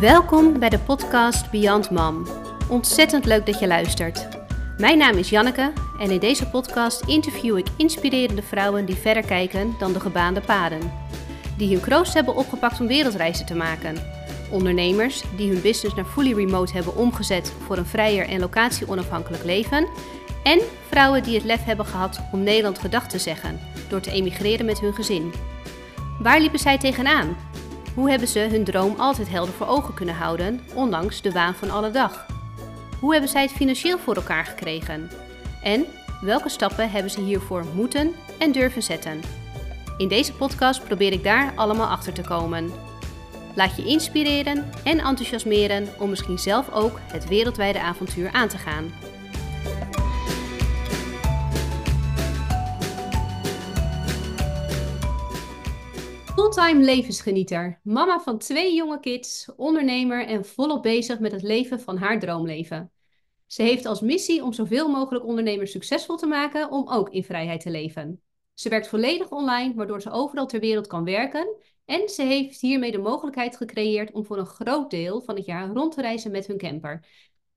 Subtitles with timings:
[0.00, 2.26] Welkom bij de podcast Beyond Mom.
[2.68, 4.28] Ontzettend leuk dat je luistert.
[4.78, 9.74] Mijn naam is Janneke en in deze podcast interview ik inspirerende vrouwen die verder kijken
[9.78, 10.92] dan de gebaande paden.
[11.58, 14.15] Die hun kroost hebben opgepakt om wereldreizen te maken.
[14.50, 19.88] Ondernemers die hun business naar fully remote hebben omgezet voor een vrijer en locatie-onafhankelijk leven.
[20.42, 24.66] En vrouwen die het lef hebben gehad om Nederland gedag te zeggen door te emigreren
[24.66, 25.32] met hun gezin.
[26.18, 27.36] Waar liepen zij tegenaan?
[27.94, 31.70] Hoe hebben ze hun droom altijd helder voor ogen kunnen houden, ondanks de waan van
[31.70, 32.26] alle dag?
[33.00, 35.10] Hoe hebben zij het financieel voor elkaar gekregen?
[35.62, 35.84] En
[36.20, 39.20] welke stappen hebben ze hiervoor moeten en durven zetten?
[39.96, 42.70] In deze podcast probeer ik daar allemaal achter te komen.
[43.56, 48.90] Laat je inspireren en enthousiasmeren om misschien zelf ook het wereldwijde avontuur aan te gaan.
[56.24, 61.96] Fulltime levensgenieter, mama van twee jonge kids, ondernemer en volop bezig met het leven van
[61.96, 62.90] haar droomleven.
[63.46, 67.60] Ze heeft als missie om zoveel mogelijk ondernemers succesvol te maken om ook in vrijheid
[67.60, 68.20] te leven.
[68.54, 71.56] Ze werkt volledig online, waardoor ze overal ter wereld kan werken.
[71.86, 75.68] En ze heeft hiermee de mogelijkheid gecreëerd om voor een groot deel van het jaar
[75.68, 77.06] rond te reizen met hun camper.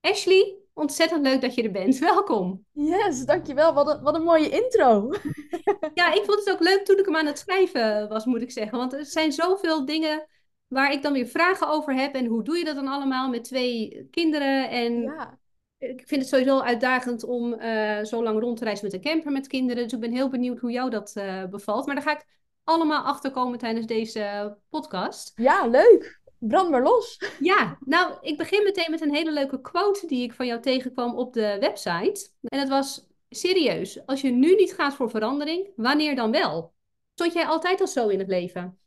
[0.02, 1.99] Ashley, ontzettend leuk dat je er bent.
[2.13, 2.66] Welkom.
[2.72, 3.73] Yes, dankjewel.
[3.73, 5.09] Wat een, wat een mooie intro.
[5.94, 8.52] ja, ik vond het ook leuk toen ik hem aan het schrijven was, moet ik
[8.52, 8.77] zeggen.
[8.77, 10.27] Want er zijn zoveel dingen
[10.67, 12.16] waar ik dan weer vragen over heb.
[12.16, 14.69] En hoe doe je dat dan allemaal met twee kinderen?
[14.69, 15.39] En ja
[15.80, 19.31] ik vind het sowieso uitdagend om uh, zo lang rond te reizen met een camper
[19.31, 19.83] met kinderen.
[19.83, 21.85] Dus ik ben heel benieuwd hoe jou dat uh, bevalt.
[21.85, 22.25] Maar daar ga ik
[22.70, 25.31] allemaal achter komen tijdens deze podcast.
[25.36, 26.22] Ja, leuk.
[26.38, 27.22] Brand maar los.
[27.39, 31.16] Ja, nou, ik begin meteen met een hele leuke quote die ik van jou tegenkwam
[31.16, 32.30] op de website.
[32.42, 36.73] En dat was: serieus, als je nu niet gaat voor verandering, wanneer dan wel?
[37.14, 38.80] Stond jij altijd al zo in het leven?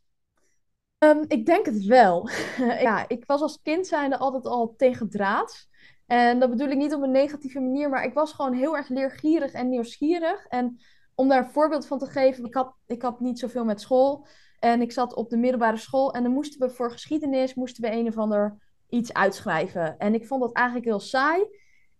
[0.99, 2.29] Um, ik denk het wel.
[2.87, 5.67] ja, ik was als kind zijnde altijd al tegen draad.
[6.05, 8.89] En dat bedoel ik niet op een negatieve manier, maar ik was gewoon heel erg
[8.89, 10.45] leergierig en nieuwsgierig.
[10.45, 10.79] En
[11.15, 14.27] om daar een voorbeeld van te geven, ik had, ik had niet zoveel met school.
[14.59, 17.91] En ik zat op de middelbare school en dan moesten we voor geschiedenis moesten we
[17.91, 18.57] een of ander
[18.89, 19.97] iets uitschrijven.
[19.97, 21.45] En ik vond dat eigenlijk heel saai.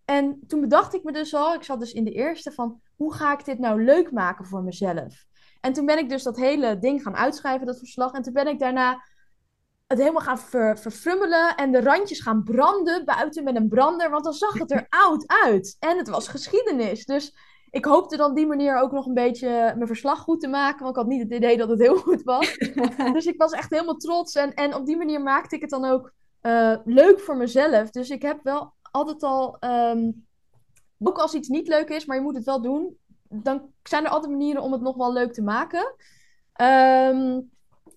[0.04, 3.14] En toen bedacht ik me dus al, ik zat dus in de eerste van, hoe
[3.14, 5.24] ga ik dit nou leuk maken voor mezelf?
[5.60, 8.12] En toen ben ik dus dat hele ding gaan uitschrijven, dat verslag.
[8.12, 9.04] En toen ben ik daarna
[9.86, 14.24] het helemaal gaan ver, verfrummelen en de randjes gaan branden buiten met een brander, want
[14.24, 15.76] dan zag het er oud uit.
[15.78, 17.04] En het was geschiedenis.
[17.04, 17.36] Dus
[17.74, 20.90] ik hoopte dan die manier ook nog een beetje mijn verslag goed te maken, want
[20.90, 22.58] ik had niet het idee dat het heel goed was.
[23.12, 25.84] dus ik was echt helemaal trots en, en op die manier maakte ik het dan
[25.84, 27.90] ook uh, leuk voor mezelf.
[27.90, 30.26] Dus ik heb wel altijd al, um,
[30.98, 32.96] ook als iets niet leuk is, maar je moet het wel doen,
[33.28, 35.94] dan zijn er altijd manieren om het nog wel leuk te maken.
[36.60, 37.50] Um,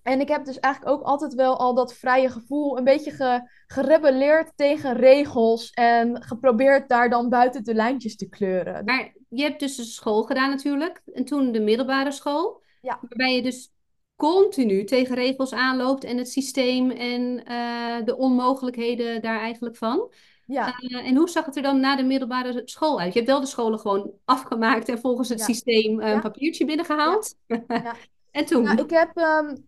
[0.07, 3.49] en ik heb dus eigenlijk ook altijd wel al dat vrije gevoel een beetje ge,
[3.67, 8.85] gerebelleerd tegen regels en geprobeerd daar dan buiten de lijntjes te kleuren.
[8.85, 12.99] Maar je hebt dus de school gedaan natuurlijk en toen de middelbare school, ja.
[13.01, 13.71] waarbij je dus
[14.15, 20.11] continu tegen regels aanloopt en het systeem en uh, de onmogelijkheden daar eigenlijk van.
[20.45, 20.75] Ja.
[20.79, 23.13] Uh, en hoe zag het er dan na de middelbare school uit?
[23.13, 27.35] Je hebt wel de scholen gewoon afgemaakt en volgens het systeem een papiertje binnengehaald.
[27.67, 27.95] Ja.
[28.31, 28.63] en toen?
[28.63, 29.67] Nou, ik heb um,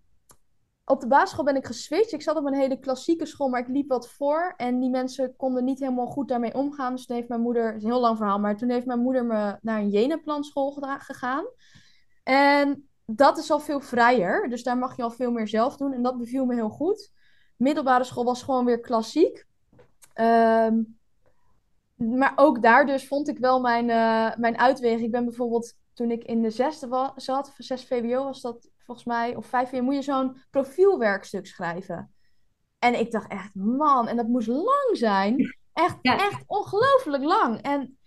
[0.90, 2.12] op de basisschool ben ik geswitcht.
[2.12, 4.54] Ik zat op een hele klassieke school, maar ik liep wat voor.
[4.58, 6.96] En die mensen konden niet helemaal goed daarmee omgaan.
[6.96, 9.58] Dus toen heeft mijn moeder, een heel lang verhaal, maar toen heeft mijn moeder me
[9.62, 11.46] naar een Jeneplanschool gegaan.
[12.24, 14.50] En dat is al veel vrijer.
[14.50, 15.94] Dus daar mag je al veel meer zelf doen.
[15.94, 17.12] En dat beviel me heel goed.
[17.56, 19.46] Middelbare school was gewoon weer klassiek.
[20.16, 20.98] Um,
[21.96, 25.00] maar ook daar dus vond ik wel mijn, uh, mijn uitweg.
[25.00, 29.36] Ik ben bijvoorbeeld toen ik in de zesde zat, 6 VWO was dat volgens mij,
[29.36, 32.14] of vijf jaar, moet je zo'n profielwerkstuk schrijven.
[32.80, 35.56] En ik dacht echt, man, en dat moest lang zijn.
[35.74, 37.62] Echt, echt ongelooflijk lang.
[37.62, 37.98] En,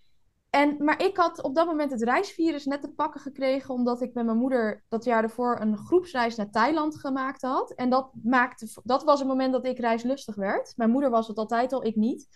[0.50, 4.14] en, maar ik had op dat moment het reisvirus net te pakken gekregen, omdat ik
[4.14, 7.73] met mijn moeder dat jaar ervoor een groepsreis naar Thailand gemaakt had.
[7.73, 10.73] En dat, maakte, dat was het moment dat ik reislustig werd.
[10.76, 12.28] Mijn moeder was het altijd al, ik niet.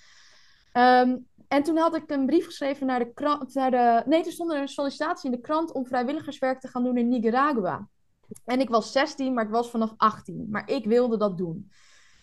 [0.72, 1.16] Ehm,
[1.48, 3.54] en toen had ik een brief geschreven naar de krant.
[3.54, 6.96] Naar de, nee, er stond een sollicitatie in de krant om vrijwilligerswerk te gaan doen
[6.96, 7.88] in Nicaragua.
[8.44, 10.46] En ik was 16, maar het was vanaf 18.
[10.50, 11.70] Maar ik wilde dat doen.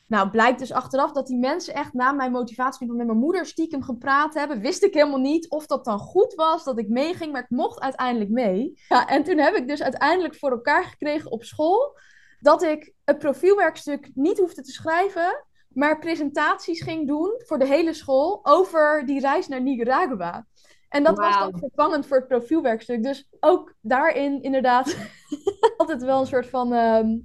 [0.07, 3.83] Nou, blijkt dus achteraf dat die mensen echt na mijn motivatie met mijn moeder stiekem
[3.83, 4.59] gepraat hebben.
[4.59, 7.79] Wist ik helemaal niet of dat dan goed was dat ik meeging, maar ik mocht
[7.79, 8.81] uiteindelijk mee.
[8.87, 11.97] Ja, en toen heb ik dus uiteindelijk voor elkaar gekregen op school
[12.39, 17.93] dat ik het profielwerkstuk niet hoefde te schrijven, maar presentaties ging doen voor de hele
[17.93, 20.45] school over die reis naar Nicaragua.
[20.89, 23.03] En dat was dan vervangend voor het profielwerkstuk.
[23.03, 24.97] Dus ook daarin inderdaad
[25.77, 26.73] altijd wel een soort van...
[26.73, 27.17] Ehm,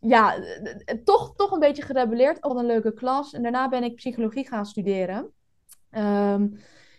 [0.00, 0.38] ja,
[1.04, 2.40] toch, toch een beetje gerebelleerd.
[2.40, 3.32] Al een leuke klas.
[3.32, 5.32] En daarna ben ik psychologie gaan studeren.
[5.90, 6.48] Ehm,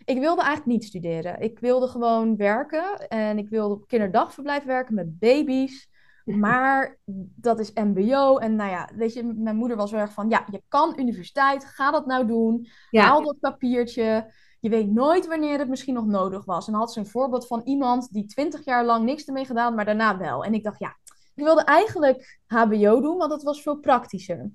[0.06, 1.40] ik wilde eigenlijk niet studeren.
[1.40, 3.08] Ik wilde gewoon werken.
[3.08, 5.90] En ik wilde op kinderdagverblijf werken met baby's.
[6.28, 6.98] Maar
[7.36, 8.38] dat is MBO.
[8.38, 11.66] En nou ja, weet je, mijn moeder was heel erg van: ja, je kan universiteit,
[11.66, 12.68] ga dat nou doen.
[12.92, 14.34] Haal dat papiertje.
[14.60, 16.68] Je weet nooit wanneer het misschien nog nodig was.
[16.68, 19.86] En had ze een voorbeeld van iemand die twintig jaar lang niks ermee gedaan, maar
[19.86, 20.44] daarna wel.
[20.44, 20.98] En ik dacht, ja,
[21.36, 24.52] ik wilde eigenlijk HBO doen, want dat was veel praktischer.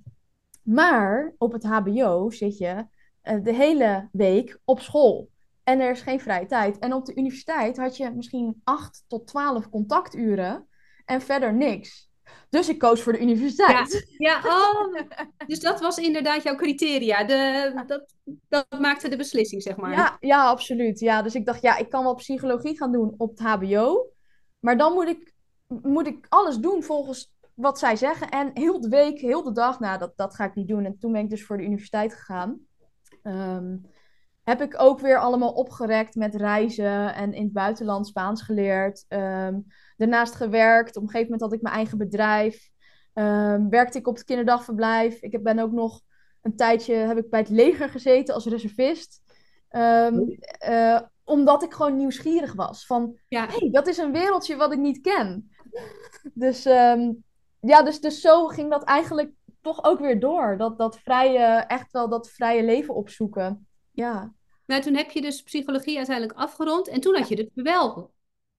[0.62, 2.86] Maar op het HBO zit je
[3.22, 5.30] uh, de hele week op school.
[5.64, 6.78] En er is geen vrije tijd.
[6.78, 10.68] En op de universiteit had je misschien 8 tot 12 contacturen
[11.04, 12.11] en verder niks.
[12.48, 14.14] Dus ik koos voor de universiteit.
[14.18, 14.94] Ja, ja oh,
[15.46, 17.24] dus dat was inderdaad jouw criteria.
[17.24, 18.14] De, dat,
[18.48, 19.92] dat maakte de beslissing, zeg maar.
[19.92, 21.00] Ja, ja, absoluut.
[21.00, 24.12] Ja, dus ik dacht, ja, ik kan wel psychologie gaan doen op het HBO.
[24.60, 25.32] Maar dan moet ik,
[25.66, 28.28] moet ik alles doen volgens wat zij zeggen.
[28.28, 30.84] En heel de week, heel de dag, nou, dat, dat ga ik niet doen.
[30.84, 32.60] En toen ben ik dus voor de universiteit gegaan.
[33.22, 33.76] Ehm,
[34.44, 39.04] heb ik ook weer allemaal opgerekt met reizen en in het buitenland Spaans geleerd.
[39.08, 39.58] Ehm,
[40.02, 40.96] daarnaast gewerkt.
[40.96, 42.70] Op een gegeven moment had ik mijn eigen bedrijf.
[43.14, 45.20] Um, werkte ik op het kinderdagverblijf.
[45.20, 46.00] Ik ben ook nog
[46.42, 49.20] een tijdje heb ik bij het leger gezeten als reservist.
[49.70, 50.38] Um,
[50.68, 52.86] uh, omdat ik gewoon nieuwsgierig was.
[52.86, 53.46] Van, ja.
[53.46, 55.50] hey, dat is een wereldje wat ik niet ken.
[56.34, 56.62] Dus,
[57.60, 60.56] ja, dus, dus zo ging dat eigenlijk toch ook weer door.
[60.58, 63.66] Dat, dat vrije, echt wel dat vrije leven opzoeken.
[63.90, 64.32] Ja.
[64.66, 66.88] Nou, toen heb je dus psychologie uiteindelijk afgerond.
[66.88, 68.12] En toen had je het wel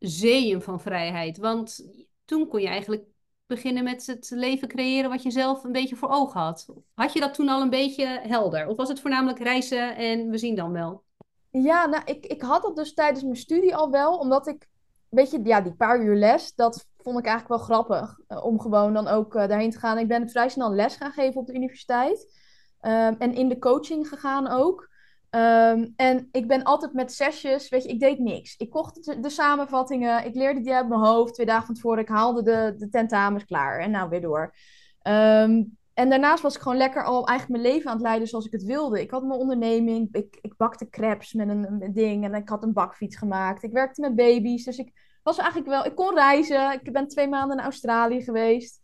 [0.08, 1.38] zeeën van vrijheid.
[1.38, 1.86] Want
[2.26, 3.04] toen kon je eigenlijk
[3.46, 6.68] beginnen met het leven creëren wat je zelf een beetje voor ogen had.
[6.94, 8.68] Had je dat toen al een beetje helder?
[8.68, 11.04] Of was het voornamelijk reizen en we zien dan wel?
[11.50, 14.68] Ja, nou, ik, ik had dat dus tijdens mijn studie al wel, omdat ik,
[15.10, 18.20] weet je, ja, die paar uur les, dat vond ik eigenlijk wel grappig.
[18.28, 19.98] Eh, om gewoon dan ook uh, daarheen te gaan.
[19.98, 22.42] Ik ben vrij snel les gaan geven op de universiteit.
[22.80, 24.90] Ehm, en in de coaching gegaan ook.
[25.34, 28.56] Ehm, en ik ben altijd met sessies, weet je, ik deed niks.
[28.58, 31.34] Ik kocht de, samenvattingen, ik leerde die uit mijn hoofd.
[31.34, 34.56] Twee dagen van tevoren, ik haalde de, de tentamens klaar en nou weer door.
[35.02, 35.64] Ehm,
[35.94, 38.52] en daarnaast was ik gewoon lekker al eigenlijk mijn leven aan het leiden zoals ik
[38.52, 39.02] het wilde.
[39.02, 42.74] Ik had mijn onderneming, ik, ik bakte crepes met een, ding en ik had een
[42.74, 43.64] bakfiets gemaakt.
[43.64, 46.72] Ik werkte met baby's, dus ik was eigenlijk wel, ik kon reizen.
[46.72, 48.82] Ik ben twee maanden in Australië geweest.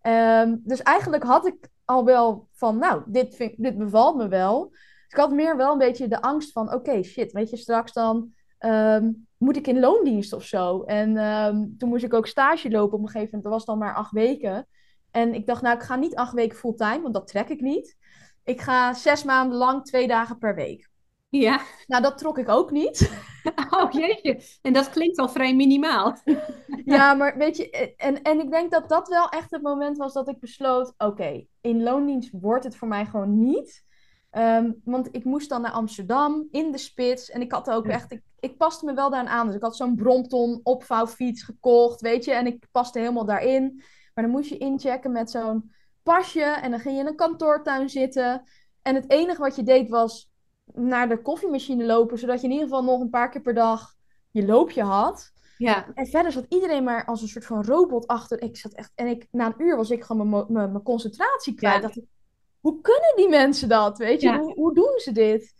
[0.00, 4.72] Ehm, dus eigenlijk had ik al wel van, nou, dit, dit bevalt me wel
[5.10, 8.32] ik had meer wel een beetje de angst van, oké, shit, weet je, straks dan
[8.58, 10.82] ehm, moet ik in loondienst of zo.
[10.82, 13.42] En ehm, toen moest ik ook stage lopen op een gegeven moment.
[13.42, 14.66] Dat was dan maar acht weken.
[15.10, 17.96] En ik dacht, nou, ik ga niet acht weken fulltime, want dat trek ik niet.
[18.44, 20.88] Ik ga zes maanden lang, twee dagen per week.
[21.28, 21.60] Ja.
[21.86, 22.98] Nou, dat trok ik ook niet.
[23.70, 26.16] Oh jeetje, en dat klinkt al vrij minimaal.
[26.84, 30.12] Ja, maar weet je, en, en ik denk dat dat wel echt het moment was
[30.12, 33.84] dat ik besloot: oké, in loondienst wordt het voor mij gewoon niet.
[34.30, 37.30] Ehm, want ik moest dan naar Amsterdam in de spits.
[37.30, 39.46] En ik had ook echt, ik, ik paste me wel daaraan aan.
[39.46, 42.32] Dus ik had zo'n Brompton opvouwfiets gekocht, weet je.
[42.32, 43.82] En ik paste helemaal daarin.
[44.14, 45.72] Maar dan moest je inchecken met zo'n
[46.02, 46.42] pasje.
[46.42, 48.42] En dan ging je in een kantoortuin zitten.
[48.82, 50.30] En het enige wat je deed was
[50.72, 52.18] naar de koffiemachine lopen.
[52.18, 53.94] Zodat je in ieder geval nog een paar keer per dag
[54.30, 55.32] je loopje had.
[55.58, 55.86] Ja.
[55.94, 58.42] En verder zat iedereen maar als een soort van robot achter.
[58.42, 61.96] Ik zat echt, en ik, na een uur was ik gewoon mijn concentratie kwijt.
[61.96, 62.04] Ik,
[62.60, 63.98] hoe kunnen die mensen dat?
[63.98, 65.54] Weet je, hoe, hoe, doen ze dit?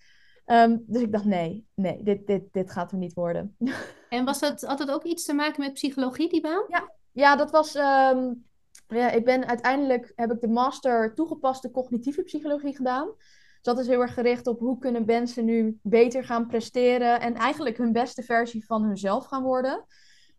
[0.45, 3.57] Ehm, dus ik dacht, nee, nee, dit, dit, dit gaat hem niet worden.
[4.09, 6.65] En was dat, had dat ook iets te maken met psychologie, die baan?
[6.69, 7.75] Ja, ja dat was...
[7.75, 8.49] Um,
[8.89, 13.07] ja, ik ben uiteindelijk, heb ik de master toegepaste cognitieve psychologie gedaan.
[13.17, 17.35] Dus dat is heel erg gericht op hoe kunnen mensen nu beter gaan presteren en
[17.35, 19.85] eigenlijk hun beste versie van hunzelf gaan worden.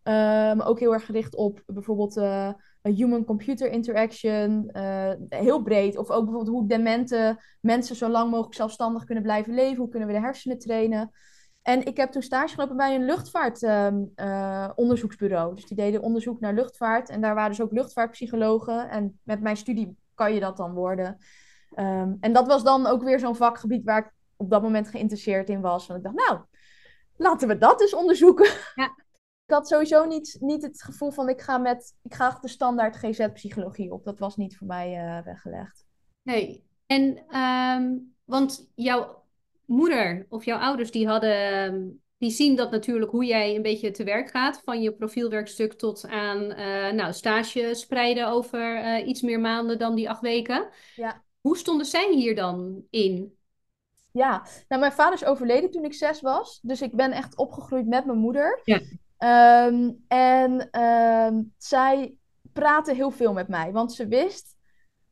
[0.03, 5.97] Maar ook heel erg gericht op bijvoorbeeld uh, human-computer interaction, uh, heel breed.
[5.97, 9.77] Of ook bijvoorbeeld hoe demente mensen zo lang mogelijk zelfstandig kunnen blijven leven.
[9.77, 11.11] Hoe kunnen we de hersenen trainen?
[11.61, 15.45] En ik heb toen stage gelopen bij een luchtvaartonderzoeksbureau.
[15.45, 17.09] Um, uh, dus die deden onderzoek naar luchtvaart.
[17.09, 18.89] En daar waren dus ook luchtvaartpsychologen.
[18.89, 21.17] En met mijn studie kan je dat dan worden.
[21.75, 25.49] Um, en dat was dan ook weer zo'n vakgebied waar ik op dat moment geïnteresseerd
[25.49, 25.87] in was.
[25.87, 26.41] Want ik dacht, nou,
[27.15, 28.49] laten we dat eens onderzoeken.
[28.75, 28.95] Ja.
[29.51, 32.95] Ik had sowieso niet, niet het gevoel van ik ga met ik ga de standaard
[32.95, 34.03] GZ-psychologie op.
[34.03, 35.85] Dat was niet voor mij uh, weggelegd.
[36.21, 39.23] Nee, en um, want jouw
[39.65, 41.81] moeder of jouw ouders die hadden, ehm,
[42.17, 44.61] die zien dat natuurlijk hoe jij een beetje te werk gaat.
[44.63, 49.95] Van je profielwerkstuk tot aan uh, nou, stage spreiden over uh, iets meer maanden dan
[49.95, 50.69] die acht weken.
[50.95, 51.23] Ja.
[51.41, 53.35] Hoe stonden zij hier dan in?
[54.11, 56.59] Ja, nou, mijn vader is overleden toen ik zes was.
[56.61, 58.61] Dus ik ben echt opgegroeid met mijn moeder.
[58.63, 58.81] Ja.
[59.21, 62.15] Ehm, en ehm, zij
[62.53, 64.55] praatte heel veel met mij, want ze wist.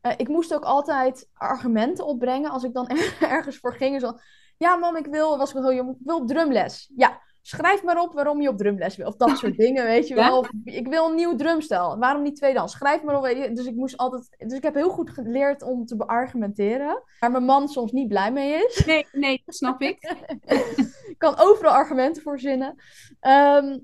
[0.01, 2.87] eh, ik moest ook altijd argumenten opbrengen als ik dan
[3.19, 4.01] ergens voor ging.
[4.01, 4.13] Zo,
[4.57, 6.91] ja, mam, ik wil, was ik, wel, ik wil op drumles.
[6.95, 9.07] Ja, schrijf maar op waarom je op drumles wil.
[9.07, 10.37] Of dat soort dingen, weet je wel.
[10.37, 11.97] Of, ik wil een nieuw drumstel.
[11.97, 12.69] Waarom niet twee dan?
[12.69, 13.23] Schrijf maar op.
[13.55, 14.35] Dus ik moest altijd.
[14.37, 17.03] Dus ik heb heel goed geleerd om te beargumenteren.
[17.19, 18.85] Waar mijn man soms niet blij mee is.
[18.85, 19.97] Nee, nee, dat snap ik.
[21.09, 22.75] Ik kan overal argumenten voor zinnen.
[23.19, 23.77] Ehm,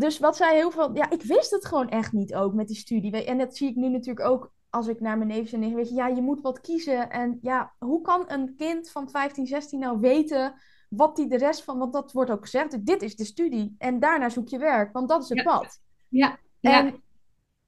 [0.00, 0.96] dus wat zij heel veel...
[0.96, 3.24] Ja, ik wist het gewoon echt niet ook met die studie.
[3.24, 5.78] En dat zie ik nu natuurlijk ook als ik naar mijn neefjes en nichten...
[5.78, 7.10] Weet je, ja, je moet wat kiezen.
[7.10, 10.54] En ja, hoe kan een kind van 15, 16 nou weten
[10.88, 11.78] wat die de rest van...
[11.78, 13.74] Want dat wordt ook gezegd, dit is de studie.
[13.78, 15.44] En daarna zoek je werk, want dat is het Ja.
[15.44, 15.80] pad.
[16.08, 16.78] Ja, ja.
[16.78, 17.02] En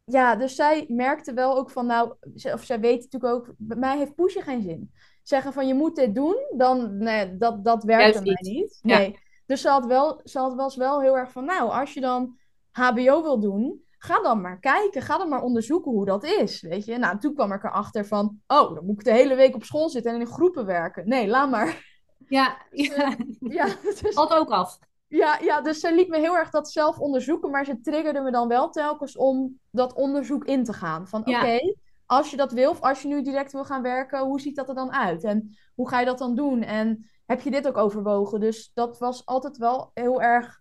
[0.04, 2.14] ja, dus zij merkte wel ook van, nou,
[2.52, 4.92] of zij weet natuurlijk ook, bij mij heeft pushen geen zin.
[5.22, 8.78] Zeggen van je moet dit doen, dan, nee, dat, dat werkt bij mij niet.
[8.82, 9.10] Ja.
[9.52, 12.38] Dus ze had wel, ze had, was wel heel erg van, nou, als je dan
[12.70, 16.84] HBO wil doen, ga dan maar kijken, ga dan maar onderzoeken hoe dat is, weet
[16.84, 16.98] je.
[16.98, 19.88] Nou, toen kwam ik erachter van, oh, dan moet ik de hele week op school
[19.88, 21.08] zitten en in groepen werken.
[21.08, 21.98] Nee, laat maar.
[22.28, 23.16] ja, ja.
[23.38, 24.78] Ja, dus, Valt ook af.
[25.06, 28.30] ja, ja, dus ze liet me heel erg dat zelf onderzoeken, maar ze triggerde me
[28.30, 31.08] dan wel telkens om dat onderzoek in te gaan.
[31.08, 31.38] Van Ja.
[31.40, 31.74] oké,
[32.06, 34.68] als je dat wil, of als je nu direct wil gaan werken, hoe ziet dat
[34.68, 35.24] er dan uit?
[35.24, 36.62] En hoe ga je dat dan doen?
[36.62, 38.40] En heb je dit ook overwogen?
[38.40, 40.60] Dus dat was altijd wel heel erg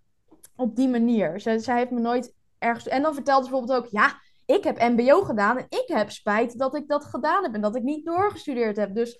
[0.56, 1.40] op die manier.
[1.40, 2.88] Zij, zij heeft me nooit ergens...
[2.88, 6.58] En dan vertelde ze bijvoorbeeld ook, ja, ik heb mbo gedaan en ik heb spijt
[6.58, 8.96] dat ik dat gedaan heb en dat ik niet doorgestudeerd heb.
[8.96, 9.20] Dus,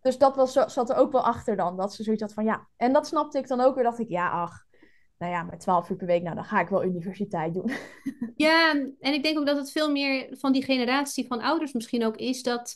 [0.00, 2.68] dus dat was, zat er ook wel achter dan, dat ze zoiets had van ja.
[2.76, 4.64] En dat snapte ik dan ook weer, dacht ik, ja, ach,
[5.18, 7.70] nou ja, met 12 uur per week, nou dan ga ik wel universiteit doen.
[8.36, 8.70] Ja,
[9.00, 12.16] en ik denk ook dat het veel meer van die generatie van ouders misschien ook
[12.16, 12.74] is dat,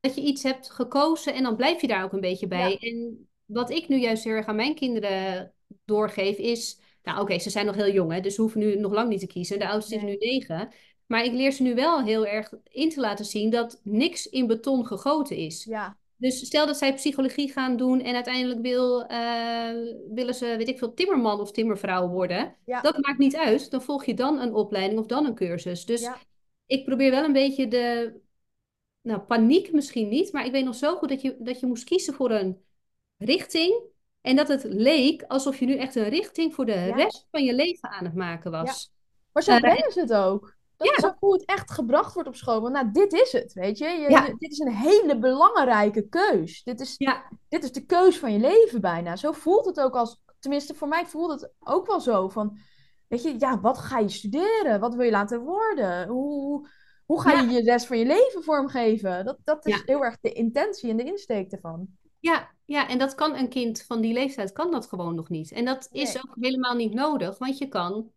[0.00, 2.70] dat je iets hebt gekozen en dan blijf je daar ook een beetje bij.
[2.70, 2.88] Ja.
[2.88, 5.52] En wat ik nu juist heel erg aan mijn kinderen
[5.84, 8.92] doorgeef is, nou oké, ze zijn nog heel jong hè, dus ze hoeven nu nog
[8.92, 9.58] lang niet te kiezen.
[9.58, 10.68] De oudste is nu negen.
[11.06, 14.46] Maar ik leer ze nu wel heel erg in te laten zien dat niks in
[14.46, 15.64] beton gegoten is.
[15.64, 19.70] Ja, Dus stel dat zij psychologie gaan doen en uiteindelijk wil, eh,
[20.14, 22.56] willen ze, weet ik veel, timmerman of timmervrouw worden.
[22.64, 22.80] Ja.
[22.80, 23.70] Dat maakt niet uit.
[23.70, 25.84] Dan volg je dan een opleiding of dan een cursus.
[25.84, 26.16] Dus Ja.
[26.66, 28.14] ik probeer wel een beetje de,
[29.00, 31.84] nou paniek misschien niet, maar ik weet nog zo goed dat je, dat je moest
[31.84, 32.62] kiezen voor een
[33.24, 33.82] richting.
[34.20, 36.94] En dat het leek alsof je nu echt een richting voor de Ja.
[36.94, 38.92] rest van je leven aan het maken was.
[39.32, 40.54] maar zo Eh, brengen ze het ook.
[40.76, 40.96] Dat ja.
[40.96, 42.60] is ook hoe het echt gebracht wordt op school.
[42.60, 43.86] Want nou, dit is het, weet je.
[44.08, 44.26] Ja.
[44.38, 46.62] dit is een hele belangrijke keus.
[46.62, 49.16] Dit is, Ja, dit is de keus van je leven bijna.
[49.16, 52.58] Zo voelt het ook als, tenminste voor mij voelt het ook wel zo van,
[53.08, 54.80] weet je, ja, wat ga je studeren?
[54.80, 56.08] Wat wil je laten worden?
[56.08, 56.68] Hoe,
[57.06, 57.50] hoe ga je Ja.
[57.52, 59.24] je rest van je leven vormgeven?
[59.24, 59.82] Dat, dat is Ja.
[59.84, 61.86] heel erg de intentie en de insteek ervan.
[62.24, 65.52] Ja, ja, en dat kan een kind van die leeftijd kan dat gewoon nog niet.
[65.52, 66.22] En dat is Nee.
[66.26, 68.10] ook helemaal niet nodig, want je kan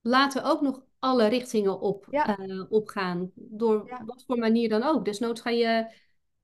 [0.00, 2.38] later ook nog alle richtingen op, Ja.
[2.38, 4.04] eh, opgaan, door Ja.
[4.04, 5.04] wat voor manier dan ook.
[5.04, 5.86] Desnoods ga je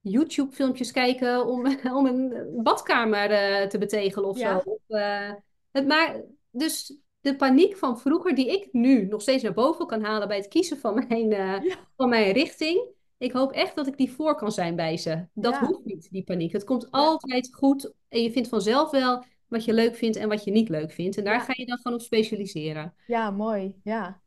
[0.00, 1.64] YouTube-filmpjes kijken om,
[1.98, 4.60] om een badkamer eh, te betegelen of Ja.
[4.60, 4.70] zo.
[4.70, 5.30] Of, eh,
[5.70, 6.20] het maar,
[6.50, 10.36] dus de paniek van vroeger, die ik nu nog steeds naar boven kan halen bij
[10.36, 11.62] het kiezen van mijn,
[11.96, 12.91] van mijn richting.
[13.22, 15.26] Ik hoop echt dat ik die voor kan zijn bij ze.
[15.34, 15.64] Dat Ja.
[15.66, 16.52] hoeft niet, die paniek.
[16.52, 20.44] Het komt altijd goed en je vindt vanzelf wel wat je leuk vindt en wat
[20.44, 21.16] je niet leuk vindt.
[21.16, 21.40] En daar Ja.
[21.40, 22.94] ga je dan gewoon op specialiseren.
[23.06, 23.74] Ja, mooi.
[23.84, 24.20] Ja.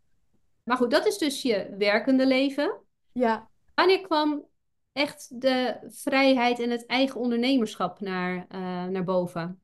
[0.64, 2.78] Maar goed, dat is dus je werkende leven.
[3.12, 3.50] Ja.
[3.74, 4.46] Wanneer kwam
[4.92, 9.62] echt de vrijheid en het eigen ondernemerschap naar, eh, naar boven?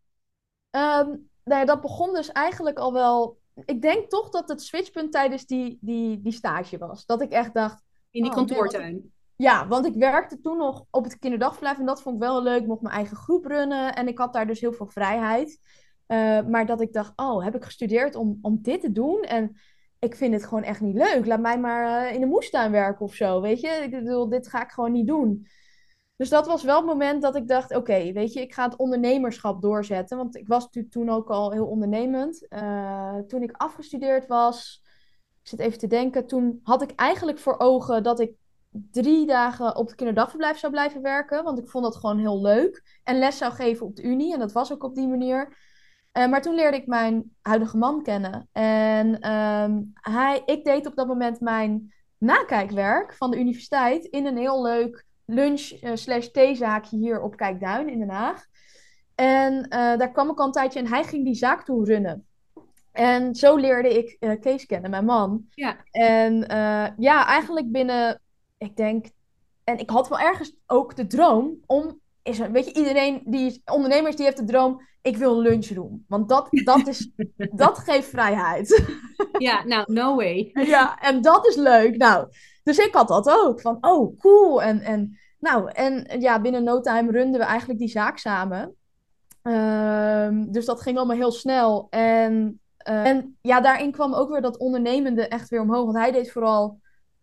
[0.69, 1.07] Ehm,
[1.43, 3.39] nou ja, dat begon dus eigenlijk al wel.
[3.65, 7.05] Ik denk toch dat het switchpunt tijdens die, die, die stage was.
[7.05, 7.83] Dat ik echt dacht.
[8.09, 9.11] In die Oh, kantoortuin.
[9.41, 12.61] Ja, want ik werkte toen nog op het kinderdagverblijf en dat vond ik wel leuk.
[12.61, 15.59] Ik mocht mijn eigen groep runnen en ik had daar dus heel veel vrijheid.
[16.05, 19.21] Eh, maar dat ik dacht, oh, heb ik gestudeerd om, om dit te doen?
[19.21, 19.57] En
[19.99, 21.25] ik vind het gewoon echt niet leuk.
[21.25, 23.67] Laat mij maar eh, in de moestuin werken of zo, weet je?
[23.67, 25.47] Ik bedoel, dit ga ik gewoon niet doen.
[26.15, 28.75] Dus dat was wel het moment dat ik dacht, oké, weet je, ik ga het
[28.75, 30.17] ondernemerschap doorzetten.
[30.17, 32.47] Want ik was natuurlijk toen ook al heel ondernemend.
[32.47, 34.83] Eh, toen ik afgestudeerd was,
[35.41, 38.39] ik zit even te denken, toen had ik eigenlijk voor ogen dat ik
[38.71, 41.43] drie dagen op het kinderdagverblijf zou blijven werken.
[41.43, 42.99] Want ik vond dat gewoon heel leuk.
[43.03, 44.33] En les zou geven op de Unie.
[44.33, 45.57] En dat was ook op die manier.
[46.11, 48.49] Eh, maar toen leerde ik mijn huidige man kennen.
[48.51, 54.37] En ehm, hij, ik deed op dat moment mijn nakijkwerk van de universiteit in een
[54.37, 58.45] heel leuk lunch eh, theezaakje hier op Kijkduin in Den Haag.
[59.15, 62.25] En eh, daar kwam ik al een tijdje en hij ging die zaak toe runnen.
[62.91, 65.45] En zo leerde ik eh, Kees kennen, mijn man.
[65.49, 65.77] Ja.
[65.91, 66.45] En
[66.97, 68.21] ja, eigenlijk binnen,
[68.61, 69.05] ik denk,
[69.63, 73.61] en ik had wel ergens ook de droom om is een, weet je, iedereen die
[73.65, 76.05] ondernemers die heeft de droom, ik wil een lunchroom.
[76.07, 77.11] Want dat, dat, is,
[77.51, 78.83] dat geeft vrijheid.
[79.37, 80.49] Ja, nou, no way.
[80.73, 81.97] Ja, en dat is leuk.
[81.97, 82.27] Nou,
[82.63, 83.61] dus ik had dat ook.
[83.61, 84.63] Van, oh, cool.
[84.63, 88.75] En, en, nou, en ja, binnen no time runden we eigenlijk die zaak samen.
[89.41, 91.87] Ehm, dus dat ging allemaal heel snel.
[91.89, 95.85] En, uh, en ja, daarin kwam ook weer dat ondernemende echt weer omhoog.
[95.85, 96.80] Want hij deed vooral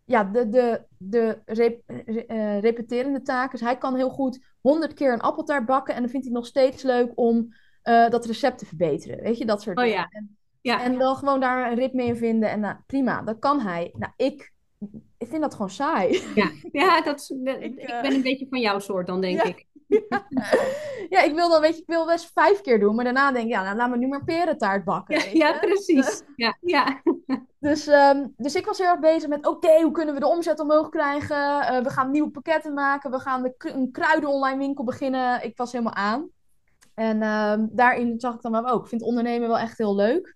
[0.09, 3.51] ja, de, de, de rep, uh, repeterende taken.
[3.51, 5.95] Dus hij kan heel goed honderd keer een appeltaart bakken.
[5.95, 9.23] En dan vindt hij nog steeds leuk om uh, dat recept te verbeteren.
[9.23, 9.99] Weet je, dat soort oh, dingen.
[9.99, 10.07] Ja.
[10.09, 10.83] En, ja.
[10.83, 12.49] en dan gewoon daar een ritme in vinden.
[12.49, 13.93] En nou, prima, dat kan hij.
[13.97, 14.53] Nou, ik,
[15.17, 16.21] ik vind dat gewoon saai.
[16.35, 19.43] Ja, ja dat, ik, ik ben een beetje van jouw soort dan, denk ja.
[19.43, 19.67] ik.
[20.09, 20.27] Ja.
[21.09, 23.45] ja, ik wil dan, weet je, ik wil best vijf keer doen, maar daarna denk
[23.45, 25.15] ik, ja, nou, laat me nu maar perentaart bakken.
[25.15, 26.23] Ja, ja precies.
[26.35, 27.01] Ja, ja.
[27.59, 30.27] Dus, um, dus ik was heel erg bezig met, oké, okay, hoe kunnen we de
[30.27, 31.37] omzet omhoog krijgen?
[31.37, 35.43] Uh, we gaan nieuwe pakketten maken, we gaan de, een kruiden online winkel beginnen.
[35.43, 36.29] Ik was helemaal aan.
[36.93, 40.35] En um, daarin zag ik dan wel ook, ik vind ondernemen wel echt heel leuk.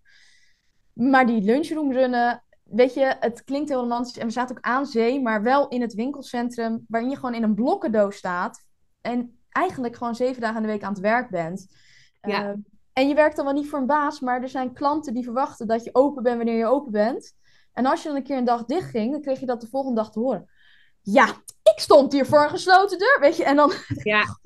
[0.94, 4.86] Maar die lunchroom runnen, weet je, het klinkt heel romantisch en we zaten ook aan
[4.86, 8.66] zee, maar wel in het winkelcentrum, waarin je gewoon in een blokkendoos staat.
[9.02, 11.68] En eigenlijk gewoon zeven dagen in de week aan het werk bent.
[12.22, 12.48] Ja.
[12.48, 12.54] Uh,
[12.94, 15.68] en je werkt dan wel niet voor een baas, maar er zijn klanten die verwachten
[15.68, 17.34] dat je open bent wanneer je open bent.
[17.74, 19.68] En als je dan een keer een dag dicht ging, dan kreeg je dat de
[19.68, 20.50] volgende dag te horen.
[21.02, 21.28] Ja,
[21.64, 23.44] ik stond hier voor een gesloten deur, weet je.
[23.44, 23.72] En dan...
[24.04, 24.40] Ja,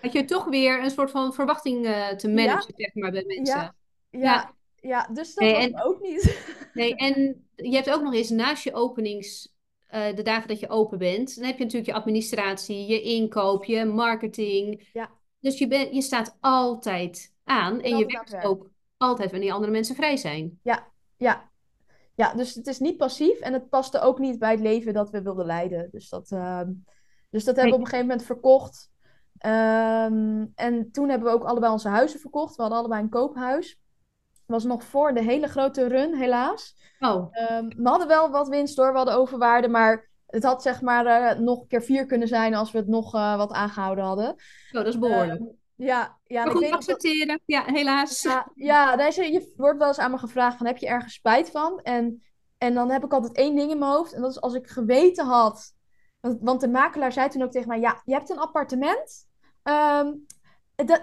[0.00, 2.84] had je toch weer een soort van verwachting uh, te managen, ja.
[2.84, 3.58] zeg maar, bij mensen.
[3.58, 3.74] Ja,
[4.10, 4.54] ja, ja.
[4.80, 6.38] ja dus dat nee, was en, ook niet.
[6.72, 9.54] Nee, en je hebt ook nog eens naast je openings
[9.94, 13.64] uh, de dagen dat je open bent, dan heb je natuurlijk je administratie, je inkoop,
[13.64, 14.88] je marketing.
[14.92, 15.10] Ja.
[15.40, 18.46] Dus je, ben, je staat altijd aan en je werkt werk.
[18.46, 20.58] ook altijd wanneer andere mensen vrij zijn.
[20.62, 21.48] Ja, ja.
[22.14, 25.10] Ja, dus het is niet passief en het paste ook niet bij het leven dat
[25.10, 25.88] we wilden leiden.
[25.90, 26.60] Dus dat, uh,
[27.30, 28.90] dus dat hebben we op een gegeven moment verkocht.
[29.46, 32.56] Um, en toen hebben we ook allebei onze huizen verkocht.
[32.56, 33.80] We hadden allebei een koophuis.
[34.46, 36.76] was nog voor de hele grote run, helaas.
[36.98, 37.34] Oh.
[37.50, 41.06] Um, we hadden wel wat winst door, we hadden overwaarde, maar het had zeg maar
[41.06, 44.28] uh, nog een keer vier kunnen zijn als we het nog uh, wat aangehouden hadden.
[44.28, 44.36] Oh,
[44.70, 45.40] dat is behoorlijk.
[45.40, 45.46] Uh,
[45.86, 46.44] ja, ja.
[46.44, 47.26] Maar goed, accepteren.
[47.26, 47.40] Dat...
[47.44, 48.22] Ja, helaas.
[48.22, 51.50] Ja, ja deze, je wordt wel eens aan me gevraagd van, heb je ergens spijt
[51.50, 51.80] van?
[51.82, 52.22] En,
[52.58, 54.12] en dan heb ik altijd één ding in mijn hoofd.
[54.12, 55.74] En dat is als ik geweten had...
[56.20, 59.28] Want, want de makelaar zei toen ook tegen mij, ja, je hebt een appartement.
[59.62, 60.26] Um,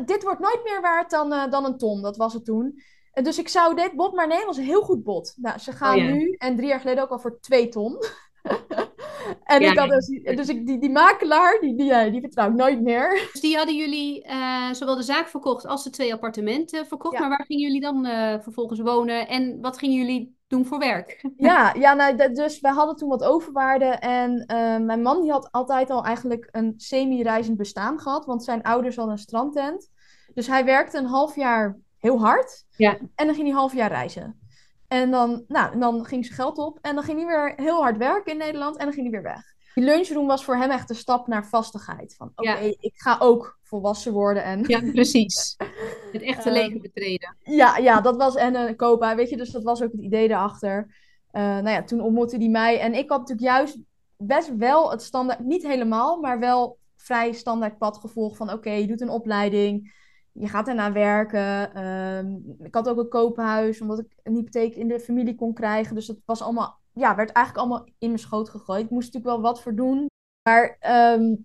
[0.06, 2.02] dit wordt nooit meer waard dan, dan een ton.
[2.02, 2.82] Dat was het toen.
[3.12, 5.34] En dus ik zou dit bod maar nemen, was een heel goed bod.
[5.36, 6.12] Nou, ze gaan Oh, ja.
[6.12, 7.98] nu en drie jaar geleden ook al voor twee ton.
[9.44, 12.50] en Ja, ik had dus, dus ik, die, die makelaar, die, die, eh, die vertrouw
[12.50, 13.12] ik nooit meer.
[13.32, 17.14] Dus die hadden jullie eh, zowel de zaak verkocht als de twee appartementen verkocht.
[17.14, 17.20] Ja.
[17.20, 21.26] Maar waar gingen jullie dan eh, vervolgens wonen en wat gingen jullie doen voor werk?
[21.38, 23.86] Ja, ja nou, dus we hadden toen wat overwaarde.
[23.86, 24.44] En
[24.86, 28.26] mijn man die had altijd al eigenlijk een semi-reizend bestaan gehad.
[28.26, 29.90] Want zijn ouders hadden een strandtent.
[30.34, 32.66] Dus hij werkte een half jaar heel hard.
[32.76, 32.98] Ja.
[33.16, 34.47] En dan ging hij een half jaar reizen.
[34.88, 36.78] En dan, nou, en dan ging zijn geld op.
[36.82, 38.78] En dan ging hij weer heel hard werken in Nederland.
[38.78, 39.42] En dan ging hij weer weg.
[39.74, 42.16] Die lunchroom was voor hem echt de stap naar vastigheid.
[42.16, 42.58] Van oké, Ja.
[42.80, 44.44] ik ga ook volwassen worden.
[44.44, 45.56] En Ja, precies.
[46.14, 47.36] Het echte Ehm, leven betreden.
[47.44, 50.28] ja, ja, dat was en een koophuis, weet je, dus dat was ook het idee
[50.28, 50.96] daarachter.
[51.32, 53.78] Eh nou ja, toen ontmoette hij mij en ik had natuurlijk juist
[54.18, 58.88] best wel het standaard, niet helemaal, maar wel vrij standaard pad gevolgd van oké, je
[58.88, 59.94] doet een opleiding,
[60.40, 61.74] je gaat daarna werken.
[61.74, 65.96] Ehm, ik had ook een koophuis, omdat ik een hypotheek in de familie kon krijgen,
[65.96, 68.84] dus dat was allemaal, ja, werd eigenlijk allemaal in mijn schoot gegooid.
[68.84, 70.10] Ik moest natuurlijk wel wat voor doen,
[70.50, 71.36] maar ehm,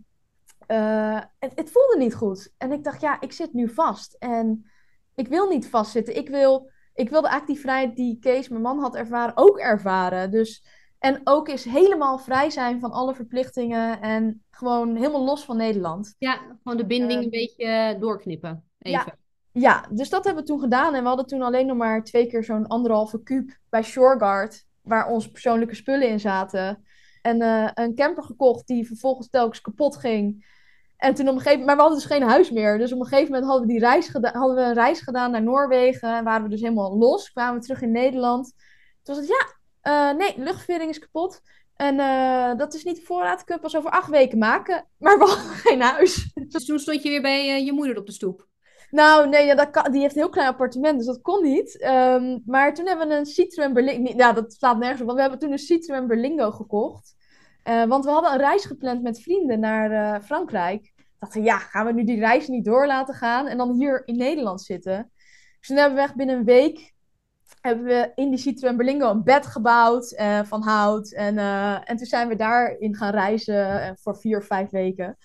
[0.67, 2.53] eh, het, het voelde niet goed.
[2.59, 4.71] En ik dacht, ja, ik zit nu vast en
[5.15, 6.17] ik wil niet vastzitten.
[6.17, 10.31] Ik, wil, ik wilde eigenlijk die vrijheid die Kees, mijn man, had ervaren, ook ervaren.
[10.31, 10.65] Dus,
[10.99, 16.15] en ook eens helemaal vrij zijn van alle verplichtingen en gewoon helemaal los van Nederland.
[16.19, 18.65] Ja, gewoon de binding Ehm, een beetje doorknippen.
[18.83, 19.19] Even.
[19.53, 20.95] Ja, dus dat hebben we toen gedaan.
[20.95, 25.09] En we hadden toen alleen nog maar twee keer zo'n anderhalve kuub bij Shoreguard, waar
[25.09, 26.85] onze persoonlijke spullen in zaten.
[27.23, 30.51] En eh, een camper gekocht die vervolgens telkens kapot ging.
[30.97, 32.79] En toen op een gegeven moment, maar we hadden dus geen huis meer.
[32.79, 35.31] Dus op een gegeven moment hadden we, die reis geda- hadden we een reis gedaan
[35.31, 36.17] naar Noorwegen.
[36.17, 37.33] En waren we dus helemaal los.
[37.33, 38.53] Kwamen we terug in Nederland.
[39.03, 39.47] Toen was het, ja,
[39.81, 41.41] eh, nee, luchtvering is kapot.
[41.77, 43.41] En eh, dat is niet de voorraad.
[43.41, 44.87] Ik kan het pas over acht weken maken.
[44.99, 46.31] Maar we hadden geen huis.
[46.49, 48.47] Dus toen stond je weer bij je moeder op de stoep.
[48.93, 51.79] Nou, nee, ja, dat die heeft een heel klein appartement, dus dat kon niet.
[51.79, 54.13] Ehm, maar toen hebben we een Citroën Berlingo...
[54.17, 57.15] Ja, dat slaat nergens op, want we hebben toen een Citroën Berlingo gekocht.
[57.63, 60.93] Eh, want we hadden een reis gepland met vrienden naar eh, Frankrijk.
[61.19, 64.17] Dachten, ja, gaan we nu die reis niet door laten gaan en dan hier in
[64.17, 65.11] Nederland zitten?
[65.59, 66.93] Dus toen hebben we echt binnen een week
[67.61, 71.13] hebben we in die Citroën Berlingo een bed gebouwd eh, van hout.
[71.13, 71.39] En,
[71.85, 75.17] en toen zijn we daarin gaan reizen voor vier vijf weken.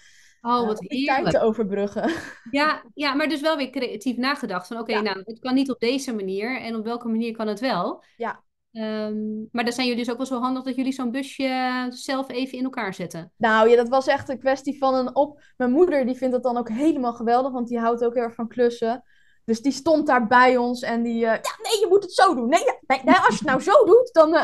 [0.47, 2.11] Oh, eh, wat tijd te overbruggen.
[2.51, 5.71] Ja, ja, maar dus wel weer creatief nagedacht van oké, Ja, nou, het kan niet
[5.71, 8.03] op deze manier en op welke manier kan het wel.
[8.17, 8.45] ja.
[8.71, 12.29] Ehm, maar dan zijn jullie dus ook wel zo handig dat jullie zo'n busje zelf
[12.29, 13.31] even in elkaar zetten.
[13.37, 15.41] Nou ja, dat was echt een kwestie van een op.
[15.57, 18.35] Mijn moeder die vindt dat dan ook helemaal geweldig, want die houdt ook heel erg
[18.35, 19.03] van klussen.
[19.45, 22.35] Dus die stond daar bij ons en die, eh, ja, nee, je moet het zo
[22.35, 22.49] doen.
[22.49, 24.35] Nee, ja, nee, als je het nou zo doet, dan.
[24.35, 24.43] eh,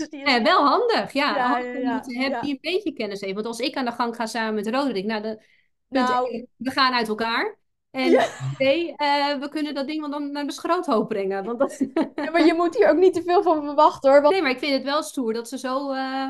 [0.00, 1.36] is- Ja, wel handig, ja.
[1.36, 3.34] Ja, handig om te hebben die een beetje kennis heeft.
[3.34, 5.42] Want als ik aan de gang ga samen met Roderick, nou, de,
[5.88, 7.58] Nou, we gaan uit elkaar.
[7.90, 8.26] En Ja.
[8.58, 11.44] eh, we kunnen dat ding wel dan naar de schroothoop brengen.
[11.44, 11.78] Want dat...
[12.14, 14.20] ja, maar je moet hier ook niet te veel van verwachten hoor.
[14.20, 16.26] Want, Nee, maar ik vind het wel stoer dat ze zo eh,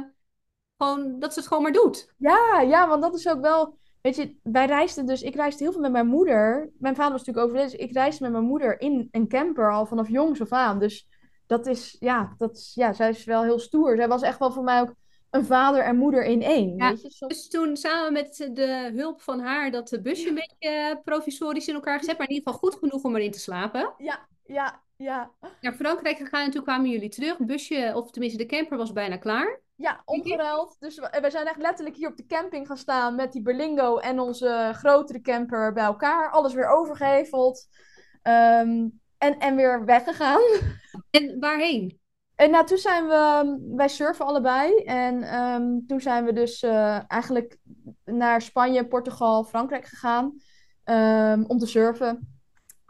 [0.78, 2.12] gewoon, dat ze het gewoon maar doet.
[2.16, 3.78] ja, ja, want dat is ook wel.
[4.02, 5.22] Weet je, wij reisden dus.
[5.22, 6.70] Ik reisde heel veel met mijn moeder.
[6.78, 7.78] Mijn vader was natuurlijk overleden.
[7.78, 10.78] Dus ik reisde met mijn moeder in een camper al vanaf jongs af aan.
[10.78, 11.06] Dus
[11.50, 13.96] dat is, ja, dat is, ja, zij is wel heel stoer.
[13.96, 14.94] Zij was echt wel voor mij ook
[15.30, 16.76] een vader en moeder in één.
[16.76, 16.88] Ja.
[16.88, 20.34] Weet je, soms- Dus toen samen met de hulp van haar dat de busje een
[20.34, 23.94] beetje provisorisch in elkaar gezet, maar in ieder geval goed genoeg om erin te slapen.
[23.98, 25.30] Ja, ja, ja.
[25.60, 27.38] Naar Frankrijk gegaan en toen kwamen jullie terug.
[27.38, 29.60] Het busje, of tenminste de camper was bijna klaar.
[29.74, 30.76] Ja, omgeruild.
[30.78, 33.96] Dus we, we zijn echt letterlijk hier op de camping gaan staan met die Berlingo
[33.96, 36.30] en onze grotere camper bij elkaar.
[36.30, 37.66] Alles weer overgeheveld.
[38.22, 38.86] Ehm,
[39.20, 40.42] en, en weer weggegaan.
[41.11, 42.00] En waarheen?
[42.35, 44.76] En nou, toen zijn we, wij surfen allebei.
[44.85, 47.59] En ehm, toen zijn we dus eh, eigenlijk
[48.04, 50.40] naar Spanje, Portugal, Frankrijk gegaan.
[50.85, 52.40] ehm, om te surfen.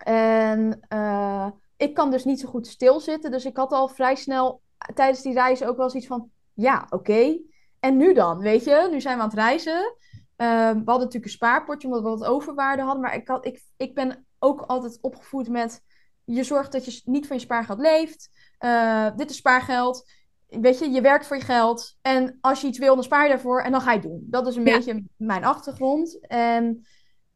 [0.05, 3.31] En eh, ik kan dus niet zo goed stilzitten.
[3.31, 4.63] Dus ik had al vrij snel
[4.95, 6.31] tijdens die reis ook wel zoiets van...
[6.55, 7.39] Ja, oké.
[7.81, 8.89] En nu dan, weet je?
[8.91, 9.95] Nu zijn we aan het reizen.
[10.37, 13.03] Ehm, we hadden natuurlijk een spaarpotje omdat we wat overwaarde hadden.
[13.03, 15.83] Maar ik, had, ik, ik ben ook altijd opgevoed met...
[16.25, 18.29] Je zorgt dat je niet van je spaargeld leeft.
[18.59, 20.11] Eh, dit is spaargeld.
[20.49, 21.97] Weet je, je werkt voor je geld.
[22.03, 23.63] En als je iets wil, dan spaar je daarvoor.
[23.63, 24.27] En dan ga je het doen.
[24.31, 24.77] Dat is een Ja.
[24.77, 26.27] beetje mijn achtergrond.
[26.27, 26.87] En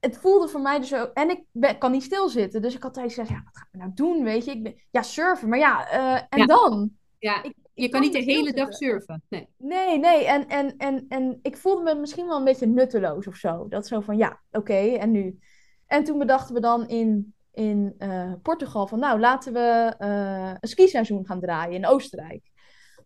[0.00, 1.10] het voelde voor mij dus ook...
[1.12, 2.62] En ik ben, kan niet stilzitten.
[2.62, 4.50] Dus ik had tijdens gezegd, ja, wat ga ik nou doen, weet je?
[4.50, 5.48] Ik ben, ja, surfen.
[5.48, 6.46] Maar ja, eh, en Ja.
[6.46, 6.90] dan?
[7.18, 9.22] Ja, Ik- je kan niet de hele dag surfen.
[9.28, 9.48] Nee.
[9.56, 10.24] Nee, nee.
[10.24, 13.68] En, en, en, en ik voelde me misschien wel een beetje nutteloos of zo.
[13.68, 15.38] Dat zo van, ja, oké, en nu?
[15.86, 20.68] En toen bedachten we dan in, in eh, Portugal van, nou, laten we eh, een
[20.68, 22.52] skiseizoen gaan draaien in Oostenrijk.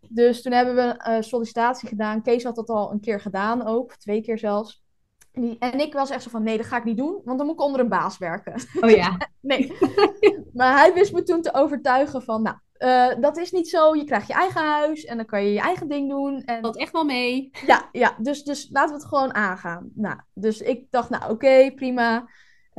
[0.09, 2.21] Dus toen hebben we een sollicitatie gedaan.
[2.21, 4.83] Kees had dat al een keer gedaan ook, twee keer zelfs.
[5.31, 7.37] En, die, en ik was echt zo van, nee, dat ga ik niet doen, want
[7.37, 8.61] dan moet ik onder een baas werken.
[8.81, 9.17] Oh ja.
[9.41, 9.77] Nee.
[10.53, 13.95] maar hij wist me toen te overtuigen van, nou, eh, dat is niet zo.
[13.95, 16.43] Je krijgt je eigen huis en dan kan je je eigen ding doen.
[16.43, 17.49] En Valt echt wel mee.
[17.65, 19.89] ja, ja dus, dus laten we het gewoon aangaan.
[19.93, 22.29] Nou, dus ik dacht, nou oké, prima.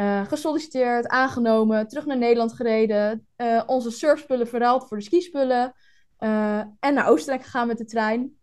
[0.01, 3.27] Eh, gesolliciteerd, aangenomen, terug naar Nederland gereden.
[3.37, 5.75] eh, onze surfspullen verruild voor de skispullen.
[6.17, 8.39] eh, en naar Oostenrijk gegaan met de trein.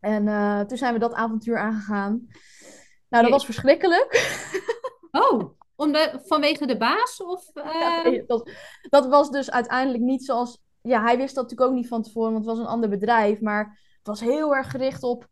[0.00, 0.24] En
[0.66, 2.26] toen zijn we dat avontuur aangegaan.
[3.08, 4.06] Nou, dat was verschrikkelijk.
[5.10, 7.22] Oh, om de, vanwege de baas?
[7.22, 8.50] Of, Ja, dat,
[8.82, 10.58] dat was dus uiteindelijk niet zoals...
[10.80, 13.40] Ja, hij wist dat natuurlijk ook niet van tevoren, want het was een ander bedrijf.
[13.40, 15.28] Maar het was heel erg gericht op...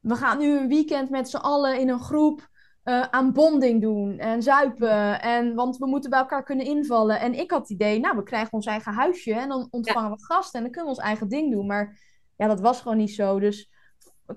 [0.00, 2.48] We gaan nu een weekend met z'n allen in een groep
[2.90, 5.22] eh, aan bonding doen en zuipen.
[5.22, 7.20] En, want we moeten bij elkaar kunnen invallen.
[7.20, 10.24] En ik had het idee, nou, we krijgen ons eigen huisje en dan ontvangen we
[10.24, 11.66] gasten en dan kunnen we ons eigen ding doen.
[11.66, 12.00] Maar
[12.36, 13.40] ja, dat was gewoon niet zo.
[13.40, 13.70] Dus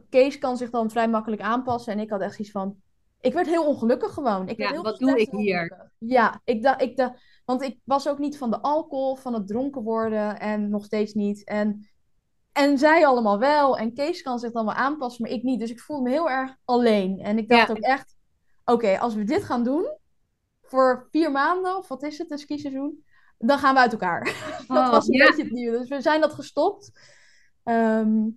[0.10, 1.94] Kees kan zich dan vrij makkelijk aanpassen.
[1.94, 2.76] En ik had echt iets van...
[3.22, 4.48] Ik werd heel ongelukkig gewoon.
[4.48, 5.92] Ik Ja, heel wat doe ik hier?
[5.98, 9.48] Ja, ik dacht, ik dacht, want ik was ook niet van de alcohol, van het
[9.48, 11.44] dronken worden en nog steeds niet.
[11.44, 11.90] En,
[12.52, 13.78] en zij allemaal wel.
[13.78, 15.60] En Kees kan zich dan wel aanpassen, maar ik niet.
[15.60, 17.20] Dus ik voelde me heel erg alleen.
[17.20, 17.74] En ik dacht Ja.
[17.74, 18.13] ook echt,
[18.66, 19.98] oké, als we dit gaan doen
[20.62, 23.04] voor vier maanden, of wat is het, een skiseizoen,
[23.38, 24.24] dan gaan we uit elkaar.
[24.68, 25.26] dat Oh, was een ja.
[25.26, 25.78] beetje het nieuwe.
[25.78, 26.92] Dus we zijn dat gestopt.
[27.64, 28.28] Ehm,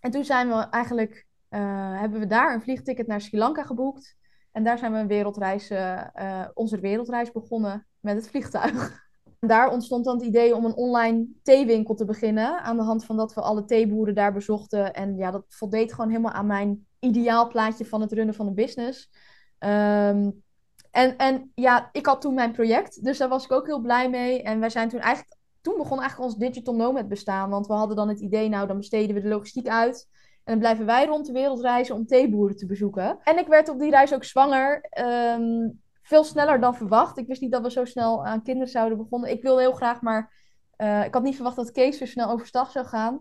[0.00, 4.16] en toen zijn we eigenlijk, eh, hebben we daar een vliegticket naar Sri Lanka geboekt.
[4.52, 9.08] En daar zijn we een wereldreis, eh, eh, onze wereldreis begonnen met het vliegtuig.
[9.40, 12.62] Daar ontstond dan het idee om een online theewinkel te beginnen.
[12.62, 14.94] Aan de hand van dat we alle theeboeren daar bezochten.
[14.94, 19.10] En ja, dat voldeed gewoon helemaal aan mijn ideaalplaatje van het runnen van een business.
[19.60, 20.30] Ehm,
[20.90, 24.10] en, en ja, ik had toen mijn project, dus daar was ik ook heel blij
[24.10, 24.42] mee.
[24.42, 27.50] En wij zijn toen eigenlijk, toen begon eigenlijk ons digital nomad bestaan.
[27.50, 30.08] Want we hadden dan het idee, nou dan besteden we de logistiek uit.
[30.44, 33.18] En dan blijven wij rond de wereld reizen om theeboeren te bezoeken.
[33.22, 34.80] En ik werd op die reis ook zwanger.
[34.90, 35.68] ehm,
[36.02, 37.18] veel sneller dan verwacht.
[37.18, 39.30] Ik wist niet dat we zo snel aan kinderen zouden begonnen.
[39.30, 40.32] Ik wilde heel graag, maar
[40.76, 43.20] eh, ik had niet verwacht dat Kees zo snel overstag zou gaan.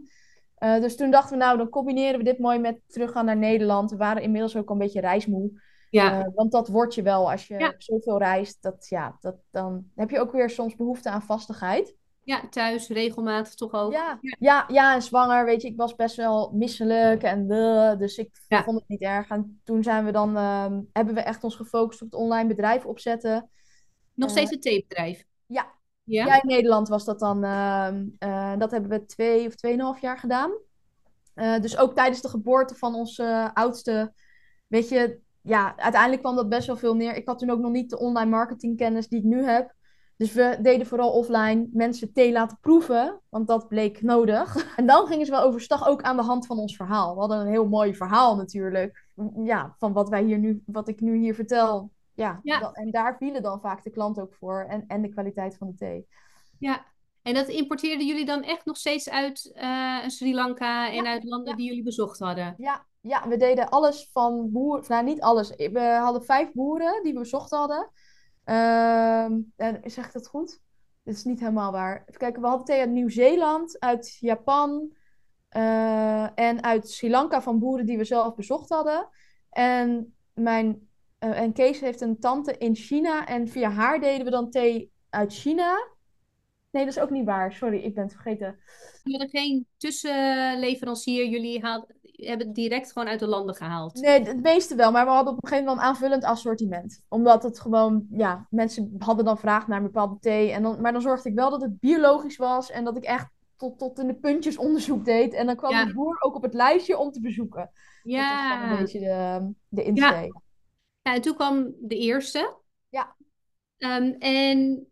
[0.56, 3.92] Eh, dus toen dachten we, nou, dan combineren we dit mooi met teruggaan naar Nederland.
[3.92, 5.62] We waren inmiddels ook al een beetje reismoe.
[5.90, 7.74] Ja, Eh, want dat word je wel als je Ja.
[7.78, 8.62] zoveel reist.
[8.62, 11.96] Dat, ja, dat, dan heb je ook weer soms behoefte aan vastigheid.
[12.24, 13.92] Ja, thuis regelmatig toch ook.
[13.92, 17.48] Ja, ja, ja, en zwanger, weet je, ik was best wel misselijk en
[17.98, 18.64] dus ik Ja.
[18.64, 19.30] vond het niet erg.
[19.30, 22.86] En toen zijn we dan, ehm, hebben we echt ons gefocust op het online bedrijf
[22.86, 23.50] opzetten.
[24.14, 25.26] Nog Eh, steeds een theebedrijf.
[25.46, 25.68] ja,
[26.04, 26.26] Ja?
[26.26, 30.18] ja, in Nederland was dat dan, ehm, eh, dat hebben we twee of tweeënhalf jaar
[30.18, 30.52] gedaan.
[31.62, 34.14] Dus ook tijdens de geboorte van onze oudste,
[34.68, 37.16] weet je, ja, uiteindelijk kwam dat best wel veel neer.
[37.16, 39.74] Ik had toen ook nog niet de online marketingkennis die ik nu heb.
[40.18, 44.56] Dus we deden vooral offline mensen thee laten proeven, want dat bleek nodig.
[44.78, 47.14] En dan gingen ze wel overstag ook aan de hand van ons verhaal.
[47.14, 49.06] We hadden een heel mooi verhaal natuurlijk,
[49.44, 51.92] ja, van wat wij hier nu, wat ik nu hier vertel.
[52.14, 52.60] Ja, Ja.
[52.60, 55.68] dat- en daar vielen dan vaak de klant ook voor en, en de kwaliteit van
[55.68, 56.08] de thee.
[56.58, 56.86] Ja.
[57.22, 61.24] En dat importeerden jullie dan echt nog steeds uit eh, Sri Lanka en Ja, uit
[61.24, 61.56] landen ja.
[61.56, 62.54] die jullie bezocht hadden?
[62.58, 64.86] Ja, ja, we deden alles van boeren.
[64.88, 65.56] Nou, niet alles.
[65.56, 67.92] We hadden vijf boeren die we bezocht hadden.
[68.44, 70.62] Ehm, en zeg ik dat goed?
[71.04, 72.04] Dit is niet helemaal waar.
[72.06, 74.92] Even kijken, we hadden thee uit Nieuw-Zeeland, uit Japan
[75.50, 79.10] eh, en uit Sri Lanka van boeren die we zelf bezocht hadden.
[79.50, 84.32] En, mijn, eh, en Kees heeft een tante in China en via haar deden we
[84.32, 85.88] dan thee uit China.
[86.72, 87.54] Nee, dat is ook niet waar.
[87.54, 88.60] Sorry, ik ben het vergeten.
[89.04, 91.88] Jullie hadden geen tussenleverancier, jullie haal-
[92.28, 93.94] hebben het direct gewoon uit de landen gehaald.
[93.96, 97.04] Nee, het meeste wel, maar we hadden op een gegeven moment een aanvullend assortiment.
[97.08, 100.52] Omdat het gewoon, ja, mensen hadden dan vraag naar een bepaalde thee.
[100.52, 103.28] En dan, maar dan zorgde ik wel dat het biologisch was en dat ik echt
[103.56, 105.34] tot, tot in de puntjes onderzoek deed.
[105.34, 105.86] En dan kwam Ja.
[105.86, 107.60] de boer ook op het lijstje om te bezoeken.
[107.60, 107.72] Dat
[108.04, 108.72] was Ja.
[108.72, 110.34] een beetje de, de insteek.
[111.02, 112.58] Ja, en toen kwam de eerste.
[112.90, 113.16] Ja.
[113.78, 114.88] Ehm, en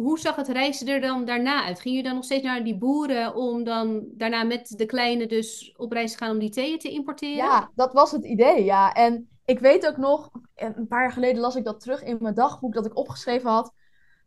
[0.00, 1.80] hoe zag het reizen er dan daarna uit?
[1.80, 5.74] Ging je dan nog steeds naar die boeren om dan daarna met de kleine dus
[5.76, 7.36] op reis te gaan om die theeën te importeren?
[7.36, 8.92] Ja, dat was het idee, ja.
[8.92, 12.34] En ik weet ook nog, een paar jaar geleden las ik dat terug in mijn
[12.34, 13.72] dagboek dat ik opgeschreven had.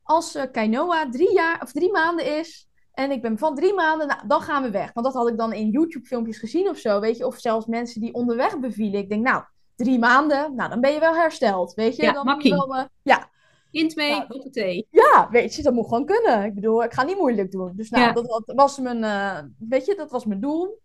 [0.04, 4.08] Als eh Kainoa drie jaar of drie maanden is en ik ben van drie maanden,
[4.08, 4.94] nou, dan gaan we weg.
[4.94, 7.26] Want dat had ik dan in YouTube-filmpjes gezien of zo, weet je.
[7.26, 9.00] Of zelfs mensen die onderweg bevielen.
[9.00, 9.44] Ik denk, nou,
[9.76, 12.04] drie maanden, nou, dan ben je wel hersteld, weet je.
[12.04, 13.30] Ja, dan wel, eh, ja,
[13.74, 14.26] Kind mee, Ja.
[14.28, 14.88] hoppatee.
[14.90, 16.44] ja, weet je, dat moet gewoon kunnen.
[16.44, 17.72] Ik bedoel, ik ga niet moeilijk doen.
[17.76, 18.12] Dus nou, Ja.
[18.12, 20.82] dat, dat was mijn, eh, weet je, dat was mijn doel.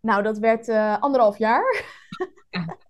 [0.00, 1.84] Nou, dat werd eh, anderhalf jaar.
[2.50, 2.76] Ja.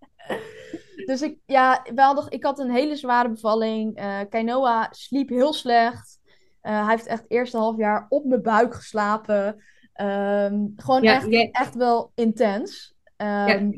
[1.06, 3.96] Dus ik, ja, we hadden, ik had een hele zware bevalling.
[3.96, 6.18] Eh Kainoa sliep heel slecht.
[6.60, 9.62] Hij heeft echt het eerste half jaar op mijn buik geslapen.
[9.92, 12.94] Ehm, gewoon Ja, echt, echt wel intens.
[13.16, 13.72] Ehm,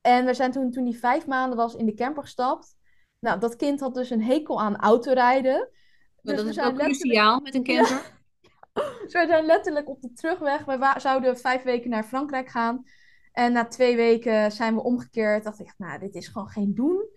[0.00, 2.76] En we zijn toen, toen hij vijf maanden was, in de camper gestapt.
[3.24, 5.58] Nou, dat kind had dus een hekel aan autorijden.
[6.22, 8.12] Maar Dus dat is letterlijk- cruciaal met een camper.
[9.02, 10.64] dus wij zijn letterlijk op de terugweg.
[10.64, 12.84] We zouden vijf weken naar Frankrijk gaan.
[13.32, 15.44] En na twee weken zijn we omgekeerd.
[15.44, 17.08] Dacht ik, nou, dit is gewoon geen doen.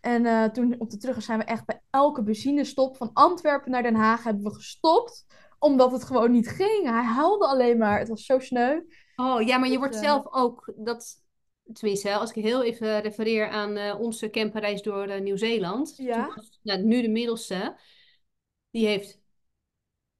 [0.00, 3.82] En eh, toen op de terugweg zijn we echt bij elke benzinestop van Antwerpen naar
[3.82, 5.26] Den Haag hebben we gestopt.
[5.58, 6.84] Omdat het gewoon niet ging.
[6.90, 7.98] Hij huilde alleen maar.
[7.98, 8.80] Het was zo sneu.
[9.16, 11.24] Oh ja, maar je wordt eh, zelf ook, dat,
[11.72, 15.94] tenminste, als ik heel even refereer aan eh, onze camperreis door eh, Nieuw-Zeeland.
[15.96, 16.32] Ja.
[16.34, 17.76] Was, nou, nu de middelste,
[18.70, 19.18] die heeft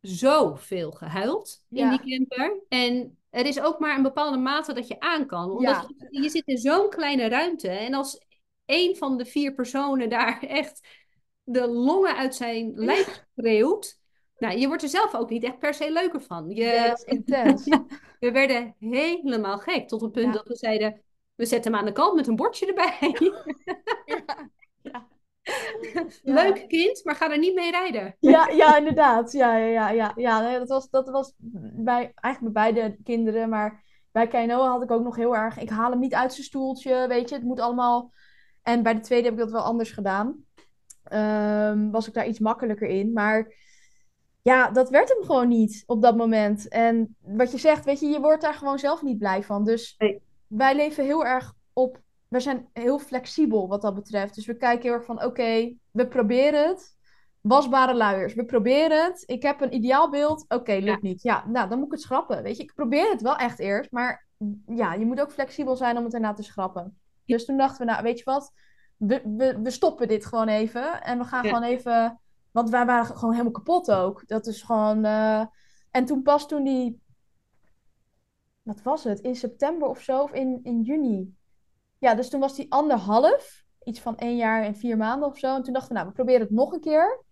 [0.00, 2.62] zoveel gehuild in die camper.
[2.68, 5.50] En er is ook maar een bepaalde mate dat je aan kan.
[5.50, 5.88] Omdat Ja.
[6.11, 7.68] je, je zit in zo'n kleine ruimte.
[7.68, 8.20] En als
[8.64, 10.88] één van de vier personen daar echt
[11.42, 14.00] de longen uit zijn lijf schreeuwt.
[14.38, 16.50] Nou, je wordt er zelf ook niet echt per se leuker van.
[16.50, 17.64] Je, intens.
[18.20, 19.88] we werden helemaal gek.
[19.88, 20.32] Tot het punt Ja.
[20.32, 21.02] dat we zeiden:
[21.37, 22.99] we zetten hem aan de kant met een bordje erbij.
[24.83, 25.07] Ja.
[26.22, 28.16] Leuk kind, maar ga er niet mee rijden.
[28.18, 29.33] Ja, ja, inderdaad.
[29.33, 30.59] Ja, ja, ja, ja.
[30.59, 33.49] dat was, dat was bij, eigenlijk bij beide kinderen.
[33.49, 35.59] Maar bij Kainoa had ik ook nog heel erg...
[35.59, 37.35] Ik haal hem niet uit zijn stoeltje, weet je.
[37.35, 38.12] Het moet allemaal...
[38.62, 40.44] En bij de tweede heb ik dat wel anders gedaan.
[41.03, 43.12] Ehm, was ik daar iets makkelijker in.
[43.12, 43.55] Maar
[44.42, 46.68] ja, dat werd hem gewoon niet op dat moment.
[46.68, 49.64] En wat je zegt, weet je, je wordt daar gewoon zelf niet blij van.
[49.64, 50.22] Dus Nee.
[50.48, 52.00] Wij leven heel erg op...
[52.28, 54.35] We zijn heel flexibel wat dat betreft.
[54.35, 56.94] Dus we kijken heel erg van, oké, we proberen het.
[57.40, 59.22] Wasbare luiers, we proberen het.
[59.26, 60.44] Ik heb een ideaalbeeld.
[60.48, 61.22] Oké, lukt niet.
[61.22, 62.42] Ja, nou, dan moet ik het schrappen.
[62.42, 63.90] Weet je, ik probeer het wel echt eerst.
[63.90, 64.26] Maar
[64.66, 66.98] ja, je moet ook flexibel zijn om het daarna te schrappen.
[67.24, 68.52] Dus toen dachten we, nou, weet je wat?
[68.96, 71.02] We, we, we stoppen dit gewoon even.
[71.02, 71.48] En we gaan Ja.
[71.54, 72.20] gewoon even...
[72.50, 74.22] Want wij waren gewoon helemaal kapot ook.
[74.26, 75.04] Dat is gewoon...
[75.04, 75.44] eh,
[75.90, 77.00] En toen pas toen die...
[78.66, 79.20] Wat was het?
[79.20, 80.22] In september of zo?
[80.22, 81.35] Of in, in juni?
[81.98, 83.64] Ja, dus toen was die anderhalf.
[83.85, 85.55] Iets van één jaar en vier maanden of zo.
[85.55, 87.24] En toen dachten we, nou, we proberen het nog een keer.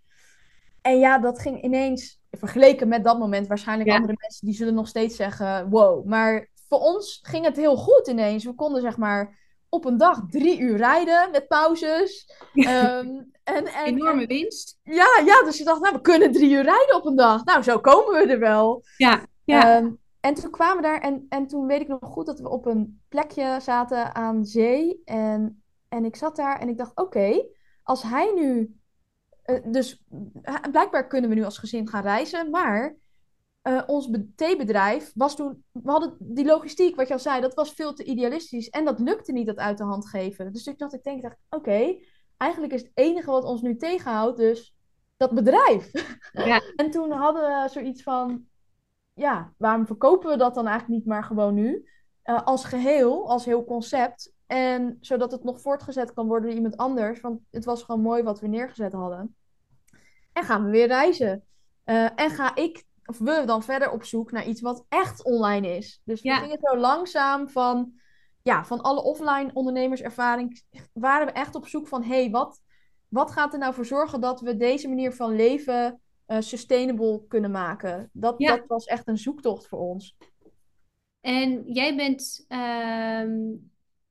[0.81, 2.23] En ja, dat ging ineens...
[2.31, 3.95] Vergeleken met dat moment, waarschijnlijk Ja.
[3.97, 6.07] andere mensen die zullen nog steeds zeggen, wow.
[6.07, 8.45] Maar voor ons ging het heel goed ineens.
[8.45, 12.31] We konden zeg maar op een dag drie uur rijden met pauzes.
[12.55, 13.09] Ehm,
[13.45, 14.79] En, en, Enorme winst.
[14.83, 17.45] Ja, ja, dus je dacht, nou, we kunnen drie uur rijden op een dag.
[17.45, 18.83] Nou, zo komen we er wel.
[18.97, 19.77] Ja, ja.
[19.77, 19.91] Ehm,
[20.25, 22.67] en toen kwamen we daar en, en toen weet ik nog goed dat we op
[22.67, 25.03] een plekje zaten aan zee.
[25.05, 27.47] En, en ik zat daar en ik dacht, oké,
[27.83, 28.77] als hij nu...
[29.43, 30.05] eh, dus
[30.43, 32.97] eh, blijkbaar kunnen we nu als gezin gaan reizen, maar
[33.63, 35.65] eh, ons be- theebedrijf was toen...
[35.73, 38.69] We hadden die logistiek, wat je al zei, dat was veel te idealistisch.
[38.69, 40.53] En dat lukte niet, dat uit de hand geven.
[40.53, 41.97] Dus ik dacht, ik denk, ik dacht, oké,
[42.37, 44.77] eigenlijk is het enige wat ons nu tegenhoudt dus
[45.17, 45.91] dat bedrijf.
[46.33, 46.61] Ja.
[46.77, 48.47] En toen hadden we zoiets van,
[49.15, 51.89] ja, waarom verkopen we dat dan eigenlijk niet maar gewoon nu?
[52.23, 54.33] Eh, als geheel, als heel concept.
[54.47, 57.21] En zodat het nog voortgezet kan worden door iemand anders.
[57.21, 59.37] Want het was gewoon mooi wat we neergezet hadden.
[60.33, 61.45] En gaan we weer reizen.
[61.85, 65.77] Eh, en ga ik, of we dan verder op zoek naar iets wat echt online
[65.77, 66.01] is.
[66.05, 66.37] Dus we Ja.
[66.39, 67.93] gingen zo langzaam van,
[68.43, 70.63] ja, van alle offline ondernemerservaring.
[70.93, 72.61] Waren we echt op zoek van, hé, hey, wat,
[73.09, 77.51] wat gaat er nou voor zorgen dat we deze manier van leven eh, sustainable kunnen
[77.51, 78.11] maken?
[78.13, 78.57] Dat, Ja.
[78.57, 80.17] dat was echt een zoektocht voor ons.
[81.21, 83.39] En jij bent, ehm,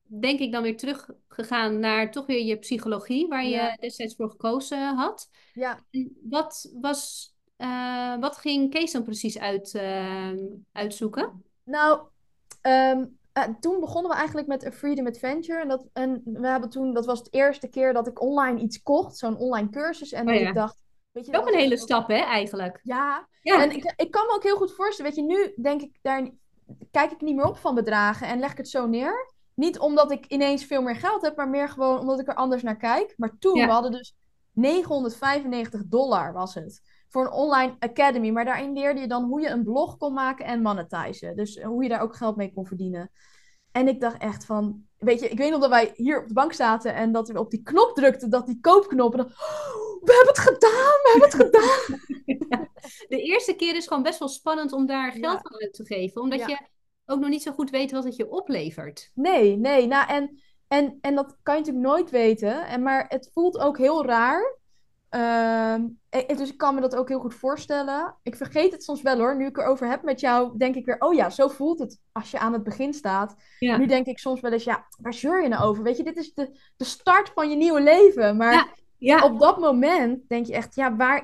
[0.02, 4.94] denk ik, dan weer teruggegaan naar toch weer je psychologie, waar je destijds voor gekozen
[4.94, 5.30] had.
[5.52, 10.38] Ja, En Wat was, eh, wat ging Kees dan precies uit, ehm,
[10.72, 11.44] uitzoeken?
[11.64, 12.00] Nou,
[12.60, 15.60] ehm, eh, toen begonnen we eigenlijk met A Freedom Adventure.
[15.60, 18.82] En, dat, en we hebben toen, dat was de eerste keer dat ik online iets
[18.82, 20.12] kocht, zo'n online cursus.
[20.12, 20.48] En Oh ja.
[20.48, 20.83] ik dacht,
[21.14, 22.80] weet je, Ook dat een hele stap, hè, eigenlijk.
[22.82, 25.82] Ja, Ja, en ik, ik kan me ook heel goed voorstellen, weet je, nu denk
[25.82, 26.30] ik daar,
[26.90, 29.32] kijk ik niet meer op van bedragen en leg ik het zo neer.
[29.54, 32.62] Niet omdat ik ineens veel meer geld heb, maar meer gewoon omdat ik er anders
[32.62, 33.14] naar kijk.
[33.16, 33.66] Maar toen, Ja.
[33.66, 34.14] we hadden dus
[34.52, 36.80] 995 dollar was het.
[37.08, 38.30] Voor een online academy.
[38.30, 41.36] Maar daarin leerde je dan hoe je een blog kon maken en monetizen.
[41.36, 43.10] Dus hoe je daar ook geld mee kon verdienen.
[43.72, 46.34] En ik dacht echt van, weet je, ik weet nog dat wij hier op de
[46.34, 49.12] bank zaten en dat we op die knop drukten, dat die koopknop.
[49.12, 52.68] En dan, "Oh, we hebben het gedaan, we hebben het gedaan.
[53.08, 56.20] de eerste keer is gewoon best wel spannend om daar geld aan uit te geven,
[56.20, 56.58] omdat je
[57.06, 59.10] ook nog niet zo goed weet wat het je oplevert.
[59.14, 59.86] Nee, nee.
[59.86, 62.66] Nou, en, en, en dat kan je natuurlijk nooit weten.
[62.66, 64.56] En, maar het voelt ook heel raar.
[65.08, 65.98] En-
[66.36, 68.16] dus ik kan me dat ook heel goed voorstellen.
[68.22, 69.36] Ik vergeet het soms wel hoor.
[69.36, 72.30] Nu ik erover heb met jou, denk ik weer: oh ja, zo voelt het als
[72.30, 73.34] je aan het begin staat.
[73.58, 73.76] Ja.
[73.76, 75.82] Nu denk ik soms wel eens: ja, waar zeur je nou over?
[75.82, 78.36] Weet je, dit is de, de start van je nieuwe leven.
[78.36, 78.68] Maar Ja.
[79.04, 81.22] Ja, op dat moment denk je echt: ja, waar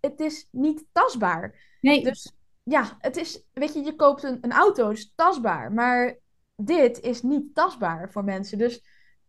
[0.00, 1.76] het, is niet tastbaar.
[1.80, 5.72] nee, Dus ja, het is, weet je, je koopt een, een auto, is tastbaar.
[5.72, 6.18] Maar
[6.56, 8.58] dit is niet tastbaar voor mensen.
[8.58, 8.82] Dus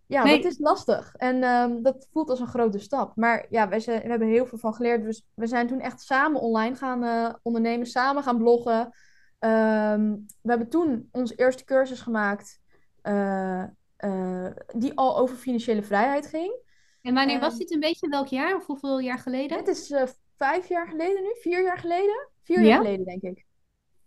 [0.05, 0.41] ja, Nee.
[0.41, 1.15] dat is lastig.
[1.15, 3.15] En ehm, dat voelt als een grote stap.
[3.15, 5.03] Maar ja, wij zijn, we hebben heel veel van geleerd.
[5.03, 8.91] Dus we zijn toen echt samen online gaan eh, ondernemen, samen gaan bloggen.
[9.39, 12.59] Ehm, we hebben toen onze eerste cursus gemaakt,
[13.01, 13.63] eh,
[13.95, 16.67] eh, die al over financiële vrijheid ging.
[17.01, 18.09] En wanneer was Ehm, dit een beetje?
[18.09, 19.57] Welk jaar of hoeveel jaar geleden?
[19.57, 22.29] Dit is eh, vijf jaar geleden nu, vier jaar geleden?
[22.41, 22.65] Vier Ja?
[22.65, 23.45] jaar geleden, denk ik.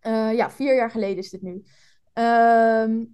[0.01, 1.63] Eh, ja, vier jaar geleden is dit nu.
[2.13, 3.05] Ehm,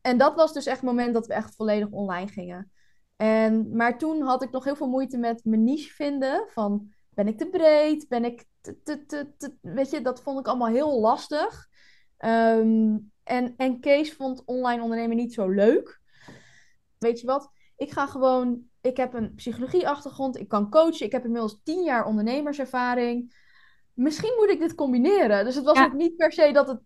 [0.00, 2.72] en dat was dus echt het moment dat we echt volledig online gingen.
[3.16, 6.44] En, maar toen had ik nog heel veel moeite met mijn niche vinden.
[6.48, 8.08] Van, ben ik te breed?
[8.08, 11.68] Ben ik te, te, te, te- Weet je, dat vond ik allemaal heel lastig.
[12.16, 16.00] Ehm, en, en Kees vond online ondernemen niet zo leuk.
[16.98, 17.50] Weet je wat?
[17.76, 18.69] Ik ga gewoon...
[18.80, 20.38] Ik heb een psychologieachtergrond.
[20.38, 21.06] Ik kan coachen.
[21.06, 23.34] Ik heb inmiddels tien jaar ondernemerservaring.
[23.94, 25.44] Misschien moet ik dit combineren.
[25.44, 25.84] Dus het was Ja.
[25.84, 26.80] ook niet per se dat het...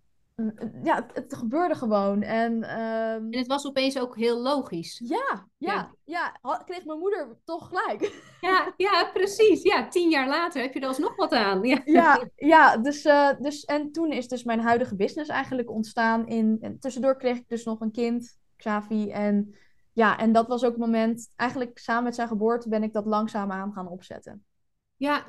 [0.82, 2.22] Ja, het, het gebeurde gewoon.
[2.22, 5.02] En ehm, En het was opeens ook heel logisch.
[5.04, 6.36] ja, ja, Ja.
[6.42, 8.12] ja, kreeg mijn moeder toch gelijk.
[8.40, 9.62] Ja, ja, precies.
[9.62, 11.62] Ja, tien jaar later heb je er alsnog wat aan.
[11.62, 11.80] Ja.
[11.84, 16.26] Ja, ja dus, eh, dus en toen is dus mijn huidige business eigenlijk ontstaan.
[16.26, 19.10] In, en tussendoor kreeg ik dus nog een kind, Xavi.
[19.10, 19.54] En
[19.94, 23.06] ja, en dat was ook het moment, eigenlijk samen met zijn geboorte ben ik dat
[23.06, 24.44] langzaamaan gaan opzetten.
[24.96, 25.24] Ja,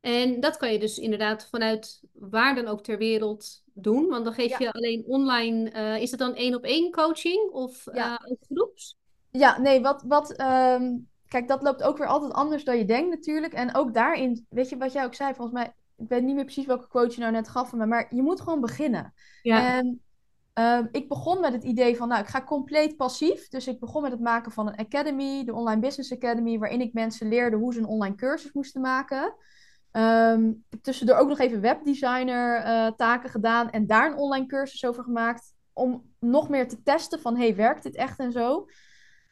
[0.00, 4.08] en dat kan je dus inderdaad vanuit waar dan ook ter wereld doen.
[4.08, 4.58] Want dan geef Ja.
[4.58, 8.18] je alleen online, eh, is het dan één op één coaching of Ja.
[8.18, 8.96] eh, groeps?
[9.30, 10.96] Ja, nee, wat, wat, ehm,
[11.28, 13.52] kijk, dat loopt ook weer altijd anders dan je denkt natuurlijk.
[13.52, 16.44] En ook daarin, weet je wat jij ook zei, volgens mij, ik weet niet meer
[16.44, 19.14] precies welke quote je nou net gaf van me, maar je moet gewoon beginnen.
[19.42, 20.00] Ja, En
[20.52, 23.48] ehm, ik begon met het idee van, nou, ik ga compleet passief.
[23.48, 26.92] Dus ik begon met het maken van een academy, de Online Business Academy, waarin ik
[26.92, 29.34] mensen leerde hoe ze een online cursus moesten maken.
[29.90, 30.52] Ehm,
[30.82, 35.54] tussendoor ook nog even webdesigner eh, taken gedaan en daar een online cursus over gemaakt.
[35.72, 38.66] Om nog meer te testen van, hey, werkt dit echt en zo?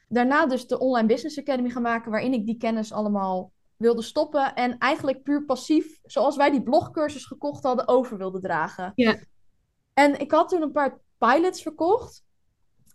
[0.08, 4.54] Daarna dus de Online Business Academy gaan maken, waarin ik die kennis allemaal wilde stoppen.
[4.54, 8.92] En eigenlijk puur passief, zoals wij die blogcursus gekocht hadden, over wilde dragen.
[8.94, 9.18] Ja.
[9.94, 12.24] En ik had toen een paar pilots verkocht.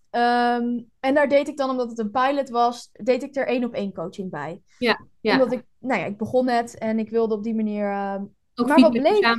[0.10, 3.64] Ehm, en daar deed ik dan, omdat het een pilot was, deed ik er één
[3.64, 4.62] op één coaching bij.
[4.78, 5.34] Ja, ja.
[5.34, 7.92] Omdat ik, nou ja, ik begon net en ik wilde op die manier.
[7.92, 8.24] ehm,
[8.56, 9.36] Ook maar wat bleek,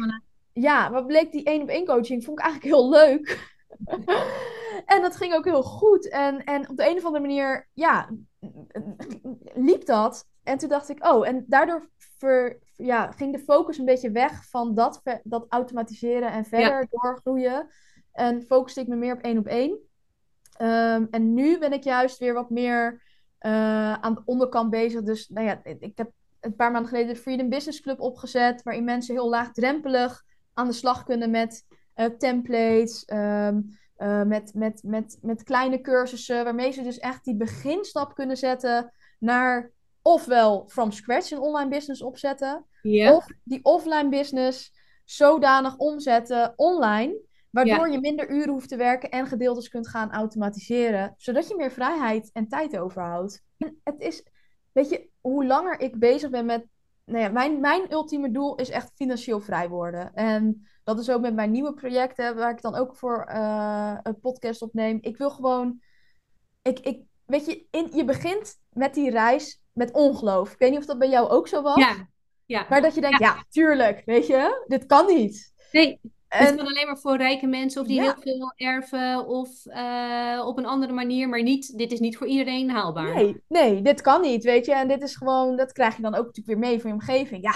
[0.52, 3.54] ja, wat bleek die één op één coaching, vond ik eigenlijk heel leuk.
[4.94, 6.08] en dat ging ook heel goed.
[6.08, 8.08] En, en op de een of andere manier, ja,
[9.54, 10.26] liep dat.
[10.42, 14.48] En toen dacht ik, oh, en daardoor ver, ja, ging de focus een beetje weg
[14.48, 17.68] van dat, dat automatiseren en verder doorgroeien.
[18.16, 19.78] En focuste ik me meer op één op één.
[20.56, 23.02] Ehm, en nu ben ik juist weer wat meer
[23.38, 25.02] eh, aan de onderkant bezig.
[25.02, 26.10] Dus nou ja, ik heb
[26.40, 30.72] een paar maanden geleden de Freedom Business Club opgezet, waarin mensen heel laagdrempelig aan de
[30.72, 31.64] slag kunnen met
[31.94, 33.60] eh, templates, ehm,
[33.96, 38.92] eh, met, met, met, met kleine cursussen, waarmee ze dus echt die beginstap kunnen zetten
[39.18, 39.70] naar
[40.02, 44.72] ofwel from scratch een online business opzetten, of die offline business
[45.04, 47.16] zodanig omzetten online,
[47.64, 51.70] waardoor je minder uren hoeft te werken en gedeeltes kunt gaan automatiseren, zodat je meer
[51.70, 53.42] vrijheid en tijd overhoudt.
[53.58, 54.24] En het is,
[54.72, 56.66] weet je, hoe langer ik bezig ben met,
[57.04, 60.14] nou ja, mijn, mijn ultieme doel is echt financieel vrij worden.
[60.14, 64.20] En dat is ook met mijn nieuwe projecten, waar ik dan ook voor eh, een
[64.20, 64.98] podcast opneem.
[65.00, 65.80] Ik wil gewoon,
[66.62, 70.52] ik, ik, weet je, in, je begint met die reis met ongeloof.
[70.52, 71.76] Ik weet niet of dat bij jou ook zo was.
[71.76, 72.08] ja,
[72.46, 72.66] ja.
[72.68, 75.52] Maar dat je denkt, ja, tuurlijk, weet je, dit kan niet.
[75.72, 76.00] Nee,
[76.38, 78.02] het En kan alleen maar voor rijke mensen of die Ja.
[78.02, 82.26] heel veel erven of eh, op een andere manier, maar niet, dit is niet voor
[82.26, 83.14] iedereen haalbaar.
[83.14, 84.74] nee, nee, dit kan niet, weet je.
[84.74, 87.42] En dit is gewoon, dat krijg je dan ook natuurlijk weer mee van je omgeving.
[87.42, 87.54] Ja,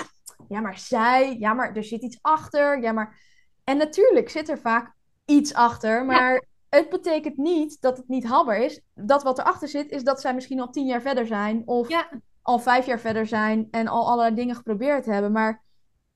[0.49, 2.83] ja, maar zij, ja, maar er zit iets achter.
[2.83, 3.29] Ja, maar...
[3.65, 8.59] En natuurlijk zit er vaak iets achter, maar het betekent niet dat het niet haalbaar
[8.59, 8.81] is.
[8.95, 12.09] Dat wat erachter zit, is dat zij misschien al tien jaar verder zijn of Ja,
[12.43, 15.33] al vijf jaar verder zijn en al allerlei dingen geprobeerd hebben.
[15.33, 15.63] Maar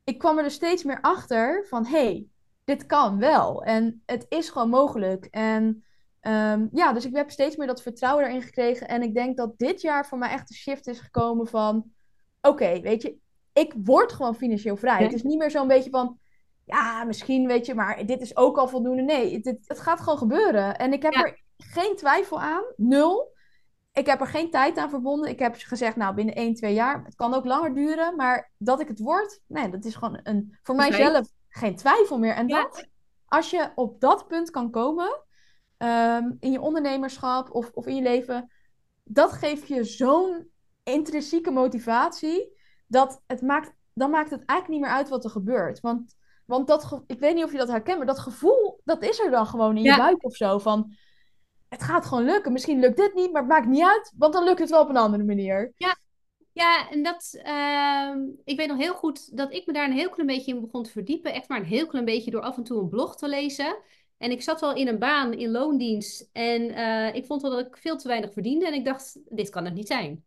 [0.04, 2.26] ik kwam er dus steeds meer achter van, hé, hey,
[2.64, 3.62] dit kan wel.
[3.62, 5.24] En het is gewoon mogelijk.
[5.24, 5.84] En
[6.20, 8.88] ehm, ja, dus ik heb steeds meer dat vertrouwen erin gekregen.
[8.88, 11.84] En ik denk dat dit jaar voor mij echt een shift is gekomen van,
[12.40, 13.16] oké, weet je,
[13.52, 15.02] ik word gewoon financieel vrij.
[15.02, 16.18] Het is niet meer zo'n beetje van,
[16.64, 19.02] ja, misschien weet je, maar dit is ook al voldoende.
[19.02, 20.76] Nee, het, gaat gewoon gebeuren.
[20.78, 21.22] En ik heb Ja.
[21.24, 23.32] er geen twijfel aan, nul.
[23.92, 25.30] Ik heb er geen tijd aan verbonden.
[25.30, 27.04] Ik heb gezegd, nou, binnen 1, 2 jaar.
[27.04, 30.58] Het kan ook langer duren, maar dat ik het word, nee, dat is gewoon een,
[30.62, 30.88] voor Oké.
[30.88, 31.26] mijzelf
[31.56, 32.34] geen twijfel meer.
[32.34, 32.62] En Ja.
[32.62, 32.88] dat,
[33.26, 35.22] als je op dat punt kan komen,
[35.76, 38.50] ehm, in je ondernemerschap of, of in je leven,
[39.04, 40.50] dat geeft je zo'n
[40.82, 42.52] intrinsieke motivatie,
[42.86, 45.80] dat het maakt, dan maakt het eigenlijk niet meer uit wat er gebeurt.
[45.80, 49.18] Want, want dat, ik weet niet of je dat herkent, maar dat gevoel, dat is
[49.20, 50.94] er dan gewoon in je buik of zo, van
[51.68, 52.52] het gaat gewoon lukken.
[52.52, 54.88] Misschien lukt dit niet, maar het maakt niet uit, want dan lukt het wel op
[54.88, 55.72] een andere manier.
[55.76, 55.96] ja,
[56.90, 60.26] en dat, ehm, ik weet nog heel goed dat ik me daar een heel klein
[60.26, 61.32] beetje in begon te verdiepen.
[61.32, 63.76] Echt maar een heel klein beetje door af en toe een blog te lezen.
[64.18, 67.66] En ik zat al in een baan in loondienst en eh, ik vond wel dat
[67.66, 68.66] ik veel te weinig verdiende.
[68.66, 70.24] En ik dacht, dit kan het niet zijn.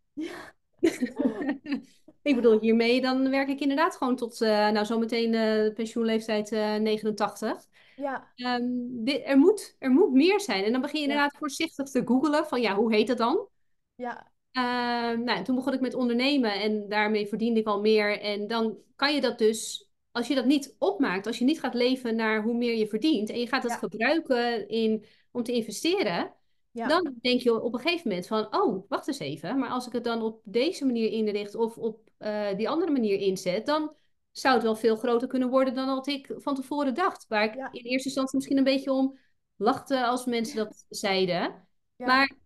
[2.21, 6.75] Ik bedoel, hiermee dan werk ik inderdaad gewoon tot, eh, nou zometeen eh pensioenleeftijd eh
[6.75, 7.65] 89.
[7.95, 8.63] Ja, Ehm,
[9.03, 10.63] dit, er moet, er moet meer zijn.
[10.63, 11.11] En dan begin je Ja.
[11.13, 13.47] inderdaad voorzichtig te googelen van ja, hoe heet dat dan?
[13.95, 18.19] ja, Ehm, nou, toen begon ik met ondernemen en daarmee verdiende ik al meer.
[18.21, 21.73] En dan kan je dat dus, als je dat niet opmaakt, als je niet gaat
[21.73, 23.77] leven naar hoe meer je verdient en je gaat dat Ja.
[23.77, 26.33] gebruiken in, om te investeren,
[26.71, 29.59] ja, dan denk je op een gegeven moment van, oh, wacht eens even.
[29.59, 33.19] Maar als ik het dan op deze manier inricht of op eh, die andere manier
[33.19, 33.95] inzet, dan
[34.31, 37.25] zou het wel veel groter kunnen worden dan wat ik van tevoren dacht.
[37.27, 37.71] Waar ik Ja.
[37.71, 39.19] in eerste instantie misschien een beetje om
[39.55, 41.67] lachte als mensen dat zeiden.
[41.95, 42.05] ja.
[42.05, 42.37] Maar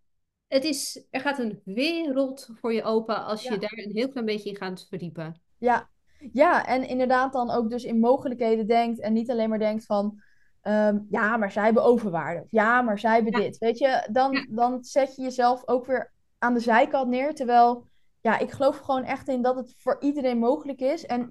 [0.52, 3.58] het is, er gaat een wereld voor je open als je Ja.
[3.58, 5.42] daar een heel klein beetje in gaat verdiepen.
[5.58, 5.90] Ja,
[6.34, 10.22] ja, en inderdaad dan ook dus in mogelijkheden denkt en niet alleen maar denkt van,
[10.62, 12.46] ehm, ja, maar zij hebben overwaarde.
[12.50, 13.40] Ja, maar zij hebben Ja.
[13.40, 13.58] dit.
[13.58, 14.46] Weet je, dan, Ja.
[14.50, 17.36] dan zet je jezelf ook weer aan de zijkant neer.
[17.36, 17.88] Terwijl,
[18.22, 21.06] ja, ik geloof gewoon echt in dat het voor iedereen mogelijk is.
[21.06, 21.22] En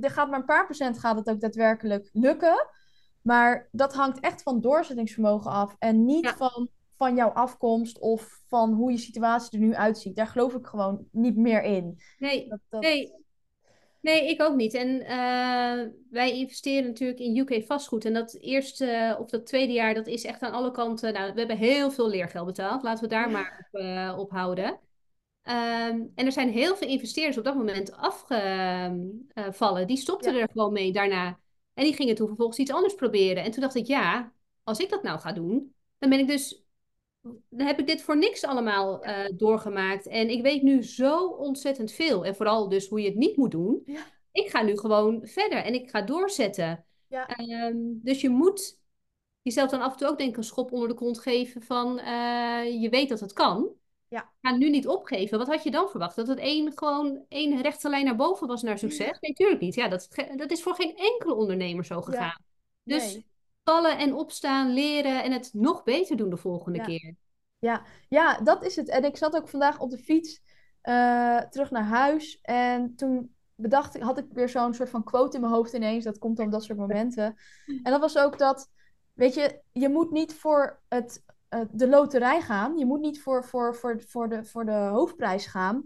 [0.00, 2.66] er gaat maar een paar procent gaat het ook daadwerkelijk lukken.
[3.22, 5.76] Maar dat hangt echt van doorzettingsvermogen af.
[5.78, 6.34] En niet Ja.
[6.36, 6.68] van,
[7.04, 10.16] van jouw afkomst of van hoe je situatie er nu uitziet.
[10.16, 12.00] Daar geloof ik gewoon niet meer in.
[12.18, 12.82] Nee, Dat, dat...
[12.82, 13.12] nee,
[14.00, 14.74] nee, ik ook niet.
[14.74, 18.04] En eh, wij investeren natuurlijk in UK vastgoed.
[18.04, 21.12] En dat eerste of dat tweede jaar, dat is echt aan alle kanten.
[21.12, 22.82] Nou, we hebben heel veel leergeld betaald.
[22.82, 24.80] Laten we daar maar op, eh, op houden.
[25.42, 29.86] Ehm, en er zijn heel veel investeerders op dat moment afgevallen.
[29.86, 30.40] Die stopten Ja.
[30.40, 31.38] er gewoon mee daarna.
[31.74, 33.44] En die gingen toen vervolgens iets anders proberen.
[33.44, 34.32] En toen dacht ik, ja,
[34.62, 36.63] als ik dat nou ga doen, dan ben ik dus.
[37.48, 40.06] Dan heb ik dit voor niks allemaal eh, doorgemaakt.
[40.06, 42.24] En ik weet nu zo ontzettend veel.
[42.24, 43.82] En vooral dus hoe je het niet moet doen.
[43.86, 44.00] Ja.
[44.32, 46.84] Ik ga nu gewoon verder en ik ga doorzetten.
[47.08, 47.26] Ja.
[47.26, 48.80] Ehm, dus je moet
[49.42, 51.98] jezelf dan af en toe ook denk ik een schop onder de kont geven van
[51.98, 53.68] eh, je weet dat het kan.
[54.08, 54.30] Ja.
[54.42, 55.38] Ga nu niet opgeven.
[55.38, 56.16] Wat had je dan verwacht?
[56.16, 59.18] Dat het één, gewoon één rechte lijn naar boven was naar succes?
[59.20, 59.74] Nee, natuurlijk niet.
[59.74, 62.42] Ja, dat, dat is voor geen enkele ondernemer zo gegaan.
[62.82, 63.26] Dus Nee.
[63.64, 66.84] Vallen en opstaan, leren en het nog beter doen de volgende Ja.
[66.84, 67.14] keer.
[67.58, 68.88] Ja, ja, dat is het.
[68.88, 70.42] En ik zat ook vandaag op de fiets
[70.80, 72.38] eh, terug naar huis.
[72.42, 76.04] En toen bedacht ik, had ik weer zo'n soort van quote in mijn hoofd ineens.
[76.04, 77.36] Dat komt dan op dat soort momenten.
[77.66, 78.70] En dat was ook dat,
[79.12, 82.78] weet je, je moet niet voor het, eh, de loterij gaan.
[82.78, 85.84] Je moet niet voor, voor, voor, voor, de, voor de hoofdprijs gaan.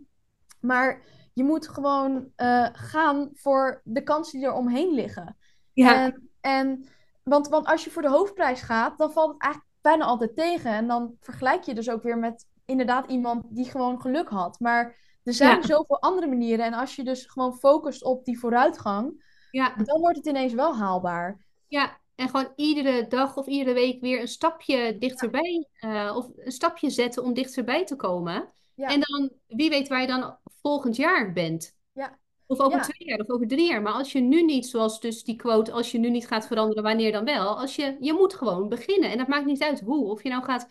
[0.60, 1.02] Maar
[1.32, 5.36] je moet gewoon eh, gaan voor de kansen die er omheen liggen.
[5.72, 6.86] Ja, En, en,
[7.28, 10.70] want, want als je voor de hoofdprijs gaat, dan valt het eigenlijk bijna altijd tegen.
[10.70, 14.60] En dan vergelijk je dus ook weer met inderdaad iemand die gewoon geluk had.
[14.60, 15.66] Maar er zijn Ja.
[15.66, 16.64] zoveel andere manieren.
[16.64, 20.76] En als je dus gewoon focust op die vooruitgang, ja, dan wordt het ineens wel
[20.76, 21.46] haalbaar.
[21.66, 21.96] ja.
[22.14, 26.90] En gewoon iedere dag of iedere week weer een stapje dichterbij, eh, of een stapje
[26.90, 28.52] zetten om dichterbij te komen.
[28.74, 28.88] Ja.
[28.88, 31.76] En dan, wie weet waar je dan volgend jaar bent.
[31.92, 32.18] Ja.
[32.50, 32.84] Of over Ja.
[32.84, 33.82] twee jaar of over drie jaar.
[33.82, 36.82] Maar als je nu niet, zoals dus die quote, als je nu niet gaat veranderen,
[36.82, 37.58] wanneer dan wel?
[37.58, 39.10] Als je, je moet gewoon beginnen.
[39.10, 40.04] En dat maakt niet uit hoe.
[40.10, 40.66] Of je nou gaat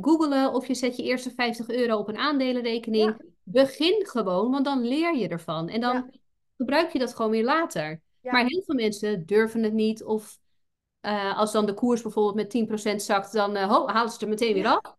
[0.00, 3.04] googlen of je zet je eerste 50 euro op een aandelenrekening.
[3.04, 3.16] Ja.
[3.42, 5.68] Begin gewoon, want dan leer je ervan.
[5.68, 6.06] En dan Ja.
[6.56, 8.00] gebruik je dat gewoon weer later.
[8.20, 10.04] Maar heel veel mensen durven het niet.
[10.04, 10.38] Of
[11.00, 14.22] eh, als dan de koers bijvoorbeeld met 10% zakt, dan eh, ho, halen ze het
[14.22, 14.96] er meteen weer af.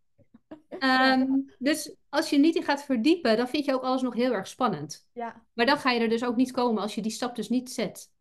[0.70, 1.28] Ehm,
[1.60, 4.48] dus als je niet in gaat verdiepen, dan vind je ook alles nog heel erg
[4.48, 5.08] spannend.
[5.14, 5.42] Ja.
[5.54, 7.72] Maar dan ga je er dus ook niet komen als je die stap dus niet
[7.72, 8.12] zet.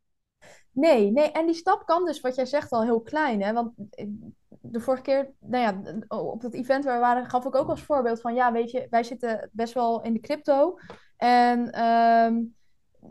[0.71, 3.43] Nee, nee, en die stap kan dus, wat jij zegt, al heel klein.
[3.43, 3.53] Hè?
[3.53, 4.07] Want eh,
[4.49, 7.83] de vorige keer, nou ja, op dat event waar we waren, gaf ik ook als
[7.83, 10.79] voorbeeld van, ja, weet je, wij zitten best wel in de crypto.
[11.17, 12.43] En ehm,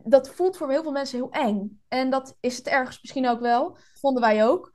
[0.03, 1.81] dat voelt voor heel veel mensen heel eng.
[1.87, 4.71] En dat is het ergens misschien ook wel, vonden wij ook.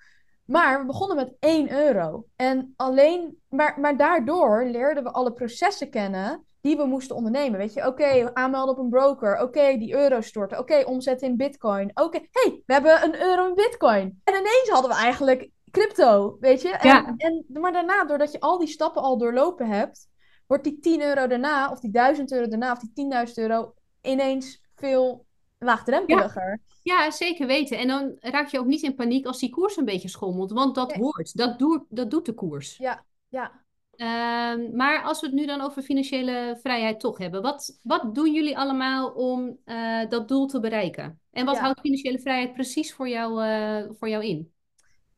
[0.47, 2.27] Maar we begonnen met 1 euro.
[2.37, 7.59] En alleen, maar, maar daardoor leerden we alle processen kennen die we moesten ondernemen.
[7.59, 9.41] Weet je, oké, aanmelden op een broker.
[9.41, 10.59] Oké, die euro storten.
[10.59, 11.91] Oké, omzetten in bitcoin.
[11.95, 14.21] Oké, hey, we hebben een euro in bitcoin.
[14.25, 16.69] En ineens hadden we eigenlijk crypto, weet je.
[16.69, 17.15] En, Ja.
[17.17, 20.09] en, maar daarna, doordat je al die stappen al doorlopen hebt,
[20.47, 22.93] wordt die 10 euro daarna, of die 1000 euro daarna, of die
[23.27, 25.27] 10.000 euro ineens veel
[25.59, 26.61] laagdrempeliger.
[26.83, 27.79] Ja, zeker weten.
[27.79, 30.53] En dan raak je ook niet in paniek als die koers een beetje schommelt.
[30.53, 30.99] Want dat Nee.
[31.03, 31.37] hoort.
[31.37, 32.77] Dat doet, dat doet de koers.
[32.77, 33.65] Ja, ja.
[33.97, 37.43] Ehm, maar als we het nu dan over financiële vrijheid toch hebben.
[37.43, 41.21] Wat, wat doen jullie allemaal om eh, dat doel te bereiken?
[41.31, 41.61] En wat Ja.
[41.61, 44.53] houdt financiële vrijheid precies voor jou, eh, voor jou in?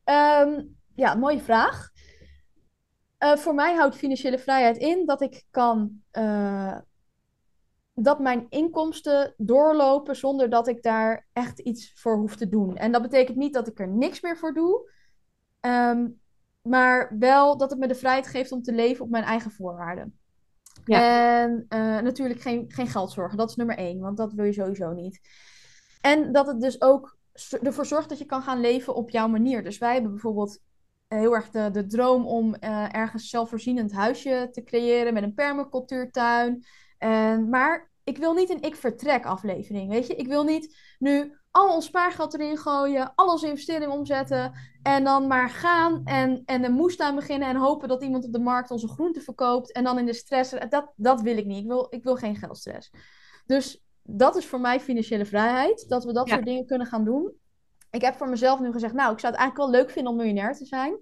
[0.05, 0.62] Ehm,
[0.95, 1.91] ja, mooie vraag.
[3.18, 6.03] Eh, voor mij houdt financiële vrijheid in dat ik kan,
[8.01, 12.76] dat mijn inkomsten doorlopen zonder dat ik daar echt iets voor hoef te doen.
[12.76, 14.90] En dat betekent niet dat ik er niks meer voor doe,
[15.61, 16.09] ehm,
[16.62, 20.18] maar wel dat het me de vrijheid geeft om te leven op mijn eigen voorwaarden.
[20.84, 24.53] En eh, natuurlijk geen, geen geld zorgen, dat is nummer één, want dat wil je
[24.53, 25.20] sowieso niet.
[26.01, 27.16] En dat het dus ook
[27.62, 29.64] ervoor zorgt dat je kan gaan leven op jouw manier.
[29.64, 30.61] Dus wij hebben bijvoorbeeld
[31.09, 35.34] eh, heel erg de, de droom om eh, ergens zelfvoorzienend huisje te creëren met een
[35.34, 36.64] permacultuurtuin.
[36.99, 40.14] En, maar ik wil niet een ik vertrek aflevering, weet je.
[40.14, 44.52] Ik wil niet nu al ons spaargeld erin gooien, al onze investeringen omzetten
[44.82, 48.38] en dan maar gaan en, en een moestuin beginnen en hopen dat iemand op de
[48.38, 50.54] markt onze groenten verkoopt en dan in de stress.
[50.68, 51.62] Dat, dat wil ik niet.
[51.62, 52.90] Ik wil, ik wil geen geldstress.
[53.46, 56.34] Dus dat is voor mij financiële vrijheid, dat we dat Ja.
[56.34, 57.32] soort dingen kunnen gaan doen.
[57.90, 60.18] Ik heb voor mezelf nu gezegd, nou, ik zou het eigenlijk wel leuk vinden om
[60.18, 60.98] miljonair te zijn.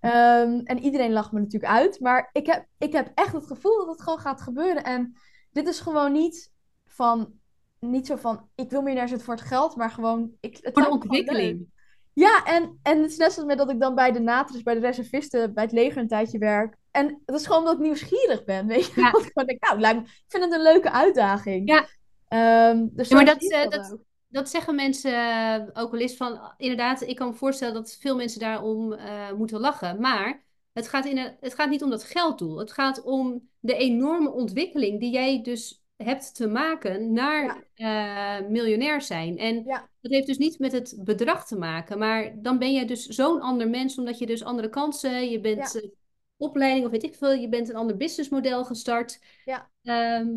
[0.00, 3.76] Ehm, en iedereen lacht me natuurlijk uit, maar ik heb, ik heb echt het gevoel
[3.78, 4.84] dat het gewoon gaat gebeuren.
[4.84, 5.16] En
[5.58, 6.52] dit is gewoon niet
[6.86, 7.32] van,
[7.80, 10.82] niet zo van, ik wil miljonair zijn voor het geld, maar gewoon, ik, het Voor
[10.82, 11.66] de ontwikkeling.
[12.12, 14.74] Ja, en, en het is net zoals met dat ik dan bij de natris, bij
[14.74, 16.76] de reservisten, bij het leger een tijdje werk.
[16.90, 19.00] En dat is gewoon omdat ik nieuwsgierig ben, weet je.
[19.00, 19.10] Ja.
[19.10, 21.68] Dat ik denk, nou, lijkt me- ik vind het een leuke uitdaging.
[21.68, 21.86] Ja.
[22.28, 24.00] Ehm, dus Ja, maar dat, eh, dat dat- ook.
[24.30, 28.16] Dat zeggen mensen eh, ook wel eens van, inderdaad, ik kan me voorstellen dat veel
[28.16, 30.00] mensen daarom eh, moeten lachen.
[30.00, 30.42] Maar
[30.72, 32.58] het gaat, in, het gaat niet om dat gelddoel.
[32.58, 39.02] Het gaat om de enorme ontwikkeling die jij dus hebt te maken naar eh, miljonair
[39.02, 39.38] zijn.
[39.38, 39.88] En Ja.
[40.00, 43.40] dat heeft dus niet met het bedrag te maken, maar dan ben jij dus zo'n
[43.40, 45.80] ander mens, omdat je dus andere kansen, je bent Ja.
[45.80, 45.88] eh,
[46.36, 49.20] opleiding of weet ik veel, je bent een ander businessmodel gestart.
[49.44, 49.70] Ja.
[49.82, 50.28] Ehm,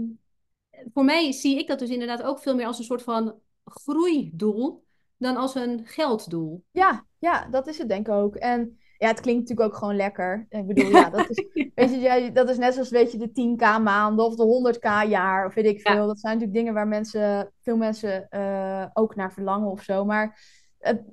[0.93, 4.83] voor mij zie ik dat dus inderdaad ook veel meer als een soort van groeidoel
[5.17, 6.63] dan als een gelddoel.
[6.71, 8.35] Ja, ja, dat is het denk ik ook.
[8.35, 10.45] En ja, het klinkt natuurlijk ook gewoon lekker.
[10.49, 11.43] Ik bedoel, ja, dat is,
[11.75, 15.45] weet je, dat is net zoals weet je, de 10k maanden of de 100k jaar
[15.45, 15.93] of weet ik Ja.
[15.93, 16.07] veel.
[16.07, 20.05] Dat zijn natuurlijk dingen waar mensen, veel mensen eh, ook naar verlangen of zo.
[20.05, 20.39] Maar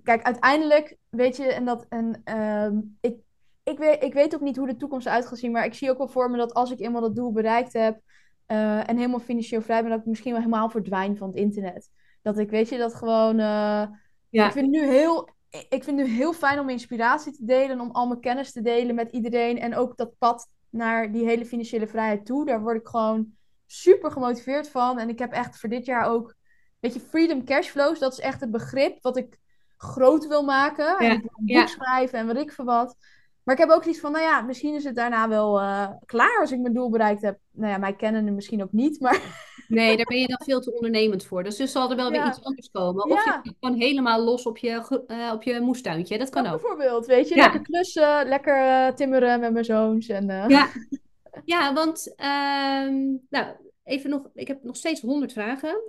[0.02, 3.16] kijk, uiteindelijk weet je, en dat, en ehm, ik,
[3.62, 5.90] ik, weet, ik weet ook niet hoe de toekomst eruit gaat zien, maar ik zie
[5.90, 8.00] ook wel voor me dat als ik eenmaal dat doel bereikt heb
[8.46, 11.90] eh, en helemaal financieel vrij ben, dat ik misschien wel helemaal verdwijn van het internet.
[12.22, 13.38] Dat ik, weet je, dat gewoon.
[13.38, 13.86] eh,
[14.28, 14.46] Ja.
[14.46, 15.36] Ik vind het nu heel.
[15.50, 18.62] Ik vind het nu heel fijn om inspiratie te delen, om al mijn kennis te
[18.62, 19.58] delen met iedereen.
[19.58, 22.46] En ook dat pad naar die hele financiële vrijheid toe.
[22.46, 23.32] Daar word ik gewoon
[23.66, 24.98] super gemotiveerd van.
[24.98, 26.34] En ik heb echt voor dit jaar ook.
[26.80, 29.38] Weet je, Freedom Cashflows, dat is echt het begrip wat ik
[29.76, 30.98] groot wil maken.
[30.98, 31.66] En Ja, ik wil een boek ja.
[31.66, 32.96] schrijven en wat ik voor wat.
[33.42, 36.40] Maar ik heb ook iets van, nou ja, misschien is het daarna wel eh, klaar
[36.40, 37.38] als ik mijn doel bereikt heb.
[37.50, 40.72] Nou ja, mij kennen misschien ook niet, maar Nee, daar ben je dan veel te
[40.72, 41.44] ondernemend voor.
[41.44, 43.04] Dus dus zal er wel weer iets anders komen.
[43.04, 43.42] Of je Ja.
[43.60, 46.18] gewoon helemaal los op je, eh, op je moestuintje.
[46.18, 46.60] Dat kan dat ook.
[46.60, 47.42] bijvoorbeeld, weet je, Ja.
[47.42, 50.08] lekker klussen, lekker eh, timmeren met mijn zoons.
[50.08, 50.68] En, eh, Ja,
[51.44, 52.94] ja want ehm,
[53.30, 53.46] nou,
[53.84, 55.80] even nog, ik heb nog steeds honderd vragen.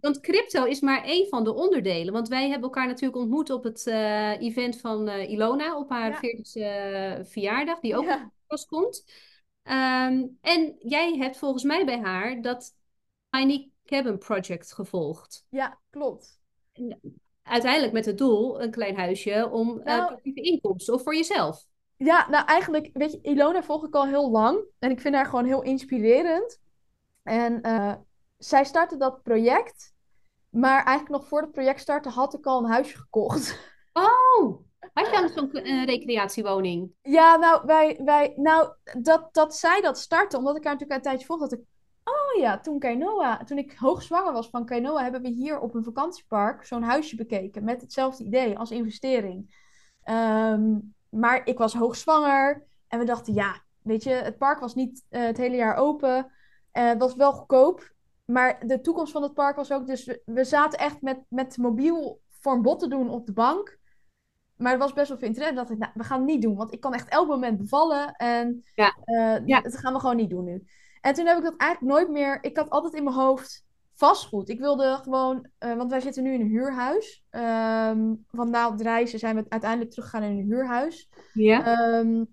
[0.00, 2.12] Want crypto is maar één van de onderdelen.
[2.12, 3.86] Want wij hebben elkaar natuurlijk ontmoet op het
[4.40, 6.18] event van Ilona op haar Ja.
[6.18, 9.04] 40ste verjaardag, die ook pas komt.
[9.64, 12.74] Ehm, en jij hebt volgens mij bij haar dat
[13.30, 15.46] Tiny Cabin Project gevolgd.
[15.48, 16.38] ja, klopt.
[17.42, 21.64] Uiteindelijk met het doel, een klein huisje, om eh, Nou- passieve inkomsten of voor jezelf.
[21.96, 24.64] Ja, nou eigenlijk, weet je, Ilona volg ik al heel lang.
[24.78, 26.60] En ik vind haar gewoon heel inspirerend.
[27.22, 27.94] En eh,
[28.38, 29.92] zij startte dat project.
[30.50, 33.58] Maar eigenlijk nog voor het project startte had ik al een huisje gekocht.
[33.92, 34.60] Oh,
[34.94, 36.90] had je dan zo'n recreatiewoning?
[37.02, 41.10] Ja, nou, wij, wij, nou dat, dat zij dat startte, omdat ik haar natuurlijk een
[41.10, 41.60] tijdje volg, dat ik...
[42.04, 45.84] Oh ja, toen Kainoa, toen ik hoogzwanger was van Kainoa, hebben we hier op een
[45.84, 47.64] vakantiepark zo'n huisje bekeken.
[47.64, 49.54] Met hetzelfde idee als investering.
[50.02, 50.78] Ehm,
[51.08, 55.22] maar ik was hoogzwanger en we dachten, ja, weet je, het park was niet eh,
[55.22, 56.32] het hele jaar open.
[56.70, 57.92] Eh, het was wel goedkoop,
[58.24, 59.86] maar de toekomst van het park was ook...
[59.86, 63.32] Dus we, we zaten echt met, met mobiel voor een bot te doen op de
[63.32, 63.78] bank.
[64.64, 65.54] Maar er was best wel veel interesse.
[65.56, 66.56] Dacht ik, nou, we gaan het niet doen.
[66.56, 68.12] Want ik kan echt elk moment bevallen.
[68.16, 68.96] En Ja.
[69.04, 69.60] eh, Ja.
[69.60, 70.64] dat gaan we gewoon niet doen nu.
[71.00, 72.38] En toen heb ik dat eigenlijk nooit meer...
[72.44, 74.48] Ik had altijd in mijn hoofd vastgoed.
[74.48, 75.48] Ik wilde gewoon...
[75.58, 77.24] eh, want wij zitten nu in een huurhuis.
[77.30, 81.08] Ehm van na het reizen zijn we uiteindelijk teruggegaan in een huurhuis.
[81.32, 81.64] Ja.
[81.66, 82.24] Ehm,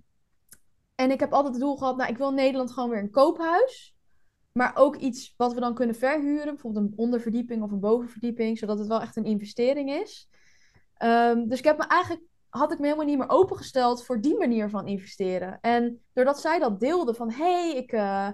[0.95, 1.97] en ik heb altijd het doel gehad...
[1.97, 3.95] Nou, ik wil in Nederland gewoon weer een koophuis.
[4.51, 6.45] Maar ook iets wat we dan kunnen verhuren.
[6.53, 8.57] Bijvoorbeeld een onderverdieping of een bovenverdieping.
[8.57, 10.29] Zodat het wel echt een investering is.
[11.01, 14.37] Ehm, dus ik heb me eigenlijk, had ik me helemaal niet meer opengesteld voor die
[14.37, 15.57] manier van investeren.
[15.61, 18.29] En doordat zij dat deelde van, hé, hey, ik eh,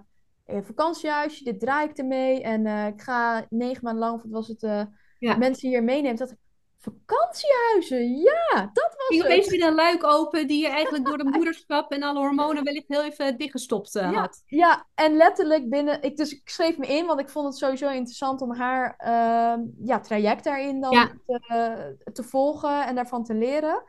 [0.46, 2.42] een vakantiehuisje, dit draai ik ermee.
[2.44, 4.82] En eh, ik ga negen maanden lang, of wat was het, eh,
[5.20, 5.38] Ja.
[5.38, 6.18] mensen hier meeneemt.
[6.18, 6.38] Dat ik,
[6.80, 9.32] vakantiehuizen, ja, dat was Ging het.
[9.32, 12.88] opeens weer een luik open die je eigenlijk door de moederschap en alle hormonen wellicht
[12.88, 14.42] heel even dichtgestopt eh, Ja, had.
[14.46, 16.02] ja, en letterlijk binnen.
[16.02, 19.60] Ik, dus ik schreef me in, want ik vond het sowieso interessant om haar ehm,
[19.84, 21.12] ja, traject daarin dan Ja.
[21.26, 23.84] te, te volgen en daarvan te leren.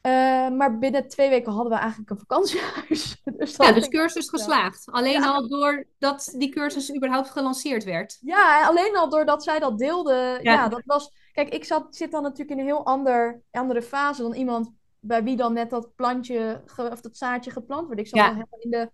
[0.00, 3.20] Eh, maar binnen twee weken hadden we eigenlijk een vakantiehuis.
[3.38, 4.40] dus Ja, dus cursus snel.
[4.40, 4.84] geslaagd.
[4.90, 5.26] Alleen Ja.
[5.32, 8.18] al doordat die cursus überhaupt gelanceerd werd.
[8.20, 10.38] Ja, alleen al doordat zij dat deelde.
[10.42, 10.68] Ja, Ja.
[10.68, 11.10] dat was.
[11.34, 14.70] Kijk, ik zat, zit dan natuurlijk in een heel ander, andere fase dan iemand
[15.00, 18.00] bij wie dan net dat plantje ge- of dat zaadje geplant wordt.
[18.00, 18.26] Ik zat Ja.
[18.26, 18.90] dan helemaal in de.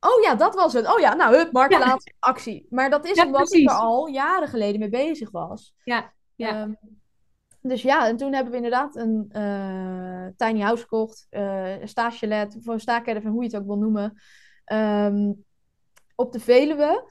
[0.00, 0.94] Oh ja, dat was het.
[0.94, 2.66] Oh ja, nou, hup, marktplaats, actie.
[2.70, 5.74] Maar dat is Ja, omdat ik er al jaren geleden mee bezig was.
[5.84, 6.48] Ja, ja.
[6.48, 6.72] Ehm,
[7.60, 12.56] dus ja, en toen hebben we inderdaad een eh, tiny house gekocht, eh een stagelet,
[12.56, 14.20] of een staakerf, hoe je het ook wil noemen,
[14.64, 15.32] ehm,
[16.14, 17.08] op de Veluwe.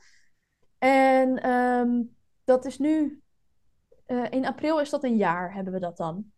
[0.78, 2.02] En ehm,
[2.44, 3.22] dat is nu,
[4.12, 6.32] eh, in april is dat een jaar, hebben we dat dan.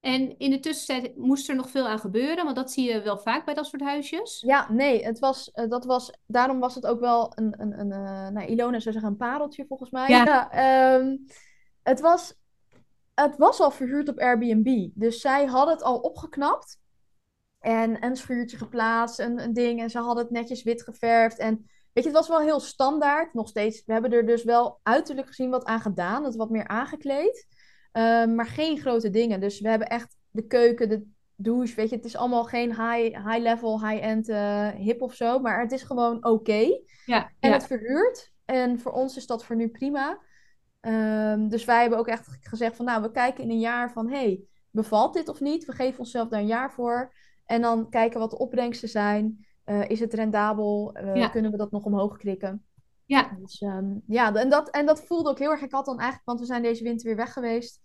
[0.00, 3.18] En in de tussentijd moest er nog veel aan gebeuren, want dat zie je wel
[3.18, 4.40] vaak bij dat soort huisjes.
[4.46, 7.92] Ja, nee, het was, eh, dat was, daarom was het ook wel een, een, een
[7.92, 10.08] eh, nou, Ilona zou zeggen een pareltje volgens mij.
[10.08, 10.50] Ja.
[10.50, 11.16] ehm,
[11.82, 12.34] het was,
[13.14, 14.88] het was al verhuurd op Airbnb.
[14.94, 16.78] Dus zij hadden het al opgeknapt.
[17.60, 19.80] En een schuurtje geplaatst, een, een ding.
[19.80, 21.38] En ze hadden het netjes wit geverfd.
[21.38, 21.66] En
[21.98, 23.34] weet je, het was wel heel standaard.
[23.34, 26.24] Nog steeds, we hebben er dus wel uiterlijk gezien wat aan gedaan.
[26.24, 27.46] Het wat meer aangekleed.
[27.92, 29.40] Ehm, maar geen grote dingen.
[29.40, 31.96] Dus we hebben echt de keuken, de douche, weet je.
[31.96, 35.38] Het is allemaal geen high, high level, high-end eh, hip of zo.
[35.38, 36.80] Maar het is gewoon oké.
[37.06, 37.54] Ja, En ja.
[37.54, 38.32] het verhuurt.
[38.44, 40.18] En voor ons is dat voor nu prima.
[40.80, 44.08] Ehm, dus wij hebben ook echt gezegd van, nou, we kijken in een jaar van,
[44.08, 44.40] hey,
[44.70, 45.64] bevalt dit of niet?
[45.64, 47.14] We geven onszelf daar een jaar voor.
[47.46, 49.46] En dan kijken wat de opbrengsten zijn.
[49.68, 50.90] Eh, is het rendabel?
[50.94, 51.28] Eh, Ja.
[51.28, 52.64] Kunnen we dat nog omhoog klikken?
[53.04, 53.36] Ja.
[53.40, 55.62] Dus ehm, ja, en dat, en dat voelde ook heel erg.
[55.62, 57.80] Ik had dan eigenlijk, want we zijn deze winter weer weg geweest.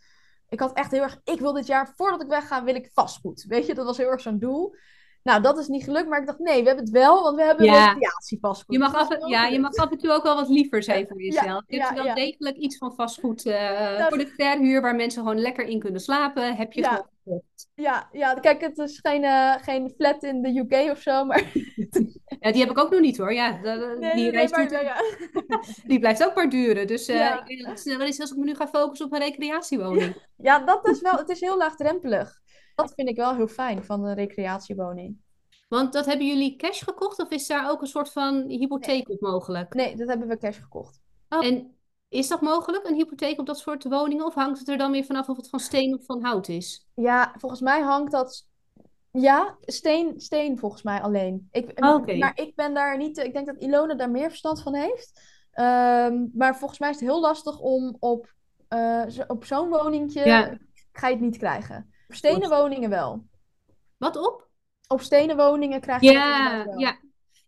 [0.50, 3.46] Ik had echt heel erg, ik wil dit jaar, voordat ik wegga, wil ik vastgoed.
[3.48, 4.76] Weet je, dat was heel erg zo'n doel.
[5.24, 7.44] Nou, dat is niet gelukt, maar ik dacht, nee, we hebben het wel, want we
[7.44, 7.88] hebben Ja.
[7.88, 8.72] een recreatiepaspoort.
[8.72, 11.08] Je mag, af, wel ja, je mag af en toe ook wel wat liever zijn
[11.08, 11.64] voor jezelf.
[11.68, 13.54] Je hebt ja, wel degelijk iets van vastgoed eh,
[13.98, 16.56] Nou, voor de verhuur waar mensen gewoon lekker in kunnen slapen.
[16.56, 17.08] Heb je gewoon.
[17.76, 21.52] Ja, ja, kijk, het is geen, eh, geen flat in de UK of zo, maar...
[22.40, 23.34] Ja, die heb ik ook nog niet hoor.
[23.34, 24.96] Ja, Nee, die nee, maar, ja,
[25.88, 26.88] die blijft ook maar duren.
[26.88, 27.40] Dus eh, Ja.
[27.40, 30.28] ik denk dat het sneller is als ik me nu ga focussen op een recreatiewoning.
[30.38, 32.42] Ja, dat is wel, het is heel laagdrempelig.
[32.76, 35.18] Dat vind ik wel heel fijn van een recreatiewoning.
[35.70, 39.22] Want dat hebben jullie cash gekocht of is daar ook een soort van hypotheek op
[39.22, 39.74] mogelijk?
[39.74, 41.02] Nee, dat hebben we cash gekocht.
[41.30, 41.76] Oh, En
[42.14, 44.26] is dat mogelijk, een hypotheek op dat soort woningen?
[44.26, 46.88] Of hangt het er dan weer vanaf of het van steen of van hout is?
[46.94, 48.48] Ja, volgens mij hangt dat.
[49.12, 51.48] Ja, steen, steen volgens mij alleen.
[51.52, 52.16] Ik, Ah, Oké.
[52.18, 53.18] Maar ik ben daar niet.
[53.18, 55.22] Ik denk dat Ilona daar meer verstand van heeft.
[55.52, 58.34] Ehm, maar volgens mij is het heel lastig om op,
[58.68, 60.26] eh, op zo'n woningje.
[60.26, 60.58] Ja.
[60.92, 61.94] Ga je het niet krijgen.
[62.08, 63.24] Op stenen woningen wel.
[63.98, 64.48] Wat op?
[64.88, 66.80] Op stenen woningen krijg je Ja, wel.
[66.80, 67.00] ja.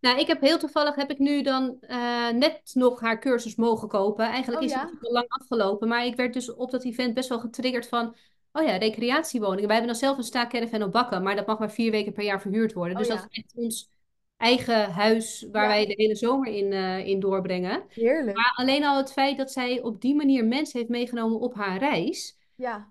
[0.05, 3.87] Nou, ik heb heel toevallig heb ik nu dan eh, net nog haar cursus mogen
[3.87, 4.25] kopen.
[4.25, 7.29] Eigenlijk Oh, is het al lang afgelopen, maar ik werd dus op dat event best
[7.29, 8.15] wel getriggerd van,
[8.51, 9.67] oh ja, recreatiewoningen.
[9.67, 12.23] Wij hebben dan zelf een staakcaravan op Bakken, maar dat mag maar vier weken per
[12.23, 12.93] jaar verhuurd worden.
[12.93, 13.15] Oh, Dus ja.
[13.15, 13.89] dat is echt ons
[14.37, 15.67] eigen huis waar Ja.
[15.69, 17.83] wij de hele zomer in, eh, in doorbrengen.
[17.89, 18.37] Heerlijk.
[18.37, 21.77] Maar alleen al het feit dat zij op die manier mensen heeft meegenomen op haar
[21.77, 22.89] reis, Ja,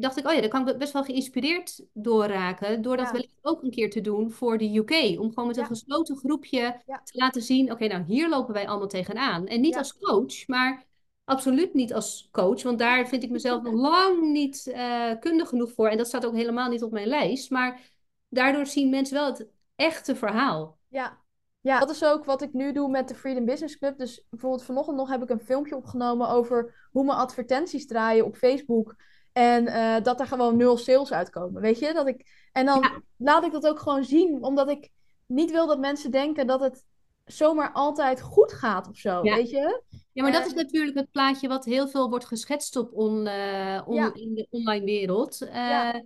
[0.00, 2.82] dacht ik, oh ja, daar kan ik best wel geïnspireerd door raken.
[2.82, 3.12] Door dat Ja.
[3.12, 5.20] wellicht ook een keer te doen voor de UK.
[5.20, 5.68] Om gewoon met een Ja.
[5.68, 7.00] gesloten groepje Ja.
[7.04, 9.46] te laten zien, oké, nou hier lopen wij allemaal tegenaan.
[9.46, 10.86] En niet als coach, maar
[11.24, 12.62] absoluut niet als coach.
[12.62, 15.88] Want daar vind ik mezelf nog lang niet eh, kundig genoeg voor.
[15.88, 17.50] En dat staat ook helemaal niet op mijn lijst.
[17.50, 17.80] Maar
[18.28, 19.46] daardoor zien mensen wel het
[19.76, 20.78] echte verhaal.
[20.88, 21.18] Ja.
[21.60, 23.98] ja, dat is ook wat ik nu doe met de Freedom Business Club.
[23.98, 28.36] Dus bijvoorbeeld vanochtend nog heb ik een filmpje opgenomen over hoe mijn advertenties draaien op
[28.36, 28.96] Facebook.
[29.38, 31.62] En eh, dat er gewoon nul sales uitkomen.
[31.62, 31.92] Weet je?
[31.92, 32.48] Dat ik...
[32.52, 33.00] En dan Ja.
[33.16, 34.44] laat ik dat ook gewoon zien.
[34.44, 34.88] Omdat ik
[35.26, 36.84] niet wil dat mensen denken dat het
[37.24, 39.20] zomaar altijd goed gaat of zo.
[39.22, 39.34] Ja.
[39.34, 39.82] Weet je?
[40.12, 43.26] Ja, maar dat Eh, is natuurlijk het plaatje wat heel veel wordt geschetst op on,
[43.26, 44.10] eh, on- Ja.
[44.14, 45.38] in de online wereld.
[45.52, 46.02] Ja.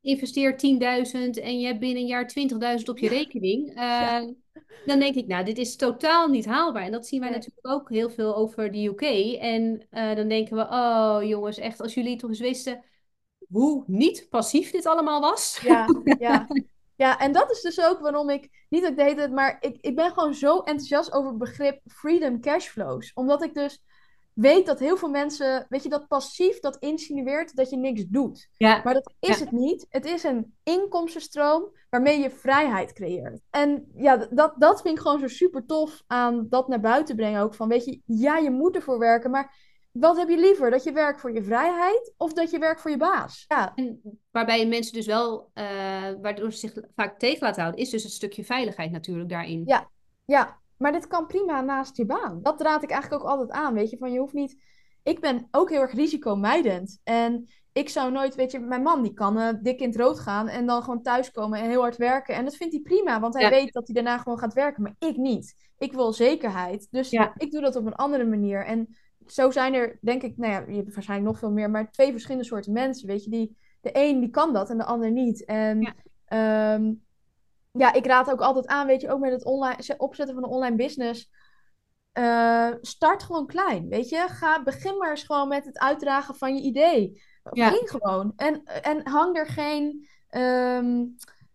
[0.00, 3.72] Investeer 10.000 en je hebt binnen een jaar 20.000 op je rekening.
[3.74, 4.30] Ja.
[4.84, 6.82] Dan denk ik, nou, dit is totaal niet haalbaar.
[6.82, 7.38] En dat zien wij Nee.
[7.38, 9.00] natuurlijk ook heel veel over de UK.
[9.40, 12.84] En eh, dan denken we, oh jongens, echt, als jullie toch eens wisten
[13.48, 15.58] hoe niet passief dit allemaal was.
[15.62, 15.86] Ja,
[16.18, 16.46] ja.
[16.96, 19.56] Ja, en dat is dus ook waarom ik, niet dat ik de hele tijd, maar
[19.60, 23.12] ik, ik ben gewoon zo enthousiast over het begrip freedom cashflows.
[23.14, 23.82] Omdat ik dus
[24.36, 28.48] weet dat heel veel mensen, weet je, dat passief, dat insinueert dat je niks doet.
[28.56, 29.44] Ja, Maar dat is Ja.
[29.44, 29.86] het niet.
[29.88, 33.40] Het is een inkomstenstroom waarmee je vrijheid creëert.
[33.50, 37.42] En ja, dat, dat vind ik gewoon zo super tof aan dat naar buiten brengen
[37.42, 37.54] ook.
[37.54, 39.54] Van, weet je, ja, je moet ervoor werken, maar
[39.92, 40.70] wat heb je liever?
[40.70, 43.44] Dat je werkt voor je vrijheid of dat je werkt voor je baas?
[43.48, 45.64] Ja, En waarbij mensen dus wel, eh,
[46.20, 49.62] waardoor ze zich vaak tegen laten houden, is dus het stukje veiligheid natuurlijk daarin.
[49.66, 49.90] Ja.
[50.24, 52.38] Ja, maar dit kan prima naast je baan.
[52.42, 53.96] Dat raad ik eigenlijk ook altijd aan, weet je.
[53.98, 54.56] Van je hoeft niet...
[55.02, 57.00] Ik ben ook heel erg risicomijdend.
[57.04, 60.18] En ik zou nooit, weet je, mijn man die kan eh, dik in het rood
[60.20, 62.34] gaan en dan gewoon thuiskomen en heel hard werken.
[62.34, 63.50] En dat vindt hij prima, want hij Ja.
[63.50, 64.82] weet dat hij daarna gewoon gaat werken.
[64.82, 65.54] Maar ik niet.
[65.78, 66.86] Ik wil zekerheid.
[66.90, 67.32] Dus Ja.
[67.36, 68.64] ik doe dat op een andere manier.
[68.64, 68.96] En
[69.26, 72.10] zo zijn er, denk ik, nou ja, je hebt waarschijnlijk nog veel meer, maar twee
[72.10, 73.30] verschillende soorten mensen, weet je.
[73.30, 75.44] Die, de een die kan dat en de ander niet.
[75.44, 75.94] En Ja.
[76.24, 76.92] ehm,
[77.78, 80.50] ja, ik raad ook altijd aan, weet je, ook met het online, opzetten van een
[80.50, 81.30] online business.
[82.12, 84.24] eh, start gewoon klein, weet je.
[84.28, 87.22] Ga, begin maar eens gewoon met het uitdragen van je idee.
[87.52, 87.70] Ja.
[87.70, 88.32] Begin gewoon.
[88.36, 90.08] En, en hang er geen...
[90.28, 91.04] ehm,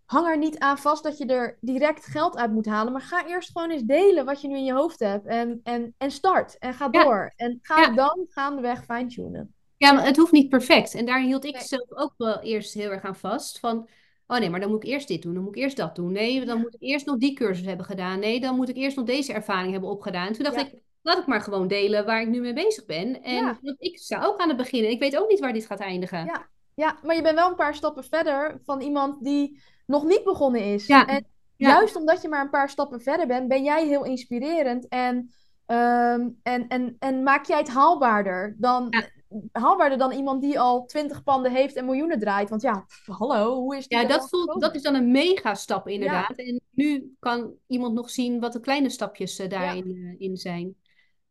[0.05, 2.91] hang er niet aan vast dat je er direct geld uit moet halen.
[2.91, 5.25] Maar ga eerst gewoon eens delen wat je nu in je hoofd hebt.
[5.25, 6.57] En, en, en start.
[6.57, 7.03] En ga Ja.
[7.03, 7.33] door.
[7.35, 7.89] En ga Ja.
[7.93, 9.53] dan gaandeweg fine-tunen.
[9.77, 10.95] Ja, maar het hoeft niet perfect.
[10.95, 11.63] En daar hield ik Nee.
[11.63, 13.59] zelf ook wel eerst heel erg aan vast.
[13.59, 13.89] Van,
[14.31, 16.11] oh nee, maar dan moet ik eerst dit doen, dan moet ik eerst dat doen.
[16.11, 18.19] Nee, dan moet ik eerst nog die cursus hebben gedaan.
[18.19, 20.27] Nee, dan moet ik eerst nog deze ervaring hebben opgedaan.
[20.27, 20.61] En toen dacht Ja.
[20.61, 23.23] ik, laat ik maar gewoon delen waar ik nu mee bezig ben.
[23.23, 23.59] En Ja.
[23.77, 24.91] ik sta ook aan het beginnen.
[24.91, 26.25] Ik weet ook niet waar dit gaat eindigen.
[26.25, 26.47] Ja.
[26.75, 30.61] Ja, maar je bent wel een paar stappen verder van iemand die nog niet begonnen
[30.61, 30.87] is.
[30.87, 31.07] Ja.
[31.07, 31.25] En
[31.55, 35.31] juist omdat je maar een paar stappen verder bent, ben jij heel inspirerend en,
[35.65, 39.03] ehm, en, en, en maak jij het haalbaarder dan, Ja.
[39.51, 42.49] Haalbaarder dan iemand die al twintig panden heeft en miljoenen draait.
[42.49, 45.55] Want ja, pff, hallo, hoe is die Ja, dat, voelt, dat is dan een mega
[45.55, 46.37] stap inderdaad.
[46.37, 49.85] En nu kan iemand nog zien wat de kleine stapjes eh, daarin
[50.17, 50.75] eh, in zijn.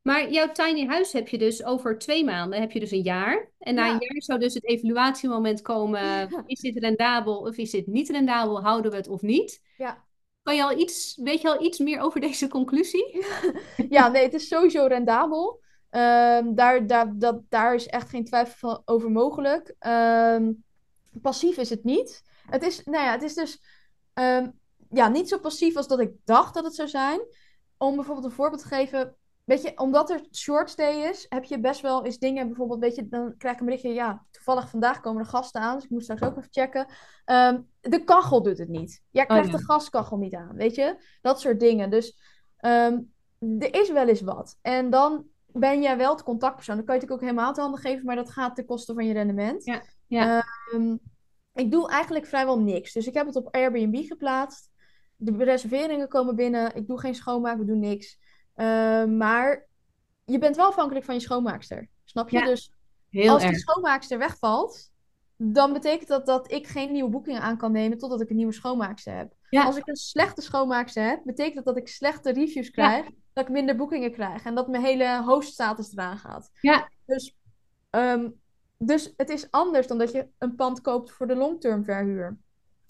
[0.03, 3.51] Maar jouw tiny huis heb je dus over twee maanden, heb je dus een jaar.
[3.59, 3.93] En na Ja.
[3.93, 6.29] een jaar zou dus het evaluatiemoment komen.
[6.47, 8.63] Is dit rendabel of is dit niet rendabel?
[8.63, 9.63] Houden we het of niet?
[9.77, 10.05] Ja.
[10.43, 13.25] Kan je al iets, weet je al iets meer over deze conclusie?
[13.89, 15.61] Ja, nee, het is sowieso rendabel.
[15.91, 19.75] Ehm, daar, daar, dat, daar is echt geen twijfel van over mogelijk.
[19.79, 20.53] Ehm,
[21.23, 22.23] passief is het niet.
[22.51, 23.63] Het is, nou ja, het is dus.
[24.15, 24.51] ehm,
[24.91, 27.21] ja, niet zo passief als dat ik dacht dat het zou zijn.
[27.77, 29.15] Om bijvoorbeeld een voorbeeld te geven.
[29.45, 32.47] Weet je, omdat er short stay is, heb je best wel eens dingen.
[32.47, 33.93] Bijvoorbeeld, weet je, dan krijg ik een berichtje.
[33.93, 35.75] Ja, toevallig vandaag komen er gasten aan.
[35.75, 36.87] Dus ik moet straks ook even checken.
[37.81, 39.03] De kachel doet het niet.
[39.11, 39.59] Jij krijgt Oh, ja.
[39.59, 40.55] de gaskachel niet aan.
[40.55, 41.91] Weet je, dat soort dingen.
[41.91, 42.17] Dus
[43.41, 44.59] er is wel eens wat.
[44.63, 46.77] En dan ben jij wel het contactpersoon.
[46.77, 48.05] Dan kan je het ook helemaal te handen geven.
[48.05, 49.65] Maar dat gaat ten koste van je rendement.
[49.65, 50.45] Ja, ja.
[50.73, 50.97] Ehm,
[51.55, 52.93] ik doe eigenlijk vrijwel niks.
[52.93, 54.71] Dus ik heb het op Airbnb geplaatst.
[55.17, 56.75] De reserveringen komen binnen.
[56.77, 58.19] Ik doe geen schoonmaak, we doen niks.
[58.55, 59.67] Ehm, maar
[60.25, 61.89] je bent wel afhankelijk van je schoonmaakster.
[62.05, 62.39] Snap je?
[62.39, 62.73] Ja, Dus
[63.11, 63.61] Heel als die erg.
[63.61, 64.91] schoonmaakster wegvalt,
[65.37, 68.53] dan betekent dat dat ik geen nieuwe boekingen aan kan nemen totdat ik een nieuwe
[68.53, 69.33] schoonmaakster heb.
[69.49, 69.65] Ja.
[69.65, 73.51] Als ik een slechte schoonmaakster heb, betekent dat dat ik slechte reviews krijg, dat ik
[73.51, 76.51] minder boekingen krijg en dat mijn hele hoofdstatus eraan gaat.
[76.61, 76.89] Ja.
[77.07, 77.37] Dus,
[77.91, 78.31] ehm,
[78.79, 82.39] dus het is anders dan dat je een pand koopt voor de long-term verhuur.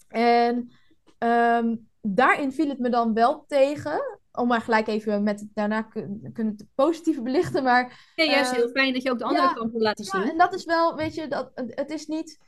[0.07, 0.71] En
[1.17, 4.19] ehm, daarin viel het me dan wel tegen.
[4.33, 7.63] Om maar gelijk even met daarna kun- kunnen het positieve belichten.
[7.63, 10.05] Maar Ja, juist eh, heel fijn dat je ook de andere ja, kant wil laten
[10.05, 10.31] ja, zien.
[10.31, 12.39] en dat is wel, weet je, dat, het is niet.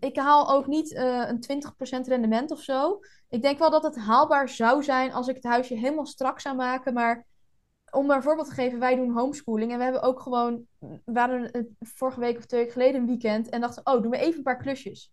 [0.00, 3.00] Ik haal ook niet eh, een 20% rendement of zo.
[3.28, 6.56] Ik denk wel dat het haalbaar zou zijn als ik het huisje helemaal strak zou
[6.56, 6.94] maken.
[6.94, 7.26] Maar
[7.90, 9.72] om maar een voorbeeld te geven, wij doen homeschooling.
[9.72, 10.62] En we hebben ook gewoon.
[10.78, 13.48] We waren vorige week of twee weken geleden een weekend.
[13.48, 15.12] En dachten, oh, doen we even een paar klusjes.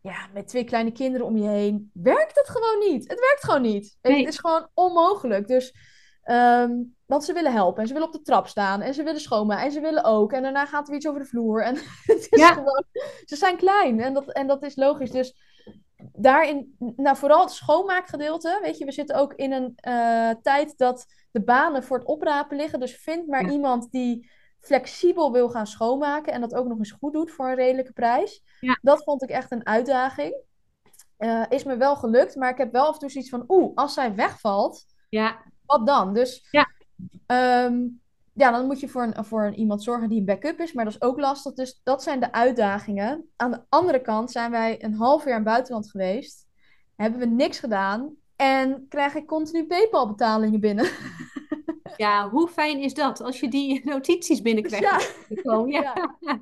[0.00, 1.90] Ja, met twee kleine kinderen om je heen.
[1.94, 3.08] Werkt het gewoon niet.
[3.08, 3.96] Het werkt gewoon niet.
[4.00, 5.46] Het is gewoon onmogelijk.
[5.46, 5.72] Dus.
[6.22, 6.70] ehm,
[7.06, 9.64] want ze willen helpen en ze willen op de trap staan en ze willen schoonmaken
[9.64, 10.32] en ze willen ook.
[10.32, 11.62] En daarna gaat er iets over de vloer.
[11.64, 11.74] En
[12.12, 12.52] het is Ja.
[12.52, 12.84] gewoon,
[13.24, 15.10] ze zijn klein en dat, en dat is logisch.
[15.10, 15.51] Dus
[16.12, 18.58] daarin, nou vooral het schoonmaakgedeelte.
[18.62, 22.56] Weet je, we zitten ook in een eh, tijd dat de banen voor het oprapen
[22.56, 22.80] liggen.
[22.80, 23.50] Dus vind maar Ja.
[23.50, 24.30] iemand die
[24.60, 28.42] flexibel wil gaan schoonmaken en dat ook nog eens goed doet voor een redelijke prijs.
[28.60, 28.78] Ja.
[28.82, 30.34] Dat vond ik echt een uitdaging.
[31.16, 33.72] Eh, is me wel gelukt, maar ik heb wel af en toe zoiets van, oeh,
[33.74, 36.14] als zij wegvalt, Ja, wat dan?
[36.14, 36.68] Dus Ja.
[37.26, 37.86] ehm,
[38.34, 40.84] ja, dan moet je voor, een, voor een, iemand zorgen die een backup is, maar
[40.84, 41.52] dat is ook lastig.
[41.52, 43.30] Dus dat zijn de uitdagingen.
[43.36, 46.46] Aan de andere kant zijn wij een half jaar in het buitenland geweest,
[46.96, 50.90] hebben we niks gedaan en krijg ik continu PayPal-betalingen binnen.
[51.96, 55.26] ja, hoe fijn is dat als je die notities binnenkrijgt?
[55.42, 55.64] Ja.
[55.66, 56.16] Ja.
[56.20, 56.40] Ja.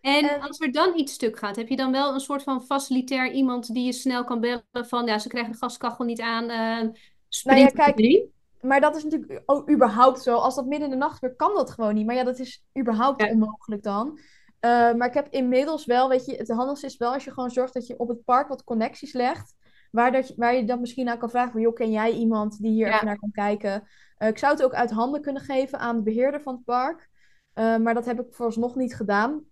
[0.00, 2.62] En En- als er dan iets stuk gaat, heb je dan wel een soort van
[2.62, 6.94] facilitair iemand die je snel kan bellen van, ja, ze krijgen de gaskachel niet aan,
[7.28, 8.28] sprint Nou ja, kijk?
[8.60, 10.36] Maar dat is natuurlijk ook überhaupt zo.
[10.36, 12.06] Als dat midden in de nacht gebeurt, kan dat gewoon niet.
[12.06, 13.28] Maar ja, dat is überhaupt Ja.
[13.30, 14.18] onmogelijk dan.
[14.60, 17.50] Eh, maar ik heb inmiddels wel, weet je, het handigste is wel als je gewoon
[17.50, 19.54] zorgt dat je op het park wat connecties legt.
[19.90, 22.58] Waar, dat je, waar je dan misschien aan kan vragen van, joh, ken jij iemand
[22.62, 22.94] die hier Ja.
[22.94, 23.88] even naar kan kijken?
[24.16, 27.08] Eh, ik zou het ook uit handen kunnen geven aan de beheerder van het park.
[27.52, 29.44] Eh, maar dat heb ik vooralsnog niet gedaan.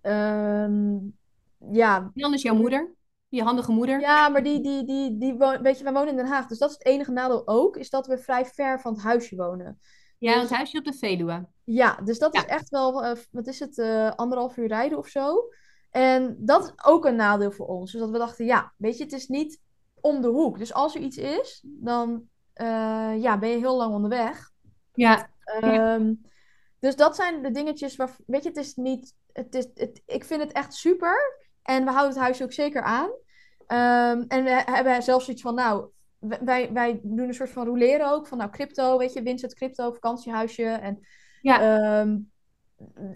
[0.00, 0.94] Ehm,
[1.72, 2.94] ja, En dan is jouw moeder,
[3.36, 4.00] je handige moeder.
[4.00, 6.46] ja, maar die, die, die, die weet je, wij wonen in Den Haag.
[6.46, 9.36] Dus dat is het enige nadeel ook, is dat we vrij ver van het huisje
[9.36, 9.78] wonen.
[10.18, 11.46] Ja, Dus- het huisje op de Veluwe.
[11.64, 15.08] Ja, dus dat is echt wel, eh, wat is het, eh, anderhalf uur rijden of
[15.08, 15.48] zo.
[15.90, 17.92] En dat is ook een nadeel voor ons.
[17.92, 19.60] Dus dat we dachten, ja, weet je, het is niet
[20.00, 20.58] om de hoek.
[20.58, 24.50] Dus als er iets is, dan eh, ja, ben je heel lang onderweg.
[24.92, 26.14] Ja, Ehm,
[26.78, 30.24] dus dat zijn de dingetjes waar, weet je, het is niet, het is, het, ik
[30.24, 31.40] vind het echt super.
[31.62, 33.10] En we houden het huis ook zeker aan.
[33.72, 35.86] Ehm, en we hebben zelfs iets van, nou,
[36.18, 38.26] wij, wij doen een soort van roleren ook.
[38.26, 40.64] Van nou, crypto, weet je, winst uit crypto, vakantiehuisje.
[40.64, 41.06] En
[41.40, 41.60] ja.
[42.00, 42.18] Ehm,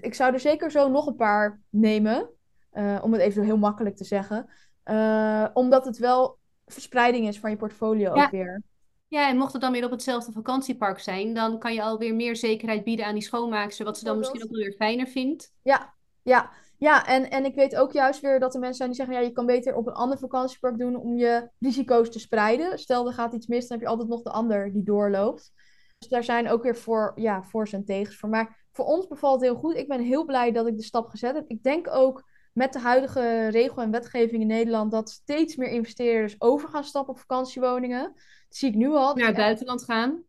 [0.01, 2.31] ik zou er zeker zo nog een paar nemen.
[2.71, 4.49] eh, om het even heel makkelijk te zeggen.
[4.83, 8.25] Eh, omdat het wel verspreiding is van je portfolio Ja.
[8.25, 8.63] ook weer.
[9.09, 12.37] Ja, en mocht het dan weer op hetzelfde vakantiepark zijn, dan kan je alweer meer
[12.37, 15.53] zekerheid bieden aan die schoonmaakster, wat ze dan misschien ook wel weer fijner vindt.
[15.63, 17.07] Ja, ja, ja.
[17.07, 19.33] En, en ik weet ook juist weer dat er mensen zijn die zeggen: ja, je
[19.33, 22.79] kan beter op een ander vakantiepark doen om je risico's te spreiden.
[22.79, 25.53] Stel er gaat iets mis, dan heb je altijd nog de ander die doorloopt.
[25.99, 28.29] Dus daar zijn ook weer voor, ja, voor's en tegens voor.
[28.29, 29.77] Maar voor ons bevalt het heel goed.
[29.77, 31.45] Ik ben heel blij dat ik de stap gezet heb.
[31.49, 36.35] Ik denk ook met de huidige regel en wetgeving in Nederland dat steeds meer investeerders
[36.39, 38.03] over gaan stappen op vakantiewoningen.
[38.49, 39.15] Dat zie ik nu al.
[39.15, 40.23] Naar het buitenland gaan.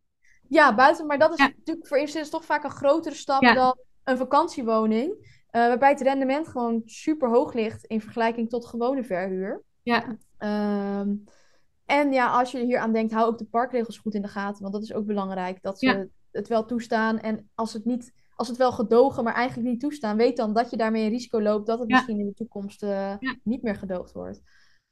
[0.50, 1.48] ja, buiten, maar dat is Ja.
[1.58, 3.54] natuurlijk voor investeerders toch vaak een grotere stap Ja.
[3.54, 5.36] dan een vakantiewoning.
[5.62, 9.64] Eh, waarbij het rendement gewoon super hoog ligt in vergelijking tot gewone verhuur.
[9.82, 11.16] Ja, Ehm,
[11.86, 14.62] en ja, als je hier aan denkt, hou ook de parkregels goed in de gaten.
[14.62, 16.06] Want dat is ook belangrijk, dat ze Ja.
[16.32, 17.20] het wel toestaan.
[17.20, 20.70] En als het, niet, als het wel gedogen, maar eigenlijk niet toestaan, weet dan dat
[20.70, 21.96] je daarmee een risico loopt dat het Ja.
[21.96, 22.90] misschien in de toekomst eh,
[23.20, 23.36] Ja.
[23.44, 24.42] niet meer gedoogd wordt.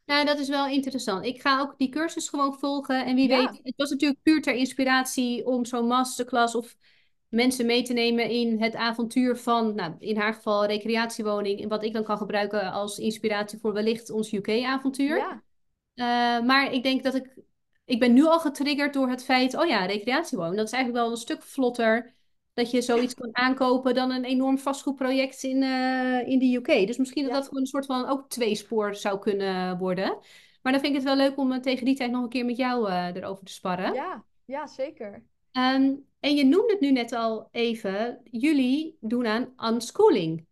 [0.06, 1.26] nou, dat is wel interessant.
[1.26, 3.06] Ik ga ook die cursus gewoon volgen.
[3.06, 6.76] En wie weet, het was natuurlijk puur ter inspiratie om zo'n masterclass of
[7.30, 11.62] mensen mee te nemen in het avontuur van, nou, in haar geval recreatiewoning.
[11.62, 15.18] En wat ik dan kan gebruiken als inspiratie voor wellicht ons UK-avontuur.
[15.18, 15.44] Ja,
[15.94, 17.34] Eh, maar ik denk dat ik...
[17.86, 19.58] Ik ben nu al getriggerd door het feit...
[19.58, 20.56] Oh ja, recreatiewoon.
[20.56, 22.14] Dat is eigenlijk wel een stuk vlotter...
[22.54, 26.88] Dat je zoiets kan aankopen dan een enorm vastgoedproject in, eh, in de UK.
[26.88, 27.38] Dus misschien dat Ja.
[27.38, 30.18] dat gewoon een soort van ook tweespoor zou kunnen worden.
[30.62, 32.46] Maar dan vind ik het wel leuk om eh, tegen die tijd nog een keer
[32.46, 33.94] met jou erover te sparren.
[33.94, 35.24] Ja, ja, zeker.
[35.52, 35.94] Ehm,
[36.26, 38.20] en je noemde het nu net al even.
[38.32, 40.46] Jullie doen aan unschooling.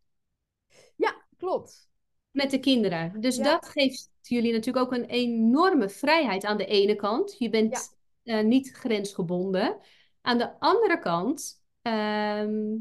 [0.95, 1.91] Ja, klopt.
[2.31, 3.21] met de kinderen.
[3.21, 3.43] Dus Ja.
[3.43, 7.35] dat geeft jullie natuurlijk ook een enorme vrijheid aan de ene kant.
[7.37, 9.77] Je bent eh, niet grensgebonden.
[10.21, 12.75] Aan de andere kant ehm,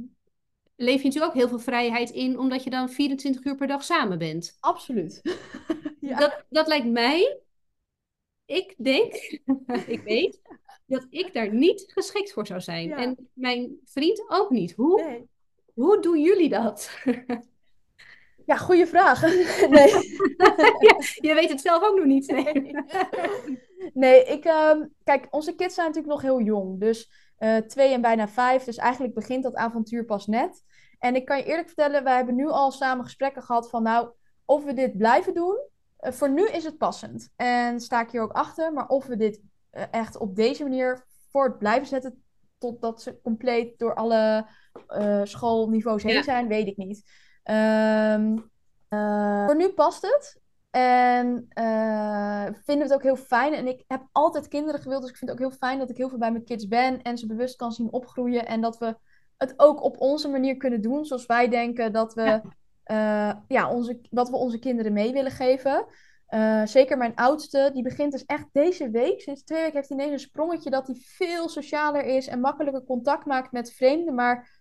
[0.76, 3.84] leef je natuurlijk ook heel veel vrijheid in, omdat je dan 24 uur per dag
[3.84, 4.56] samen bent.
[4.60, 5.20] Absoluut.
[6.02, 6.18] Ja.
[6.18, 7.41] Dat, dat lijkt mij,
[8.46, 9.14] ik denk,
[9.86, 10.40] ik weet,
[10.86, 12.88] dat ik daar niet geschikt voor zou zijn.
[12.88, 12.96] Ja.
[12.96, 14.72] En mijn vriend ook niet.
[14.72, 15.28] Hoe, Nee.
[15.74, 16.90] hoe doen jullie dat?
[18.46, 19.20] Ja, goede vraag.
[19.70, 19.90] Nee.
[20.78, 22.26] Ja, je weet het zelf ook nog niet.
[22.26, 22.74] Nee.
[23.94, 26.80] Nee, ik, ehm, kijk, onze kids zijn natuurlijk nog heel jong.
[26.80, 28.64] Dus eh, twee en bijna vijf.
[28.64, 30.64] Dus eigenlijk begint dat avontuur pas net.
[30.98, 34.08] En ik kan je eerlijk vertellen, wij hebben nu al samen gesprekken gehad van nou,
[34.44, 35.58] of we dit blijven doen.
[36.02, 37.30] Eh, voor nu is het passend.
[37.36, 38.72] En sta ik hier ook achter.
[38.72, 39.40] Maar of we dit
[39.70, 42.22] eh, echt op deze manier voort blijven zetten.
[42.58, 44.46] Totdat ze compleet door alle
[44.86, 46.22] eh, schoolniveaus heen Ja.
[46.22, 47.10] zijn, weet ik niet.
[47.42, 48.38] Ehm,
[48.88, 50.40] eh, voor nu past het.
[50.70, 51.46] En
[52.52, 53.52] vinden we het ook heel fijn.
[53.54, 55.00] En ik heb altijd kinderen gewild.
[55.00, 57.02] Dus ik vind het ook heel fijn dat ik heel veel bij mijn kids ben.
[57.02, 58.46] En ze bewust kan zien opgroeien.
[58.46, 58.96] En dat we
[59.36, 61.04] het ook op onze manier kunnen doen.
[61.04, 62.42] Zoals wij denken dat we, Ja.
[63.48, 63.70] Ja.
[63.70, 65.86] onze, wat we onze kinderen mee willen geven.
[66.26, 69.20] Eh, zeker mijn oudste, die begint dus echt deze week.
[69.20, 72.26] Sinds twee weken heeft hij ineens een sprongetje dat hij veel socialer is.
[72.26, 74.14] En makkelijker contact maakt met vreemden.
[74.14, 74.60] Maar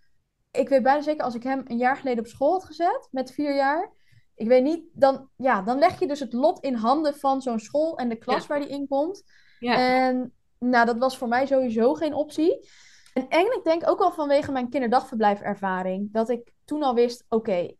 [0.51, 3.07] ik weet bijna zeker als ik hem een jaar geleden op school had gezet.
[3.11, 3.91] Met vier jaar.
[4.36, 7.59] Ik weet niet, dan, ja, dan leg je dus het lot in handen van zo'n
[7.59, 8.47] school en de klas Ja.
[8.47, 9.24] waar die in komt.
[9.59, 9.76] Ja.
[9.76, 12.69] En nou, dat was voor mij sowieso geen optie.
[13.13, 16.11] En eigenlijk denk ik ook wel vanwege mijn kinderdagverblijfervaring.
[16.11, 17.76] Dat ik toen al wist, oké,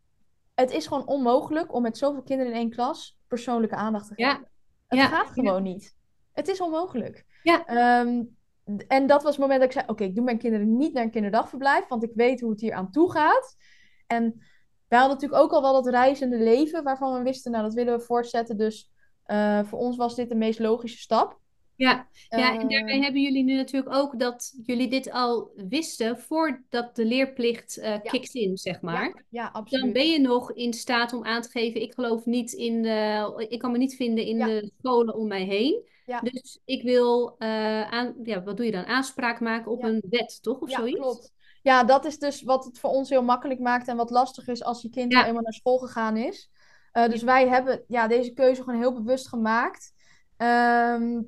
[0.62, 4.30] het is gewoon onmogelijk om met zoveel kinderen in één klas persoonlijke aandacht te Ja.
[4.30, 4.48] geven.
[4.86, 5.06] Het Ja.
[5.06, 5.96] gaat gewoon niet.
[6.32, 7.24] Het is onmogelijk.
[7.42, 7.66] Ja.
[7.66, 8.22] Ehm,
[8.88, 11.02] en dat was het moment dat ik zei, oké, ik doe mijn kinderen niet naar
[11.02, 13.56] een kinderdagverblijf, want ik weet hoe het hier aan toe gaat.
[14.06, 14.22] En
[14.88, 17.98] wij hadden natuurlijk ook al wel dat reizende leven, waarvan we wisten, nou, dat willen
[17.98, 18.56] we voortzetten.
[18.56, 18.90] Dus
[19.22, 21.40] eh, voor ons was dit de meest logische stap.
[21.76, 26.18] Ja, ja, en Eh, daarbij hebben jullie nu natuurlijk ook dat jullie dit al wisten
[26.18, 29.04] voordat de leerplicht eh kicked in, zeg maar.
[29.04, 29.92] Ja, ja, Dan absoluut.
[29.92, 33.58] ben je nog in staat om aan te geven, ik geloof niet in de, ik
[33.58, 34.46] kan me niet vinden in Ja.
[34.46, 35.88] de scholen om mij heen.
[36.06, 36.20] Ja.
[36.20, 38.84] Dus ik wil, eh, aan, ja, wat doe je dan?
[38.84, 40.60] Aanspraak maken op een wet, toch?
[40.60, 40.98] Of Ja, zoiets?
[41.00, 41.32] klopt.
[41.62, 44.64] Ja, dat is dus wat het voor ons heel makkelijk maakt en wat lastig is
[44.64, 46.50] als je kind al eenmaal naar school gegaan is.
[46.92, 49.92] Eh, dus wij hebben ja, deze keuze gewoon heel bewust gemaakt.
[50.36, 51.20] Ehm,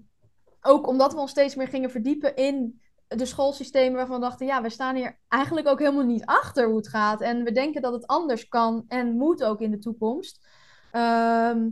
[0.66, 4.62] ook omdat we ons steeds meer gingen verdiepen in de schoolsystemen waarvan we dachten, ja,
[4.62, 7.20] we staan hier eigenlijk ook helemaal niet achter hoe het gaat.
[7.20, 10.46] En we denken dat het anders kan en moet ook in de toekomst.
[10.90, 11.68] Ehm,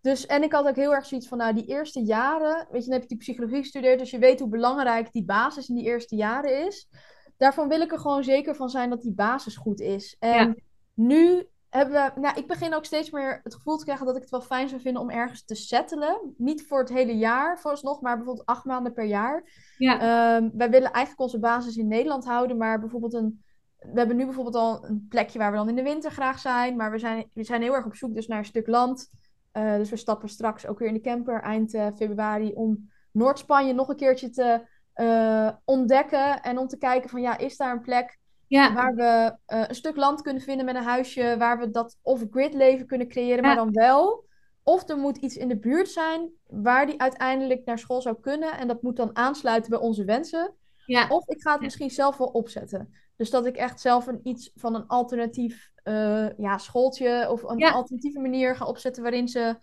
[0.00, 2.90] dus, en ik had ook heel erg zoiets van, nou, die eerste jaren, weet je,
[2.90, 5.84] dan heb je die psychologie gestudeerd, dus je weet hoe belangrijk die basis in die
[5.84, 6.88] eerste jaren is.
[7.36, 10.16] Daarvan wil ik er gewoon zeker van zijn dat die basis goed is.
[10.18, 10.54] En Ja.
[10.94, 14.22] nu hebben we, nou, ik begin ook steeds meer het gevoel te krijgen dat ik
[14.22, 16.34] het wel fijn zou vinden om ergens te settelen.
[16.36, 19.44] Niet voor het hele jaar vooralsnog, maar bijvoorbeeld acht maanden per jaar.
[19.78, 23.44] Ja, Ehm, wij willen eigenlijk onze basis in Nederland houden, maar bijvoorbeeld een.
[23.78, 26.76] We hebben nu bijvoorbeeld al een plekje waar we dan in de winter graag zijn,
[26.76, 29.10] maar we zijn, we zijn heel erg op zoek dus naar een stuk land.
[29.52, 33.72] Eh, dus we stappen straks ook weer in de camper eind eh, februari om Noord-Spanje
[33.72, 37.80] nog een keertje te eh, ontdekken en om te kijken van ja, is daar een
[37.80, 41.70] plek ja, waar we eh, een stuk land kunnen vinden met een huisje, waar we
[41.70, 44.24] dat off-grid leven kunnen creëren, maar dan wel.
[44.62, 48.58] Of er moet iets in de buurt zijn waar die uiteindelijk naar school zou kunnen.
[48.58, 50.54] En dat moet dan aansluiten bij onze wensen.
[50.84, 52.94] ja, Of ik ga het misschien zelf wel opzetten.
[53.16, 57.58] Dus dat ik echt zelf een, iets van een alternatief eh, ja, schooltje of een
[57.58, 57.70] Ja.
[57.70, 59.56] alternatieve manier ga opzetten waarin, ze,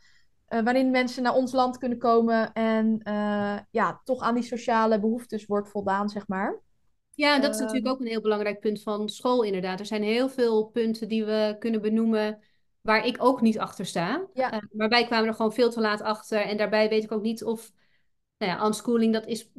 [0.46, 2.54] eh, waarin mensen naar ons land kunnen komen.
[2.54, 3.00] En
[3.72, 6.60] ja, toch aan die sociale behoeftes wordt voldaan, zeg maar.
[7.16, 9.80] Ja, dat is Ehm, natuurlijk ook een heel belangrijk punt van school, inderdaad.
[9.80, 12.42] Er zijn heel veel punten die we kunnen benoemen
[12.82, 14.28] waar ik ook niet achter sta.
[14.34, 14.52] Ja.
[14.52, 16.42] Eh, maar wij kwamen er gewoon veel te laat achter.
[16.42, 17.72] En daarbij weet ik ook niet of,
[18.38, 19.50] nou ja, unschooling, dat is,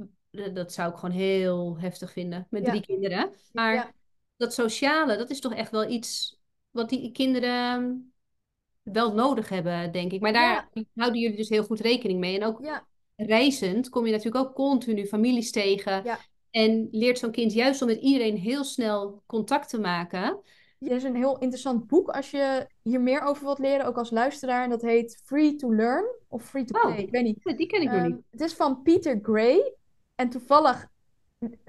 [0.53, 2.71] dat zou ik gewoon heel heftig vinden met Ja.
[2.71, 3.31] drie kinderen.
[3.53, 3.93] Maar Ja.
[4.37, 6.39] dat sociale, dat is toch echt wel iets
[6.71, 8.13] wat die kinderen
[8.83, 10.21] wel nodig hebben, denk ik.
[10.21, 12.41] Maar daar houden jullie dus heel goed rekening mee.
[12.41, 12.61] En ook
[13.17, 16.03] reizend kom je natuurlijk ook continu families tegen.
[16.55, 20.41] En leert zo'n kind juist om met iedereen heel snel contact te maken.
[20.79, 24.11] Er is een heel interessant boek als je hier meer over wilt leren, ook als
[24.11, 24.65] luisteraar.
[24.65, 27.03] En dat heet Free to Learn of Free to Oh, Play.
[27.03, 27.57] Ik weet niet.
[27.59, 28.17] Die ken ik nog Ehm, niet.
[28.31, 29.75] het is van Peter Gray.
[30.15, 30.87] En toevallig,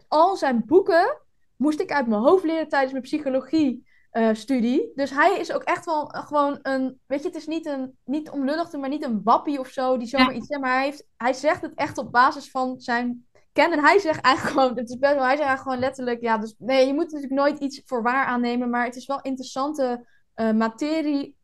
[0.07, 1.17] al zijn boeken
[1.55, 4.91] moest ik uit mijn hoofd leren tijdens mijn psychologie-studie.
[4.95, 6.99] dus hij is ook echt wel eh, gewoon een.
[7.05, 7.97] Weet je, het is niet een.
[8.03, 10.37] Niet om lullig te doen, maar niet een wappie of zo die zomaar Ja.
[10.37, 10.61] iets zegt.
[10.61, 13.25] Maar hij, heeft, hij zegt het echt op basis van zijn
[13.55, 13.77] kennen.
[13.77, 14.77] En hij zegt eigenlijk gewoon.
[14.77, 15.23] Het is best wel.
[15.23, 16.21] Hij zegt eigenlijk gewoon letterlijk.
[16.21, 18.69] Ja, dus nee, je moet natuurlijk nooit iets voor waar aannemen.
[18.69, 21.35] Maar het is wel interessante eh, materie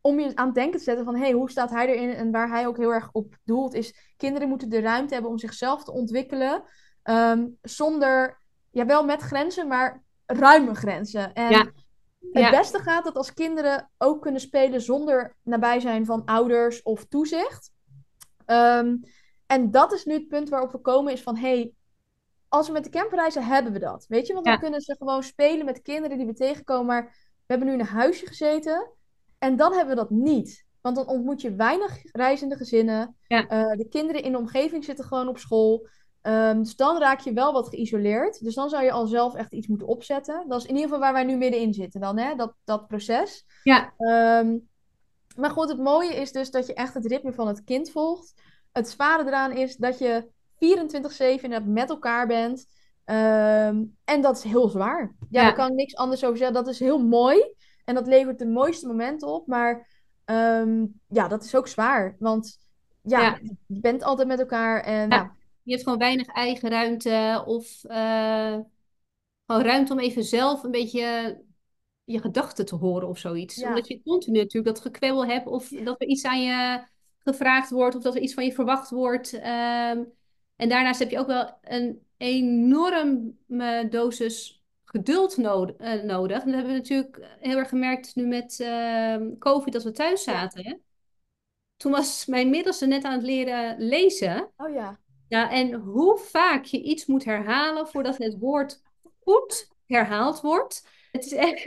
[0.00, 2.14] om je aan het denken te zetten van, hey, hoe staat hij erin?
[2.14, 5.38] En waar hij ook heel erg op doelt is, kinderen moeten de ruimte hebben om
[5.38, 6.62] zichzelf te ontwikkelen,
[7.02, 8.40] ehm, zonder,
[8.70, 11.32] ja, wel met grenzen, maar ruime grenzen.
[11.32, 11.64] En Ja.
[12.32, 12.50] het Ja.
[12.50, 17.70] beste gaat dat als kinderen ook kunnen spelen zonder nabij zijn van ouders of toezicht.
[18.46, 18.96] Ehm,
[19.50, 21.72] en dat is nu het punt waarop we komen, is van, hey,
[22.48, 24.06] als we met de camper reizen, hebben we dat.
[24.08, 24.52] Weet je, want Ja.
[24.52, 26.86] dan kunnen ze gewoon spelen met kinderen die we tegenkomen.
[26.86, 27.02] Maar
[27.36, 28.90] we hebben nu in een huisje gezeten.
[29.38, 30.64] En dan hebben we dat niet.
[30.80, 33.16] Want dan ontmoet je weinig reizende gezinnen.
[33.28, 33.46] Ja.
[33.46, 35.86] Eh, de kinderen in de omgeving zitten gewoon op school.
[36.22, 38.40] Ehm, dus dan raak je wel wat geïsoleerd.
[38.44, 40.44] Dus dan zou je al zelf echt iets moeten opzetten.
[40.48, 42.34] Dat is in ieder geval waar wij nu middenin zitten dan, hè?
[42.34, 43.44] Dat, dat proces.
[43.62, 44.56] Ja, Ehm,
[45.36, 48.34] maar goed, het mooie is dus dat je echt het ritme van het kind volgt.
[48.72, 52.66] Het zware eraan is dat je 24-7 inderdaad met elkaar bent.
[53.04, 55.14] Ehm, en dat is heel zwaar.
[55.18, 55.42] Ja, Ja.
[55.42, 56.54] daar kan ik niks anders over zeggen.
[56.56, 57.54] Dat is heel mooi.
[57.84, 59.46] En dat levert de mooiste momenten op.
[59.46, 59.88] Maar
[60.24, 62.16] ehm, ja, dat is ook zwaar.
[62.18, 62.58] Want
[63.02, 63.38] ja, Ja.
[63.66, 64.82] je bent altijd met elkaar.
[64.82, 65.16] En Ja.
[65.16, 68.58] ja, je hebt gewoon weinig eigen ruimte of eh,
[69.46, 71.38] gewoon ruimte om even zelf een beetje
[72.04, 73.62] je gedachten te horen of zoiets.
[73.62, 76.84] Omdat je continu natuurlijk dat gekwebbel hebt of dat er iets aan je
[77.24, 79.32] gevraagd wordt of dat er iets van je verwacht wordt.
[79.32, 80.02] Ehm,
[80.56, 86.38] en daarnaast heb je ook wel een enorme dosis geduld nood- eh, nodig.
[86.38, 90.22] En dat hebben we natuurlijk heel erg gemerkt nu met ehm, COVID, dat we thuis
[90.22, 90.82] zaten.
[91.76, 94.50] Toen was mijn middelste net aan het leren lezen.
[94.56, 94.98] oh ja.
[95.28, 98.82] Ja, en hoe vaak je iets moet herhalen voordat het woord
[99.20, 100.88] goed herhaald wordt.
[101.12, 101.64] Het is echt.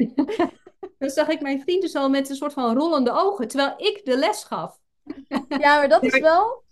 [0.99, 4.05] Dan zag ik mijn vriend dus al met een soort van rollende ogen, terwijl ik
[4.05, 4.79] de les gaf.
[5.47, 6.63] Ja, maar dat is wel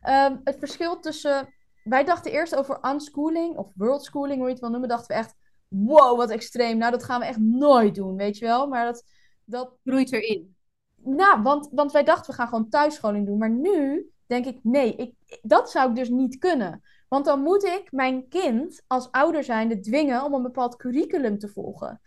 [0.00, 1.54] ehm, het verschil tussen.
[1.84, 4.88] Wij dachten eerst over unschooling of worldschooling, hoe je het wil noemen.
[4.88, 5.34] Dachten we echt,
[5.68, 6.78] wow, wat extreem.
[6.78, 8.68] Nou, dat gaan we echt nooit doen, weet je wel.
[8.68, 9.04] Maar dat,
[9.44, 10.56] dat Groeit erin.
[10.96, 13.38] nou, want, want wij dachten we gaan gewoon thuisscholing doen.
[13.38, 16.82] Maar nu denk ik, nee, ik, dat zou ik dus niet kunnen.
[17.08, 21.48] Want dan moet ik mijn kind als ouder zijnde dwingen om een bepaald curriculum te
[21.48, 22.00] volgen.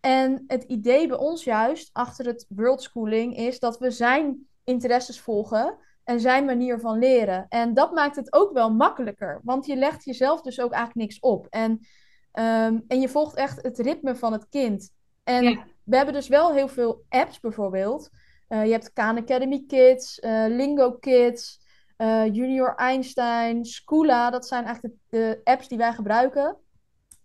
[0.00, 5.76] En het idee bij ons juist achter het worldschooling is dat we zijn interesses volgen
[6.04, 7.46] en zijn manier van leren.
[7.48, 11.20] En dat maakt het ook wel makkelijker, want je legt jezelf dus ook eigenlijk niks
[11.20, 11.46] op.
[11.50, 11.86] En,
[12.32, 14.90] ehm, en je volgt echt het ritme van het kind.
[15.24, 15.64] En Ja.
[15.84, 18.10] we hebben dus wel heel veel apps bijvoorbeeld.
[18.48, 21.60] Eh, je hebt Khan Academy Kids, eh, Lingo Kids,
[21.96, 24.30] eh, Junior Einstein, Schoola.
[24.30, 26.56] Dat zijn eigenlijk de, de apps die wij gebruiken.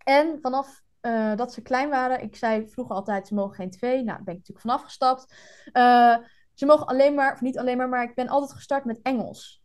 [0.03, 0.83] En vanaf
[1.35, 3.81] dat ze klein waren, ik zei vroeger altijd, ze mogen geen tv.
[3.81, 5.33] Nou, daar ben ik natuurlijk vanaf gestapt.
[6.55, 9.63] Ze mogen alleen maar, of niet alleen maar, maar ik ben altijd gestart met Engels.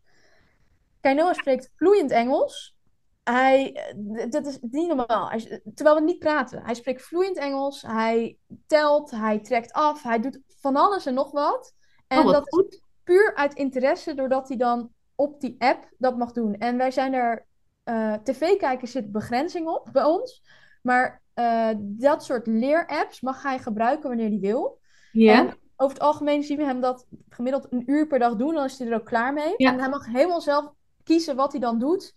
[1.01, 2.75] Kai Noah spreekt vloeiend Engels.
[3.23, 5.29] Hij, eh, dat is niet normaal.
[5.29, 6.63] Hij- terwijl we niet praten.
[6.63, 7.81] Hij spreekt vloeiend Engels.
[7.81, 8.37] Hij
[8.67, 11.73] telt, hij trekt af, hij doet van alles en nog wat.
[12.07, 12.81] En Oh, wat dat is goed.
[13.03, 16.55] puur uit interesse, doordat hij dan op die app dat mag doen.
[16.55, 17.45] En wij zijn er,
[17.83, 20.43] eh tv-kijken zit begrenzing op bij ons.
[20.81, 24.79] Maar eh, dat soort leerapps mag hij gebruiken wanneer hij wil.
[25.11, 25.39] Ja.
[25.39, 28.53] En over het algemeen zien we hem dat gemiddeld een uur per dag doen.
[28.53, 29.53] Dan is hij er ook klaar mee.
[29.57, 29.71] Ja.
[29.73, 30.71] En hij mag helemaal zelf
[31.03, 32.13] kiezen wat hij dan doet.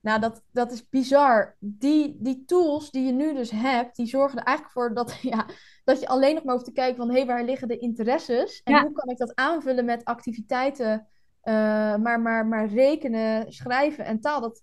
[0.00, 1.56] Nou, dat, dat is bizar.
[1.58, 5.46] Die, die tools die je nu dus hebt, die zorgen er eigenlijk voor dat, ja,
[5.84, 7.08] dat je alleen nog maar hoeft te kijken van...
[7.08, 8.60] hé, hey, waar liggen de interesses?
[8.64, 8.82] En Ja.
[8.82, 11.08] hoe kan ik dat aanvullen met activiteiten?
[11.40, 14.62] eh, maar, maar, maar rekenen, schrijven en taal, dat...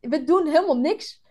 [0.00, 1.22] We doen helemaal niks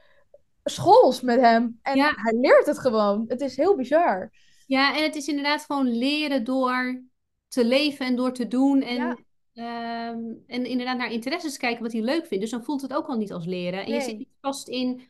[0.63, 1.79] schools met hem.
[1.81, 2.13] En Ja.
[2.15, 3.25] hij leert het gewoon.
[3.27, 4.31] Het is heel bizar.
[4.67, 7.01] Ja, en het is inderdaad gewoon leren door
[7.47, 8.81] te leven en door te doen.
[8.81, 9.17] En, Ja.
[9.53, 12.43] ehm, en inderdaad naar interesses kijken wat hij leuk vindt.
[12.43, 13.85] Dus dan voelt het ook al niet als leren.
[13.85, 15.01] En je zit niet vast in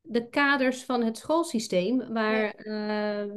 [0.00, 3.30] de kaders van het schoolsysteem, waar ehm,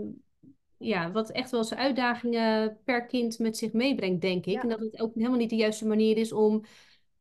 [0.78, 4.54] ja, wat echt wel zijn uitdagingen per kind met zich meebrengt, denk ik.
[4.54, 4.62] Ja.
[4.62, 6.64] En dat het ook helemaal niet de juiste manier is om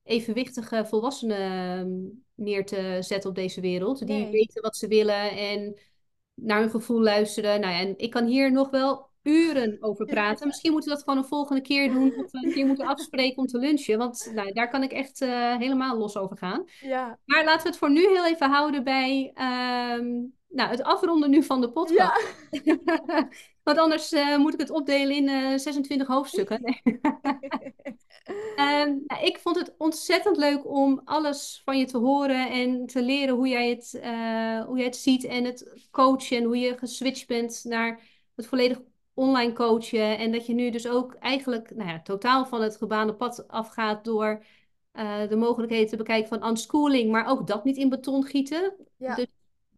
[0.02, 1.90] evenwichtige volwassenen ehm,
[2.34, 3.98] neer te zetten op deze wereld.
[3.98, 4.30] Die Nee.
[4.30, 5.76] weten wat ze willen en
[6.36, 7.60] naar hun gevoel luisteren.
[7.60, 10.46] Nou ja, en ik kan hier nog wel uren over praten.
[10.46, 12.14] Misschien moeten we dat gewoon een volgende keer doen.
[12.24, 13.98] Of we een keer moeten afspreken om te lunchen.
[13.98, 16.64] Want nou, daar kan ik echt eh, helemaal los over gaan.
[16.80, 17.18] Ja.
[17.24, 20.06] Maar laten we het voor nu heel even houden bij ehm,
[20.48, 22.36] nou, het afronden nu van de podcast.
[22.50, 23.28] Ja.
[23.66, 26.60] Want anders eh, moet ik het opdelen in eh 26 hoofdstukken.
[28.56, 33.02] Ehm, nou, ik vond het ontzettend leuk om alles van je te horen en te
[33.02, 36.78] leren hoe jij het, eh, hoe jij het ziet en het coachen en hoe je
[36.78, 38.00] geswitcht bent naar
[38.34, 38.80] het volledig
[39.14, 40.18] online coachen.
[40.18, 44.04] En dat je nu dus ook eigenlijk nou ja, totaal van het gebaande pad afgaat
[44.04, 44.44] door
[45.28, 48.74] de mogelijkheden te bekijken van unschooling, maar ook dat niet in beton gieten.
[48.96, 49.14] Ja.
[49.14, 49.26] Dus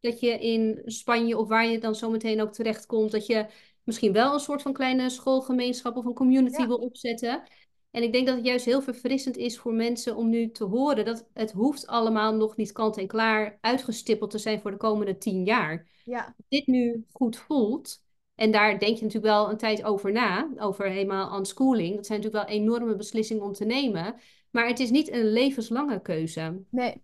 [0.01, 3.47] dat je in Spanje of waar je dan zo meteen ook terechtkomt, dat je
[3.89, 6.67] misschien wel een soort van kleine schoolgemeenschap of een community Ja.
[6.67, 7.43] wil opzetten.
[7.91, 11.05] En ik denk dat het juist heel verfrissend is voor mensen om nu te horen
[11.05, 15.19] dat het hoeft allemaal nog niet kant en klaar uitgestippeld te zijn voor de komende
[15.19, 15.87] tien jaar.
[16.05, 18.03] Ja, Als dit nu goed voelt,
[18.35, 21.97] en daar denk je natuurlijk wel een tijd over na, over helemaal unschooling.
[21.97, 24.15] Dat zijn natuurlijk wel enorme beslissingen om te nemen.
[24.51, 26.63] Maar het is niet een levenslange keuze.
[26.71, 27.03] nee.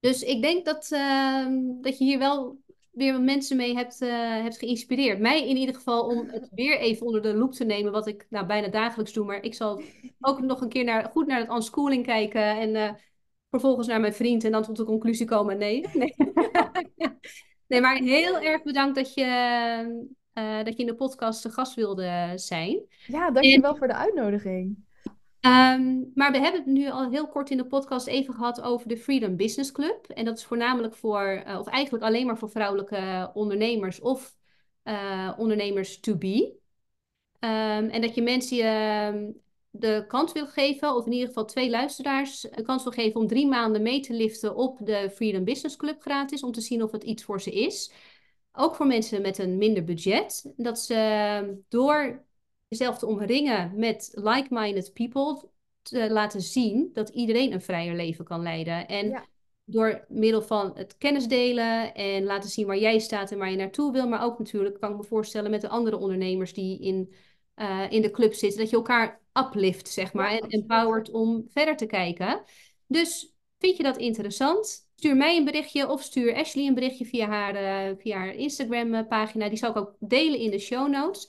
[0.00, 2.58] Dus ik denk dat, ehm, dat je hier wel
[2.90, 5.18] weer wat mensen mee hebt, eh, hebt geïnspireerd.
[5.18, 8.26] Mij in ieder geval om het weer even onder de loep te nemen, wat ik
[8.28, 9.24] nou bijna dagelijks doe.
[9.24, 9.82] Maar ik zal
[10.20, 12.94] ook nog een keer naar, goed naar het unschooling kijken en eh,
[13.50, 15.86] vervolgens naar mijn vriend en dan tot de conclusie komen, nee.
[15.92, 16.14] Nee,
[17.68, 19.24] nee maar heel erg bedankt dat je,
[20.32, 22.82] eh, dat je in de podcast te gast wilde zijn.
[23.06, 24.88] Ja, dankjewel voor de uitnodiging.
[25.40, 28.88] Ehm, maar we hebben het nu al heel kort in de podcast even gehad over
[28.88, 30.06] de Freedom Business Club.
[30.08, 34.38] En dat is voornamelijk voor, eh, of eigenlijk alleen maar voor vrouwelijke ondernemers of
[34.82, 36.58] eh, ondernemers to be.
[37.38, 39.30] Ehm, en dat je mensen ehm,
[39.70, 43.26] de kans wil geven, of in ieder geval twee luisteraars, de kans wil geven om
[43.26, 46.92] drie maanden mee te liften op de Freedom Business Club gratis, om te zien of
[46.92, 47.92] het iets voor ze is.
[48.52, 50.52] Ook voor mensen met een minder budget.
[50.56, 52.24] Dat ze door
[52.70, 55.48] jezelf te omringen met like-minded people,
[55.82, 58.88] te laten zien dat iedereen een vrijer leven kan leiden.
[58.88, 59.26] En Ja.
[59.64, 63.56] door middel van het kennis delen en laten zien waar jij staat en waar je
[63.56, 67.14] naartoe wil, maar ook natuurlijk, kan ik me voorstellen, met de andere ondernemers die in,
[67.54, 71.44] eh, in de club zitten, dat je elkaar uplift, zeg maar, Ja, en empowert om
[71.48, 72.42] verder te kijken.
[72.86, 74.88] Dus vind je dat interessant?
[74.94, 79.48] Stuur mij een berichtje of stuur Ashley een berichtje via haar, eh, via haar Instagram-pagina.
[79.48, 81.28] Die zal ik ook delen in de show notes.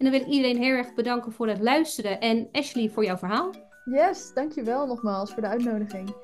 [0.00, 2.20] En dan wil ik iedereen heel erg bedanken voor het luisteren.
[2.20, 3.50] En Ashley, voor jouw verhaal.
[3.84, 6.14] Yes, dankjewel nogmaals voor de uitnodiging.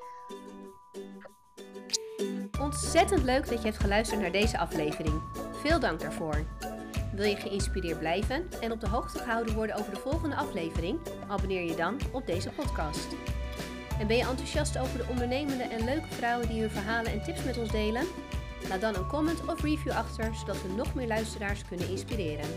[2.61, 5.21] Ontzettend leuk dat je hebt geluisterd naar deze aflevering.
[5.53, 6.45] Veel dank daarvoor.
[7.15, 10.99] Wil je geïnspireerd blijven en op de hoogte gehouden worden over de volgende aflevering?
[11.27, 13.07] Abonneer je dan op deze podcast.
[13.99, 17.43] En ben je enthousiast over de ondernemende en leuke vrouwen die hun verhalen en tips
[17.43, 18.05] met ons delen?
[18.69, 22.49] Laat dan een comment of review achter, zodat we nog meer luisteraars kunnen inspireren.